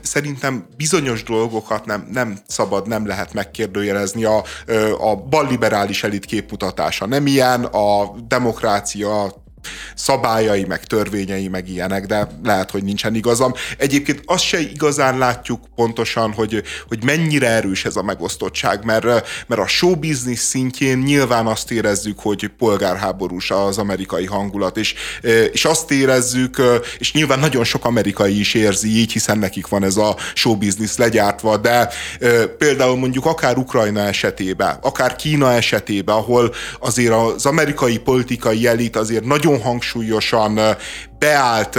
[0.02, 4.24] szerintem bizonyos dolgokat nem, nem szabad, nem lehet megkérdőjelezni.
[4.24, 4.44] A,
[4.98, 9.32] a balliberális elit képmutatása nem ilyen, a demokrácia
[9.94, 13.52] szabályai, meg törvényei, meg ilyenek, de lehet, hogy nincsen igazam.
[13.78, 19.04] Egyébként azt se igazán látjuk pontosan, hogy, hogy mennyire erős ez a megosztottság, mert,
[19.46, 24.94] mert a show business szintjén nyilván azt érezzük, hogy polgárháborús az amerikai hangulat, és,
[25.52, 26.62] és azt érezzük,
[26.98, 30.96] és nyilván nagyon sok amerikai is érzi így, hiszen nekik van ez a show business
[30.96, 31.88] legyártva, de
[32.58, 39.24] például mondjuk akár Ukrajna esetében, akár Kína esetében, ahol azért az amerikai politikai elit azért
[39.24, 40.60] nagyon nagyon hangsúlyosan
[41.18, 41.76] beállt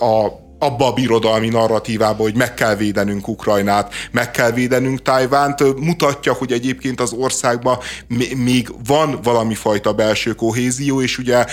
[0.00, 6.32] a abba a birodalmi narratívába, hogy meg kell védenünk Ukrajnát, meg kell védenünk Tájvánt, mutatja,
[6.32, 7.78] hogy egyébként az országban
[8.36, 11.44] még van valami fajta belső kohézió, és ugye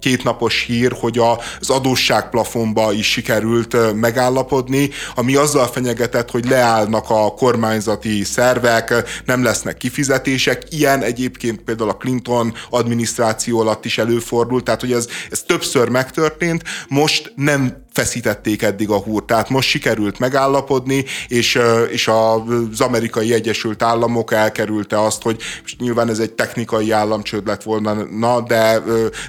[0.00, 1.18] kétnapos hír, hogy
[1.60, 8.94] az adósságplafonba is sikerült megállapodni, ami azzal fenyegetett, hogy leállnak a kormányzati szervek,
[9.24, 10.62] nem lesznek kifizetések.
[10.70, 16.62] Ilyen egyébként például a Clinton adminisztráció alatt is előfordult, tehát hogy ez, ez többször megtörtént.
[16.88, 19.24] Most nem feszítették eddig a húrt.
[19.24, 21.58] Tehát most sikerült megállapodni, és,
[21.90, 25.42] és az amerikai Egyesült Államok elkerülte azt, hogy
[25.78, 28.82] nyilván ez egy technikai államcsőd lett volna, na, de,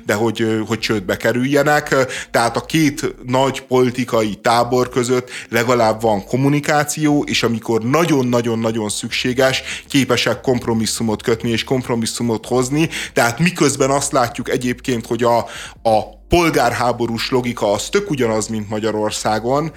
[0.05, 1.95] de hogy, hogy csődbe kerüljenek.
[2.31, 10.41] Tehát a két nagy politikai tábor között legalább van kommunikáció, és amikor nagyon-nagyon-nagyon szükséges, képesek
[10.41, 12.89] kompromisszumot kötni és kompromisszumot hozni.
[13.13, 15.37] Tehát miközben azt látjuk egyébként, hogy a,
[15.89, 19.71] a polgárháborús logika az tök ugyanaz, mint Magyarországon,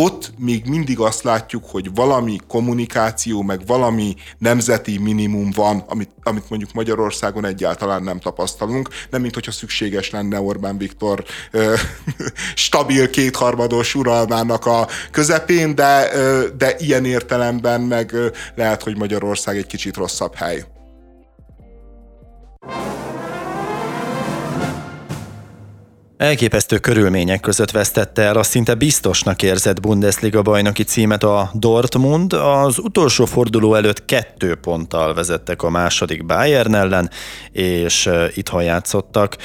[0.00, 6.50] ott még mindig azt látjuk, hogy valami kommunikáció, meg valami nemzeti minimum van, amit, amit
[6.50, 8.88] mondjuk Magyarországon egyáltalán nem tapasztalunk.
[9.10, 11.74] Nem, mint hogyha szükséges lenne Orbán Viktor ö,
[12.54, 19.56] stabil kétharmados uralmának a közepén, de, ö, de ilyen értelemben meg ö, lehet, hogy Magyarország
[19.56, 20.77] egy kicsit rosszabb hely.
[26.18, 32.32] Elképesztő körülmények között vesztette el a szinte biztosnak érzett Bundesliga bajnoki címet a Dortmund.
[32.32, 37.10] Az utolsó forduló előtt kettő ponttal vezettek a második Bayern ellen,
[37.52, 39.36] és itthon játszottak.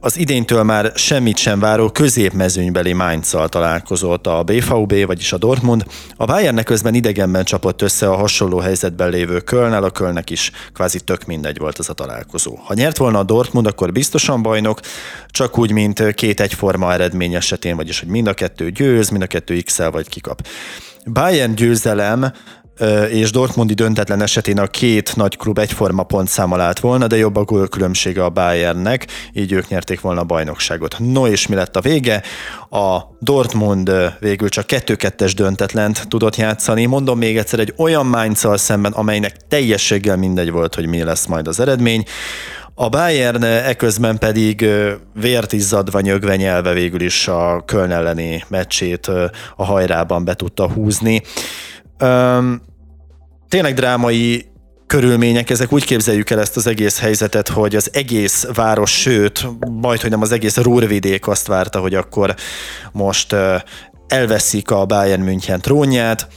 [0.00, 5.84] Az idéntől már semmit sem váró középmezőnybeli mainz találkozott a BVB, vagyis a Dortmund.
[6.16, 11.00] A Bayernnek közben idegenben csapott össze a hasonló helyzetben lévő Kölnel, a Kölnek is kvázi
[11.00, 12.58] tök mindegy volt ez a találkozó.
[12.64, 14.80] Ha nyert volna a Dortmund, akkor biztosan bajnok,
[15.28, 19.26] csak úgy, mint két egyforma eredmény esetén, vagyis hogy mind a kettő győz, mind a
[19.26, 20.46] kettő x vagy kikap.
[21.06, 22.32] Bayern győzelem
[23.10, 27.44] és Dortmundi döntetlen esetén a két nagy klub egyforma pontszámmal állt volna, de jobb a
[27.44, 30.96] gólkülönbsége a Bayernnek, így ők nyerték volna a bajnokságot.
[30.98, 32.22] No és mi lett a vége?
[32.70, 36.84] A Dortmund végül csak 2-2-es döntetlent tudott játszani.
[36.84, 41.48] Mondom még egyszer, egy olyan mainz szemben, amelynek teljességgel mindegy volt, hogy mi lesz majd
[41.48, 42.04] az eredmény.
[42.74, 44.66] A Bayern eközben pedig
[45.12, 49.06] vért izzadva, nyögve nyelve végül is a Köln elleni meccsét
[49.56, 51.22] a hajrában be tudta húzni.
[53.48, 54.46] Tényleg drámai
[54.86, 59.46] körülmények, ezek úgy képzeljük el ezt az egész helyzetet, hogy az egész város, sőt,
[59.80, 62.34] majd, hogy nem az egész Rúrvidék azt várta, hogy akkor
[62.92, 63.36] most
[64.06, 66.28] elveszik a Bayern München trónját,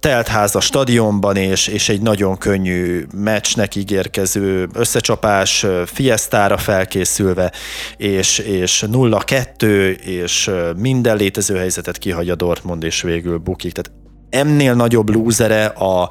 [0.00, 7.52] teltház a stadionban, és, és egy nagyon könnyű meccsnek ígérkező összecsapás, fiesztára felkészülve,
[7.96, 13.72] és, és 0-2, és minden létező helyzetet kihagy a Dortmund, és végül bukik.
[13.72, 14.00] Tehát
[14.30, 16.02] ennél nagyobb lúzere a,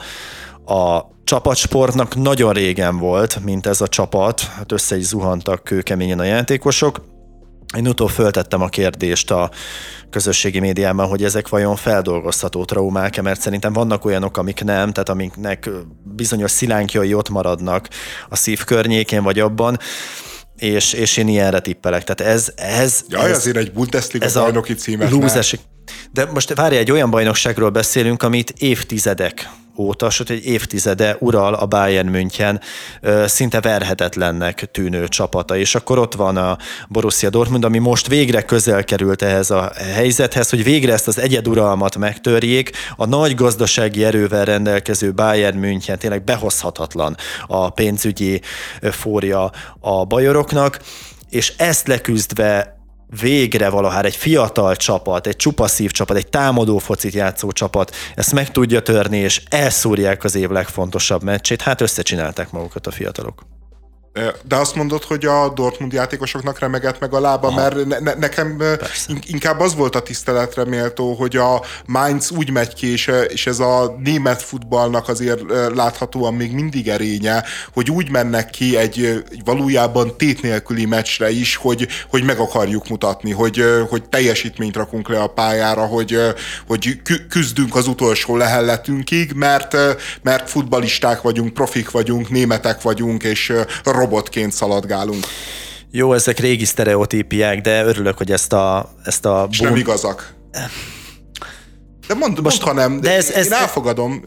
[0.74, 6.24] a csapatsportnak nagyon régen volt, mint ez a csapat, hát össze is zuhantak kőkeményen a
[6.24, 7.02] játékosok.
[7.78, 9.50] Én utóbb föltettem a kérdést a
[10.10, 15.70] közösségi médiában, hogy ezek vajon feldolgozható traumák mert szerintem vannak olyanok, amik nem, tehát amiknek
[16.04, 17.88] bizonyos szilánkjai ott maradnak
[18.30, 19.78] a szív környékén vagy abban,
[20.60, 22.04] és, és én ilyenre tippelek.
[22.04, 25.10] Tehát ez, ez, Jaj, ez azért egy Bundesliga ez bajnoki címet
[26.12, 29.50] De most várj, egy olyan bajnokságról beszélünk, amit évtizedek
[29.80, 32.62] óta, sőt egy évtizede ural a Bayern München
[33.26, 36.58] szinte verhetetlennek tűnő csapata, és akkor ott van a
[36.88, 41.98] Borussia Dortmund, ami most végre közel került ehhez a helyzethez, hogy végre ezt az egyeduralmat
[41.98, 48.42] megtörjék, a nagy gazdasági erővel rendelkező Bayern München tényleg behozhatatlan a pénzügyi
[48.82, 50.80] fória a bajoroknak,
[51.30, 52.79] és ezt leküzdve
[53.22, 58.52] végre valahára egy fiatal csapat, egy csupaszív csapat, egy támadó focit játszó csapat ezt meg
[58.52, 63.44] tudja törni, és elszúrják az év legfontosabb meccsét, hát összecsinálták magukat a fiatalok.
[64.44, 67.56] De azt mondod, hogy a Dortmund játékosoknak remegett meg a lába, Aha.
[67.56, 69.14] mert ne, ne, nekem Persze.
[69.28, 73.60] inkább az volt a tiszteletre méltó, hogy a Mainz úgy megy ki, és, és ez
[73.60, 75.42] a német futballnak azért
[75.74, 81.56] láthatóan még mindig erénye, hogy úgy mennek ki egy, egy valójában tét nélküli meccsre is,
[81.56, 86.18] hogy, hogy meg akarjuk mutatni, hogy, hogy teljesítményt rakunk le a pályára, hogy,
[86.68, 89.78] hogy küzdünk az utolsó lehelletünkig, mert,
[90.22, 93.54] mert futbalisták vagyunk, profik vagyunk, németek vagyunk, és
[94.00, 95.26] robotként szaladgálunk.
[95.92, 98.94] Jó, ezek régi sztereotípiák, de örülök, hogy ezt a...
[99.04, 99.72] Ezt a És boom...
[99.72, 100.34] nem igazak.
[102.10, 104.24] De mond, most, ha nem, de ez, ez, én elfogadom.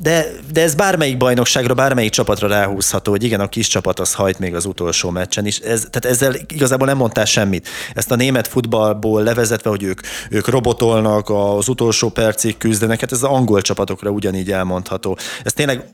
[0.00, 4.38] De, de ez bármelyik bajnokságra, bármelyik csapatra ráhúzható, hogy igen, a kis csapat az hajt
[4.38, 5.58] még az utolsó meccsen is.
[5.58, 7.68] Ez, tehát ezzel igazából nem mondtál semmit.
[7.94, 13.22] Ezt a német futballból levezetve, hogy ők, ők robotolnak, az utolsó percig küzdenek, hát ez
[13.22, 15.18] az angol csapatokra ugyanígy elmondható.
[15.44, 15.84] Ez tényleg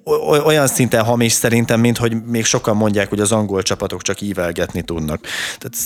[0.45, 4.83] olyan szinten hamis szerintem, mint hogy még sokan mondják, hogy az angol csapatok csak ívelgetni
[4.83, 5.21] tudnak.
[5.59, 5.77] Tehát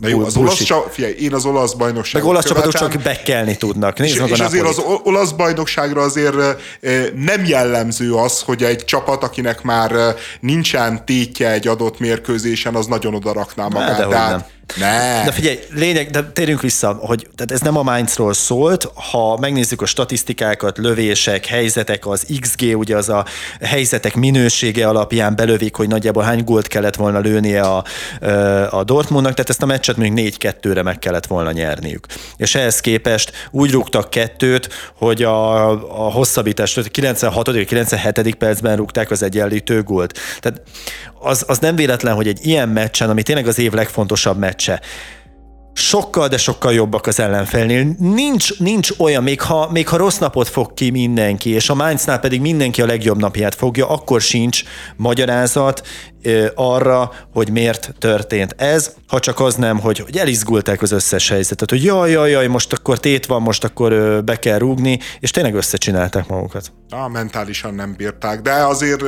[0.00, 2.22] de jó, az olasz, csa, figyelj, én az olasz bajnokság.
[2.22, 3.98] Meg olasz csapatok csak bekelni tudnak.
[3.98, 6.36] Nézd és, és azért az olasz bajnokságra azért
[7.14, 13.14] nem jellemző az, hogy egy csapat, akinek már nincsen tétje egy adott mérkőzésen, az nagyon
[13.14, 13.98] odarakná magát.
[13.98, 14.44] Ne, de hát, nem
[14.76, 15.24] ne.
[15.24, 19.82] De figyelj, lényeg, de térjünk vissza, hogy tehát ez nem a Mainzról szólt, ha megnézzük
[19.82, 23.24] a statisztikákat, lövések, helyzetek, az XG, ugye az a
[23.60, 27.84] helyzetek minősége alapján belövik, hogy nagyjából hány gólt kellett volna lőnie a,
[28.70, 32.06] a Dortmundnak, tehát ezt a meccset még 4-2-re meg kellett volna nyerniük.
[32.36, 35.70] És ehhez képest úgy rúgtak kettőt, hogy a,
[36.06, 37.64] a hosszabbítást 96.
[37.64, 38.34] 97.
[38.34, 40.18] percben rúgták az egyenlítő gólt.
[40.40, 40.60] Tehát
[41.20, 44.80] az, az nem véletlen, hogy egy ilyen meccsen, ami tényleg az év legfontosabb meccse,
[45.78, 47.94] sokkal, de sokkal jobbak az ellenfelnél.
[47.98, 52.20] Nincs, nincs olyan, még ha, még ha rossz napot fog ki mindenki, és a Mainznál
[52.20, 54.62] pedig mindenki a legjobb napját fogja, akkor sincs
[54.96, 55.86] magyarázat
[56.22, 61.28] ö, arra, hogy miért történt ez, ha csak az nem, hogy, hogy elizgulták az összes
[61.28, 64.98] helyzetet, hogy jaj, jaj, jaj, most akkor tét van, most akkor ö, be kell rúgni,
[65.20, 66.72] és tényleg összecsinálták magukat.
[66.88, 69.02] Ah, mentálisan nem bírták, de azért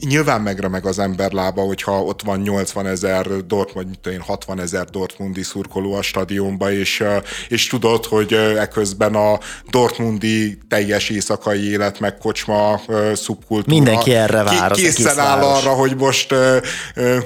[0.00, 4.84] nyilván megremeg az ember lába, hogyha ott van 80 ezer Dortmund, mint én 60 ezer
[4.84, 7.04] Dortmundi szurkoló a stadionba, és,
[7.48, 9.38] és tudod, hogy eközben a
[9.70, 12.80] Dortmundi teljes éjszakai élet, meg kocsma
[13.14, 13.76] szubkultúra.
[13.76, 14.70] Mindenki erre vár.
[14.70, 16.34] Készen áll arra, hogy most,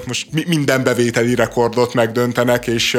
[0.05, 2.97] most minden bevételi rekordot megdöntenek, és,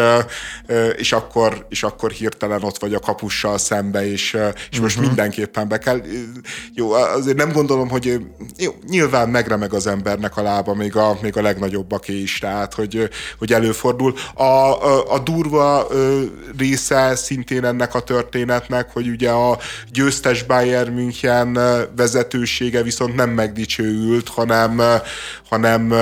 [0.97, 4.37] és, akkor, és akkor hirtelen ott vagy a kapussal szembe, és,
[4.71, 5.07] és most uh-huh.
[5.07, 6.01] mindenképpen be kell.
[6.75, 8.21] Jó, azért nem gondolom, hogy
[8.59, 12.75] jó, nyilván meg megremeg az embernek a lába, még a, még a legnagyobbaké is, tehát
[12.75, 13.09] hogy,
[13.39, 14.15] hogy előfordul.
[14.35, 15.87] A, a, a durva
[16.59, 19.59] része szintén ennek a történetnek, hogy ugye a
[19.93, 21.59] győztes Bayern München
[21.97, 24.83] vezetősége viszont nem megdicsőült, hanem,
[25.49, 25.95] hanem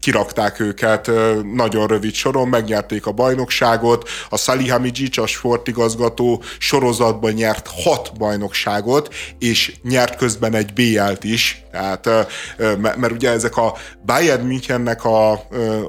[0.00, 1.10] kirakták őket
[1.54, 9.74] nagyon rövid soron, megnyerték a bajnokságot, a Salihamidzic, a sportigazgató sorozatban nyert hat bajnokságot, és
[9.82, 12.08] nyert közben egy BL-t is, tehát
[12.72, 13.74] mert ugye ezek a
[14.06, 15.30] Bayern Münchennek a,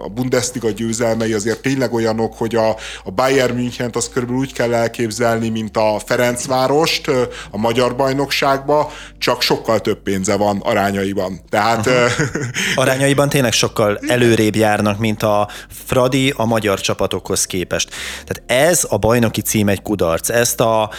[0.03, 2.69] a Bundesliga győzelmei azért tényleg olyanok, hogy a,
[3.03, 7.07] a Bayern Münchent az körülbelül úgy kell elképzelni, mint a Ferencvárost
[7.51, 11.41] a magyar bajnokságba, csak sokkal több pénze van arányaiban.
[11.49, 11.89] Tehát...
[12.75, 15.47] arányaiban tényleg sokkal előrébb járnak, mint a
[15.85, 17.89] Fradi a magyar csapatokhoz képest.
[18.25, 20.29] Tehát ez a bajnoki cím egy kudarc.
[20.29, 20.89] Ezt a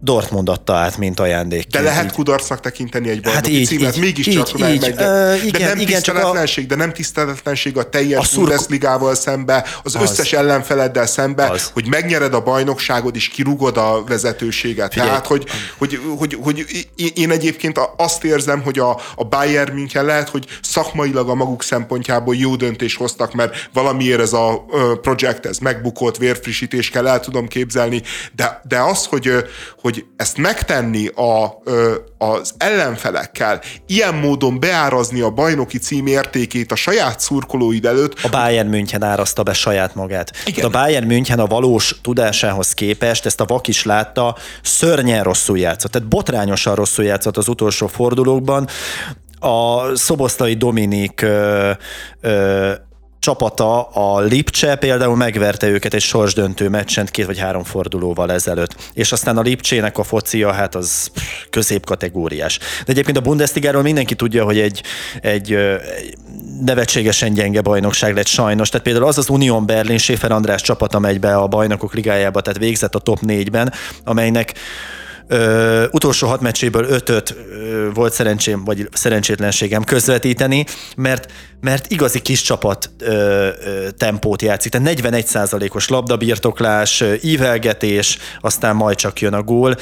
[0.00, 1.66] Dortmund adta át, mint ajándék.
[1.66, 5.34] De lehet kudarcnak tekinteni egy bajnoki hát így, címet, így, mégiscsak így, így, de, ö,
[5.34, 6.68] igen, de nem igen, tiszteletlenség, a...
[6.68, 8.46] de nem tiszteletlenség a teljes a szurk...
[8.46, 11.70] Bundesligával szembe, az, az összes ellenfeleddel szembe, az.
[11.72, 14.92] hogy megnyered a bajnokságot és kirúgod a vezetőséget.
[14.92, 15.08] Figyelj.
[15.08, 15.46] Tehát, hogy,
[15.78, 21.28] hogy, hogy, hogy, én egyébként azt érzem, hogy a, a Bayern München lehet, hogy szakmailag
[21.28, 24.64] a maguk szempontjából jó döntés hoztak, mert valamiért ez a
[25.00, 28.02] projekt, ez megbukott, vérfrissítés kell, el tudom képzelni,
[28.36, 29.32] de, de az, hogy,
[29.80, 31.62] hogy hogy ezt megtenni a,
[32.18, 38.18] az ellenfelekkel, ilyen módon beárazni a bajnoki cím értékét a saját szurkolóid előtt.
[38.22, 40.32] A Bayern München árazta be saját magát.
[40.46, 40.64] Igen.
[40.64, 45.90] A Bayern München a valós tudásához képest, ezt a vak is látta, szörnyen rosszul játszott.
[45.90, 48.68] Tehát botrányosan rosszul játszott az utolsó fordulókban.
[49.40, 51.70] A Szoboszlai Dominik ö,
[52.20, 52.72] ö,
[53.18, 58.90] csapata, a Lipcse például megverte őket egy sorsdöntő meccsen két vagy három fordulóval ezelőtt.
[58.92, 61.10] És aztán a Lipcsének a focia, hát az
[61.50, 62.58] középkategóriás.
[62.58, 64.82] De egyébként a Bundesligáról mindenki tudja, hogy egy,
[65.20, 66.16] egy, egy
[66.64, 68.68] nevetségesen gyenge bajnokság lett sajnos.
[68.68, 72.58] Tehát például az az Union Berlin, Schäfer András csapata megy be a bajnokok ligájába, tehát
[72.58, 73.72] végzett a top 4-ben,
[74.04, 74.54] amelynek
[75.30, 80.64] Ö, utolsó hat meccséből ötöt ö, volt szerencsém, vagy szerencsétlenségem közvetíteni,
[80.96, 84.72] mert, mert igazi kis csapat ö, ö, tempót játszik.
[84.72, 89.76] Tehát 41%-os labdabirtoklás, ívelgetés, aztán majd csak jön a gól.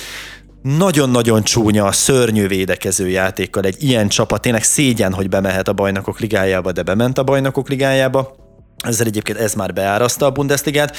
[0.62, 6.72] Nagyon-nagyon csúnya, szörnyű védekező játékkal egy ilyen csapat, tényleg szégyen, hogy bemehet a bajnokok ligájába,
[6.72, 8.45] de bement a bajnokok ligájába
[8.86, 10.96] ezzel egyébként ez már beáraszta a Bundesligát.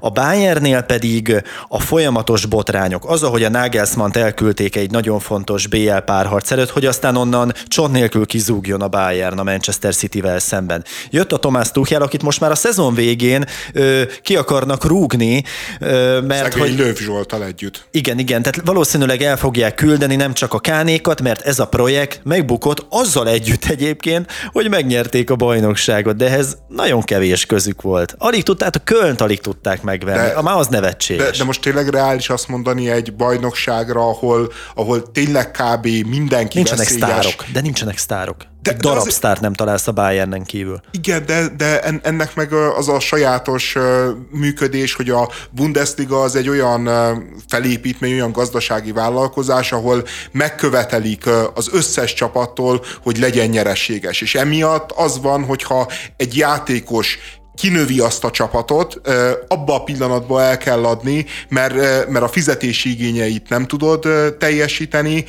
[0.00, 5.96] A Bayernnél pedig a folyamatos botrányok, az, ahogy a nagelsmann elküldték egy nagyon fontos BL
[5.96, 10.84] párharc előtt, hogy aztán onnan csont nélkül kizúgjon a Bayern a Manchester City-vel szemben.
[11.10, 15.44] Jött a Tomás Tuchel, akit most már a szezon végén ö, ki akarnak rúgni,
[15.80, 16.78] ö, mert Szegény hogy...
[16.78, 17.88] Lőv Zsoltal együtt.
[17.90, 22.20] Igen, igen, tehát valószínűleg el fogják küldeni nem csak a kánékat, mert ez a projekt
[22.24, 28.14] megbukott azzal együtt egyébként, hogy megnyerték a bajnokságot, de ez nagyon kevés kevés közük volt.
[28.18, 30.34] Alig tudták, a Kölnt alig tudták megvenni.
[30.34, 31.30] De, Már az nevetséges.
[31.30, 35.86] De, de, most tényleg reális azt mondani egy bajnokságra, ahol, ahol tényleg kb.
[35.86, 37.08] mindenki Nincsenek veszélyes.
[37.10, 38.36] sztárok, de nincsenek sztárok.
[38.66, 39.14] De, egy darab de az...
[39.14, 40.80] sztárt nem találsz a Bayernen kívül.
[40.90, 43.76] Igen, de, de ennek meg az a sajátos
[44.30, 46.88] működés, hogy a Bundesliga az egy olyan
[47.48, 51.24] felépítmény, olyan gazdasági vállalkozás, ahol megkövetelik
[51.54, 54.20] az összes csapattól, hogy legyen nyereséges.
[54.20, 57.18] És emiatt az van, hogyha egy játékos
[57.56, 59.00] kinövi azt a csapatot,
[59.48, 61.74] abba a pillanatban el kell adni, mert,
[62.08, 64.08] mert a fizetési igényeit nem tudod
[64.38, 65.24] teljesíteni,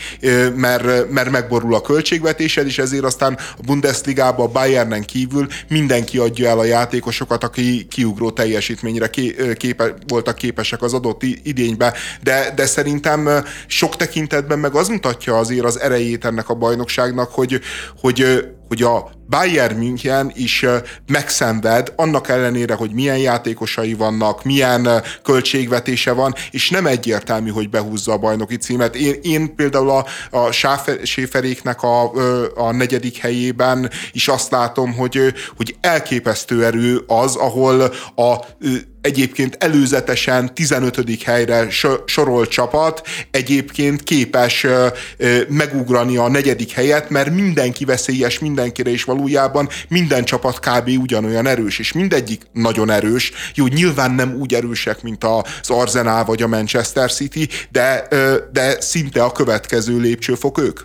[0.55, 6.49] mert, mert megborul a költségvetésed, és ezért aztán a Bundesligába, a Bayernen kívül mindenki adja
[6.49, 9.09] el a játékosokat, aki kiugró teljesítményre
[9.57, 11.93] képe, voltak képesek az adott idénybe,
[12.23, 13.29] de, de szerintem
[13.67, 17.59] sok tekintetben meg az mutatja azért az erejét ennek a bajnokságnak, hogy,
[17.99, 20.65] hogy hogy a Bayern München is
[21.07, 24.87] megszenved, annak ellenére, hogy milyen játékosai vannak, milyen
[25.23, 28.95] költségvetése van, és nem egyértelmű, hogy behúzza a bajnoki címet.
[28.95, 30.05] Én, én például a,
[30.37, 30.51] a
[31.03, 32.11] Schäferéknek a,
[32.55, 37.81] a negyedik helyében is azt látom, hogy, hogy elképesztő erő az, ahol
[38.15, 38.35] a
[39.01, 41.23] egyébként előzetesen 15.
[41.23, 41.67] helyre
[42.05, 44.65] sorolt csapat egyébként képes
[45.47, 50.89] megugrani a negyedik helyet, mert mindenki veszélyes mindenkire, és valójában minden csapat kb.
[51.01, 53.31] ugyanolyan erős, és mindegyik nagyon erős.
[53.55, 58.07] Jó, nyilván nem úgy erősek, mint az Arsenal vagy a Manchester City, de,
[58.51, 60.79] de szinte a következő lépcsőfok ők.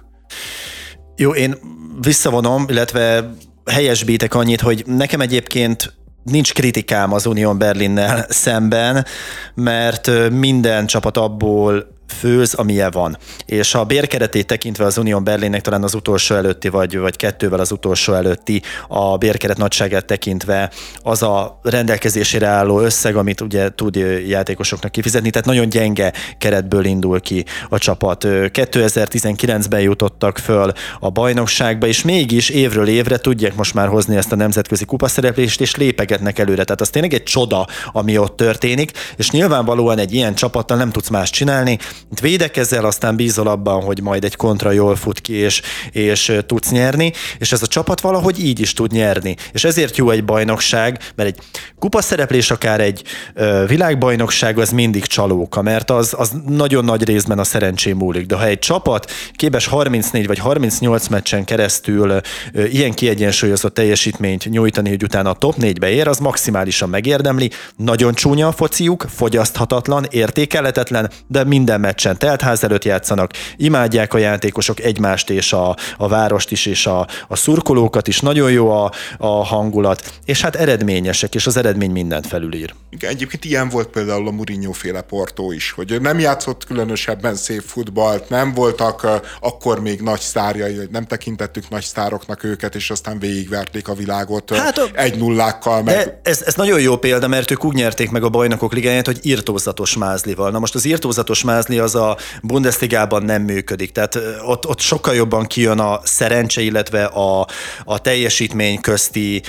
[1.16, 1.58] Jó, én
[2.00, 3.34] visszavonom, illetve
[3.70, 9.06] helyesbítek annyit, hogy nekem egyébként nincs kritikám az Unión Berlinnel szemben,
[9.54, 13.18] mert minden csapat abból főz, amilyen van.
[13.46, 17.72] És a bérkeretét tekintve az Unión Berlinnek talán az utolsó előtti, vagy, vagy kettővel az
[17.72, 20.70] utolsó előtti a bérkeret nagyságát tekintve
[21.02, 27.20] az a rendelkezésére álló összeg, amit ugye tud játékosoknak kifizetni, tehát nagyon gyenge keretből indul
[27.20, 28.24] ki a csapat.
[28.26, 34.36] 2019-ben jutottak föl a bajnokságba, és mégis évről évre tudják most már hozni ezt a
[34.36, 36.64] nemzetközi kupaszereplést, és lépegetnek előre.
[36.64, 41.08] Tehát az tényleg egy csoda, ami ott történik, és nyilvánvalóan egy ilyen csapattal nem tudsz
[41.08, 41.78] más csinálni,
[42.20, 47.12] védekezel, aztán bízol abban, hogy majd egy kontra jól fut ki, és, és tudsz nyerni,
[47.38, 49.36] és ez a csapat valahogy így is tud nyerni.
[49.52, 51.38] És ezért jó egy bajnokság, mert egy
[51.78, 53.02] kupaszereplés, akár egy
[53.34, 58.26] ö, világbajnokság, az mindig csalóka, mert az, az nagyon nagy részben a szerencsém múlik.
[58.26, 62.20] De ha egy csapat képes 34 vagy 38 meccsen keresztül
[62.52, 67.50] ö, ilyen kiegyensúlyozott teljesítményt nyújtani, hogy utána a top 4-be ér, az maximálisan megérdemli.
[67.76, 74.80] Nagyon csúnya a fociuk, fogyaszthatatlan, értékelhetetlen, de minden meccsen teltház előtt játszanak, imádják a játékosok
[74.80, 79.44] egymást és a, a várost is, és a, a szurkolókat is, nagyon jó a, a
[79.44, 82.74] hangulat, és hát eredményesek, és az eredmény mindent felülír.
[82.90, 87.62] Igen, egyébként ilyen volt például a Mourinho féle Porto is, hogy nem játszott különösebben szép
[87.66, 89.06] futballt, nem voltak
[89.40, 94.56] akkor még nagy sztárjai, hogy nem tekintettük nagy sztároknak őket, és aztán végigverték a világot
[94.56, 94.88] hát a...
[94.92, 95.82] egy nullákkal.
[95.82, 96.18] Meg...
[96.22, 99.96] Ez, ez nagyon jó példa, mert ők úgy nyerték meg a bajnokok ligáját, hogy írtózatos
[99.96, 100.50] mázlival.
[100.50, 103.92] Na most az írtózatos mázli az a Bundesligában nem működik.
[103.92, 107.46] Tehát ott, ott sokkal jobban kijön a szerencse, illetve a,
[107.84, 109.42] a teljesítmény közti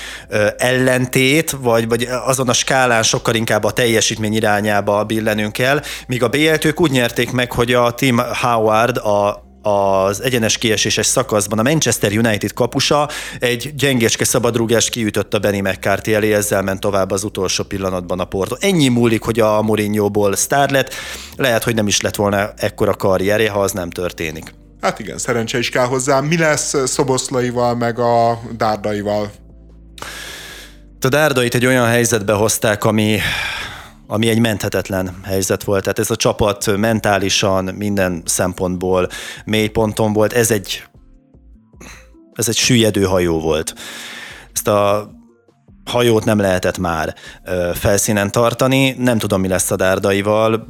[0.58, 6.30] ellentét, vagy, vagy azon a skálán sokkal inkább a teljesítmény irányába billenünk el, míg a
[6.30, 12.12] BL-t úgy nyerték meg, hogy a Tim Howard, a az egyenes kieséses szakaszban a Manchester
[12.12, 13.10] United kapusa
[13.40, 18.26] egy gyengéske szabadrúgást kiütött a Benny McCarthy elé, ezzel ment tovább az utolsó pillanatban a
[18.26, 18.56] Porto.
[18.60, 20.94] Ennyi múlik, hogy a Mourinho-ból sztár lett,
[21.36, 24.54] lehet, hogy nem is lett volna ekkora karrierje, ha az nem történik.
[24.82, 26.20] Hát igen, szerencse is kell hozzá.
[26.20, 29.32] Mi lesz Szoboszlaival, meg a Dárdaival?
[31.02, 33.20] A Dárdait egy olyan helyzetbe hozták, ami
[34.08, 35.82] ami egy menthetetlen helyzet volt.
[35.82, 39.10] Tehát ez a csapat mentálisan, minden szempontból
[39.46, 40.34] mély ponton volt.
[40.34, 40.84] Ez egy,
[42.34, 43.76] ez egy süllyedő hajó volt.
[44.54, 45.12] Ezt a
[45.86, 47.16] hajót nem lehetett már
[47.74, 48.96] felszínen tartani.
[48.98, 50.68] Nem tudom, mi lesz a dárdaival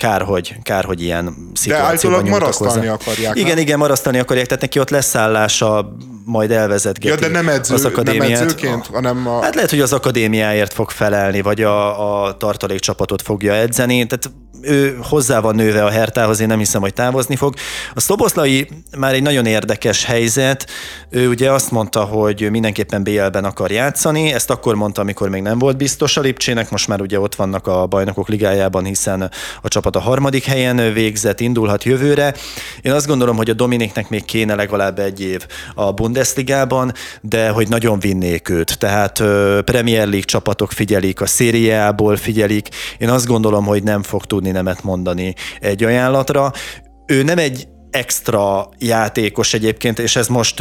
[0.00, 3.36] kár, hogy, kár, hogy ilyen szituációban De állítólag marasztalni akarják.
[3.36, 3.58] Igen, nem?
[3.58, 5.94] igen, marasztalni akarják, tehát neki ott leszállása
[6.24, 8.28] majd elvezetgeti ja, de nem edző, az akadémiát.
[8.28, 9.42] Nem edzőként, hanem a...
[9.42, 14.06] Hát lehet, hogy az akadémiáért fog felelni, vagy a, a tartalékcsapatot fogja edzeni.
[14.06, 14.30] Tehát
[14.62, 17.54] ő hozzá van nőve a Hertához, én nem hiszem, hogy távozni fog.
[17.94, 18.68] A Szoboszlai
[18.98, 20.66] már egy nagyon érdekes helyzet.
[21.10, 24.32] Ő ugye azt mondta, hogy mindenképpen BL-ben akar játszani.
[24.32, 27.66] Ezt akkor mondta, amikor még nem volt biztos a Lipcsének, most már ugye ott vannak
[27.66, 29.30] a bajnokok ligájában, hiszen
[29.62, 32.34] a csapat a harmadik helyen végzett, indulhat jövőre.
[32.82, 37.68] Én azt gondolom, hogy a Dominiknek még kéne legalább egy év a Bundesligában, de hogy
[37.68, 38.78] nagyon vinnék őt.
[38.78, 39.22] Tehát
[39.64, 42.68] Premier League csapatok figyelik, a szériából figyelik.
[42.98, 46.52] Én azt gondolom, hogy nem fog tudni nemet mondani egy ajánlatra.
[47.06, 50.58] Ő nem egy extra játékos egyébként, és ez most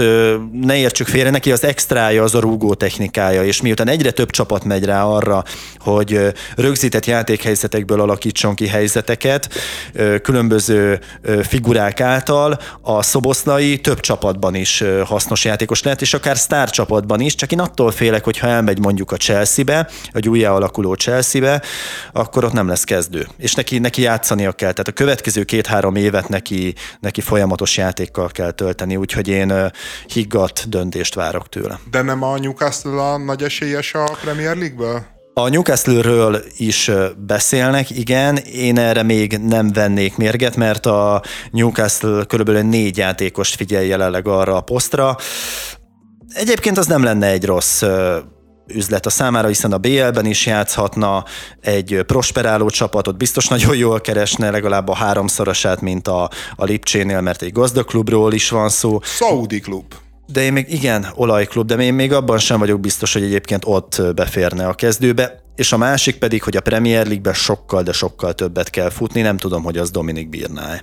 [0.62, 4.64] ne értsük félre, neki az extrája az a rúgó technikája, és miután egyre több csapat
[4.64, 5.44] megy rá arra,
[5.78, 6.20] hogy
[6.56, 9.50] rögzített játékhelyzetekből alakítson ki helyzeteket,
[10.22, 11.00] különböző
[11.42, 17.36] figurák által, a szoboszlai több csapatban is hasznos játékos lehet, és akár sztár csapatban is,
[17.36, 21.62] csak én attól félek, hogy ha elmegy mondjuk a Chelsea-be, vagy újjá alakuló Chelsea-be,
[22.14, 23.28] akkor ott nem lesz kezdő.
[23.38, 24.72] És neki, neki játszania kell.
[24.72, 29.72] Tehát a következő két-három évet neki, neki neki folyamatos játékkal kell tölteni, úgyhogy én
[30.08, 31.80] higgadt döntést várok tőle.
[31.92, 35.06] De nem a Newcastle a nagy esélyes a Premier League-ből?
[35.34, 41.22] A Newcastle-ről is beszélnek, igen, én erre még nem vennék mérget, mert a
[41.52, 45.18] Newcastle körülbelül négy játékost figyel jelenleg arra a posztra.
[46.34, 47.84] Egyébként az nem lenne egy rossz
[48.74, 51.24] üzlet a számára, hiszen a BL-ben is játszhatna,
[51.62, 57.42] egy prosperáló csapatot biztos nagyon jól keresne, legalább a háromszorosát, mint a, a Lipcsénél, mert
[57.42, 59.00] egy gazdag klubról is van szó.
[59.04, 59.94] Saudi klub.
[60.32, 64.02] De én még, igen, olajklub, de én még abban sem vagyok biztos, hogy egyébként ott
[64.16, 65.44] beférne a kezdőbe.
[65.56, 69.38] És a másik pedig, hogy a Premier League-ben sokkal, de sokkal többet kell futni, nem
[69.38, 70.82] tudom, hogy az Dominik bírná.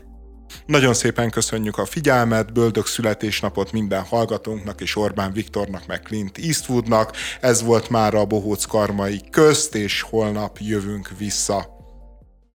[0.66, 7.12] Nagyon szépen köszönjük a figyelmet, Böldök születésnapot minden hallgatónknak és Orbán Viktornak, meg Clint Eastwoodnak.
[7.40, 11.75] Ez volt már a Bohóc Karmai közt, és holnap jövünk vissza.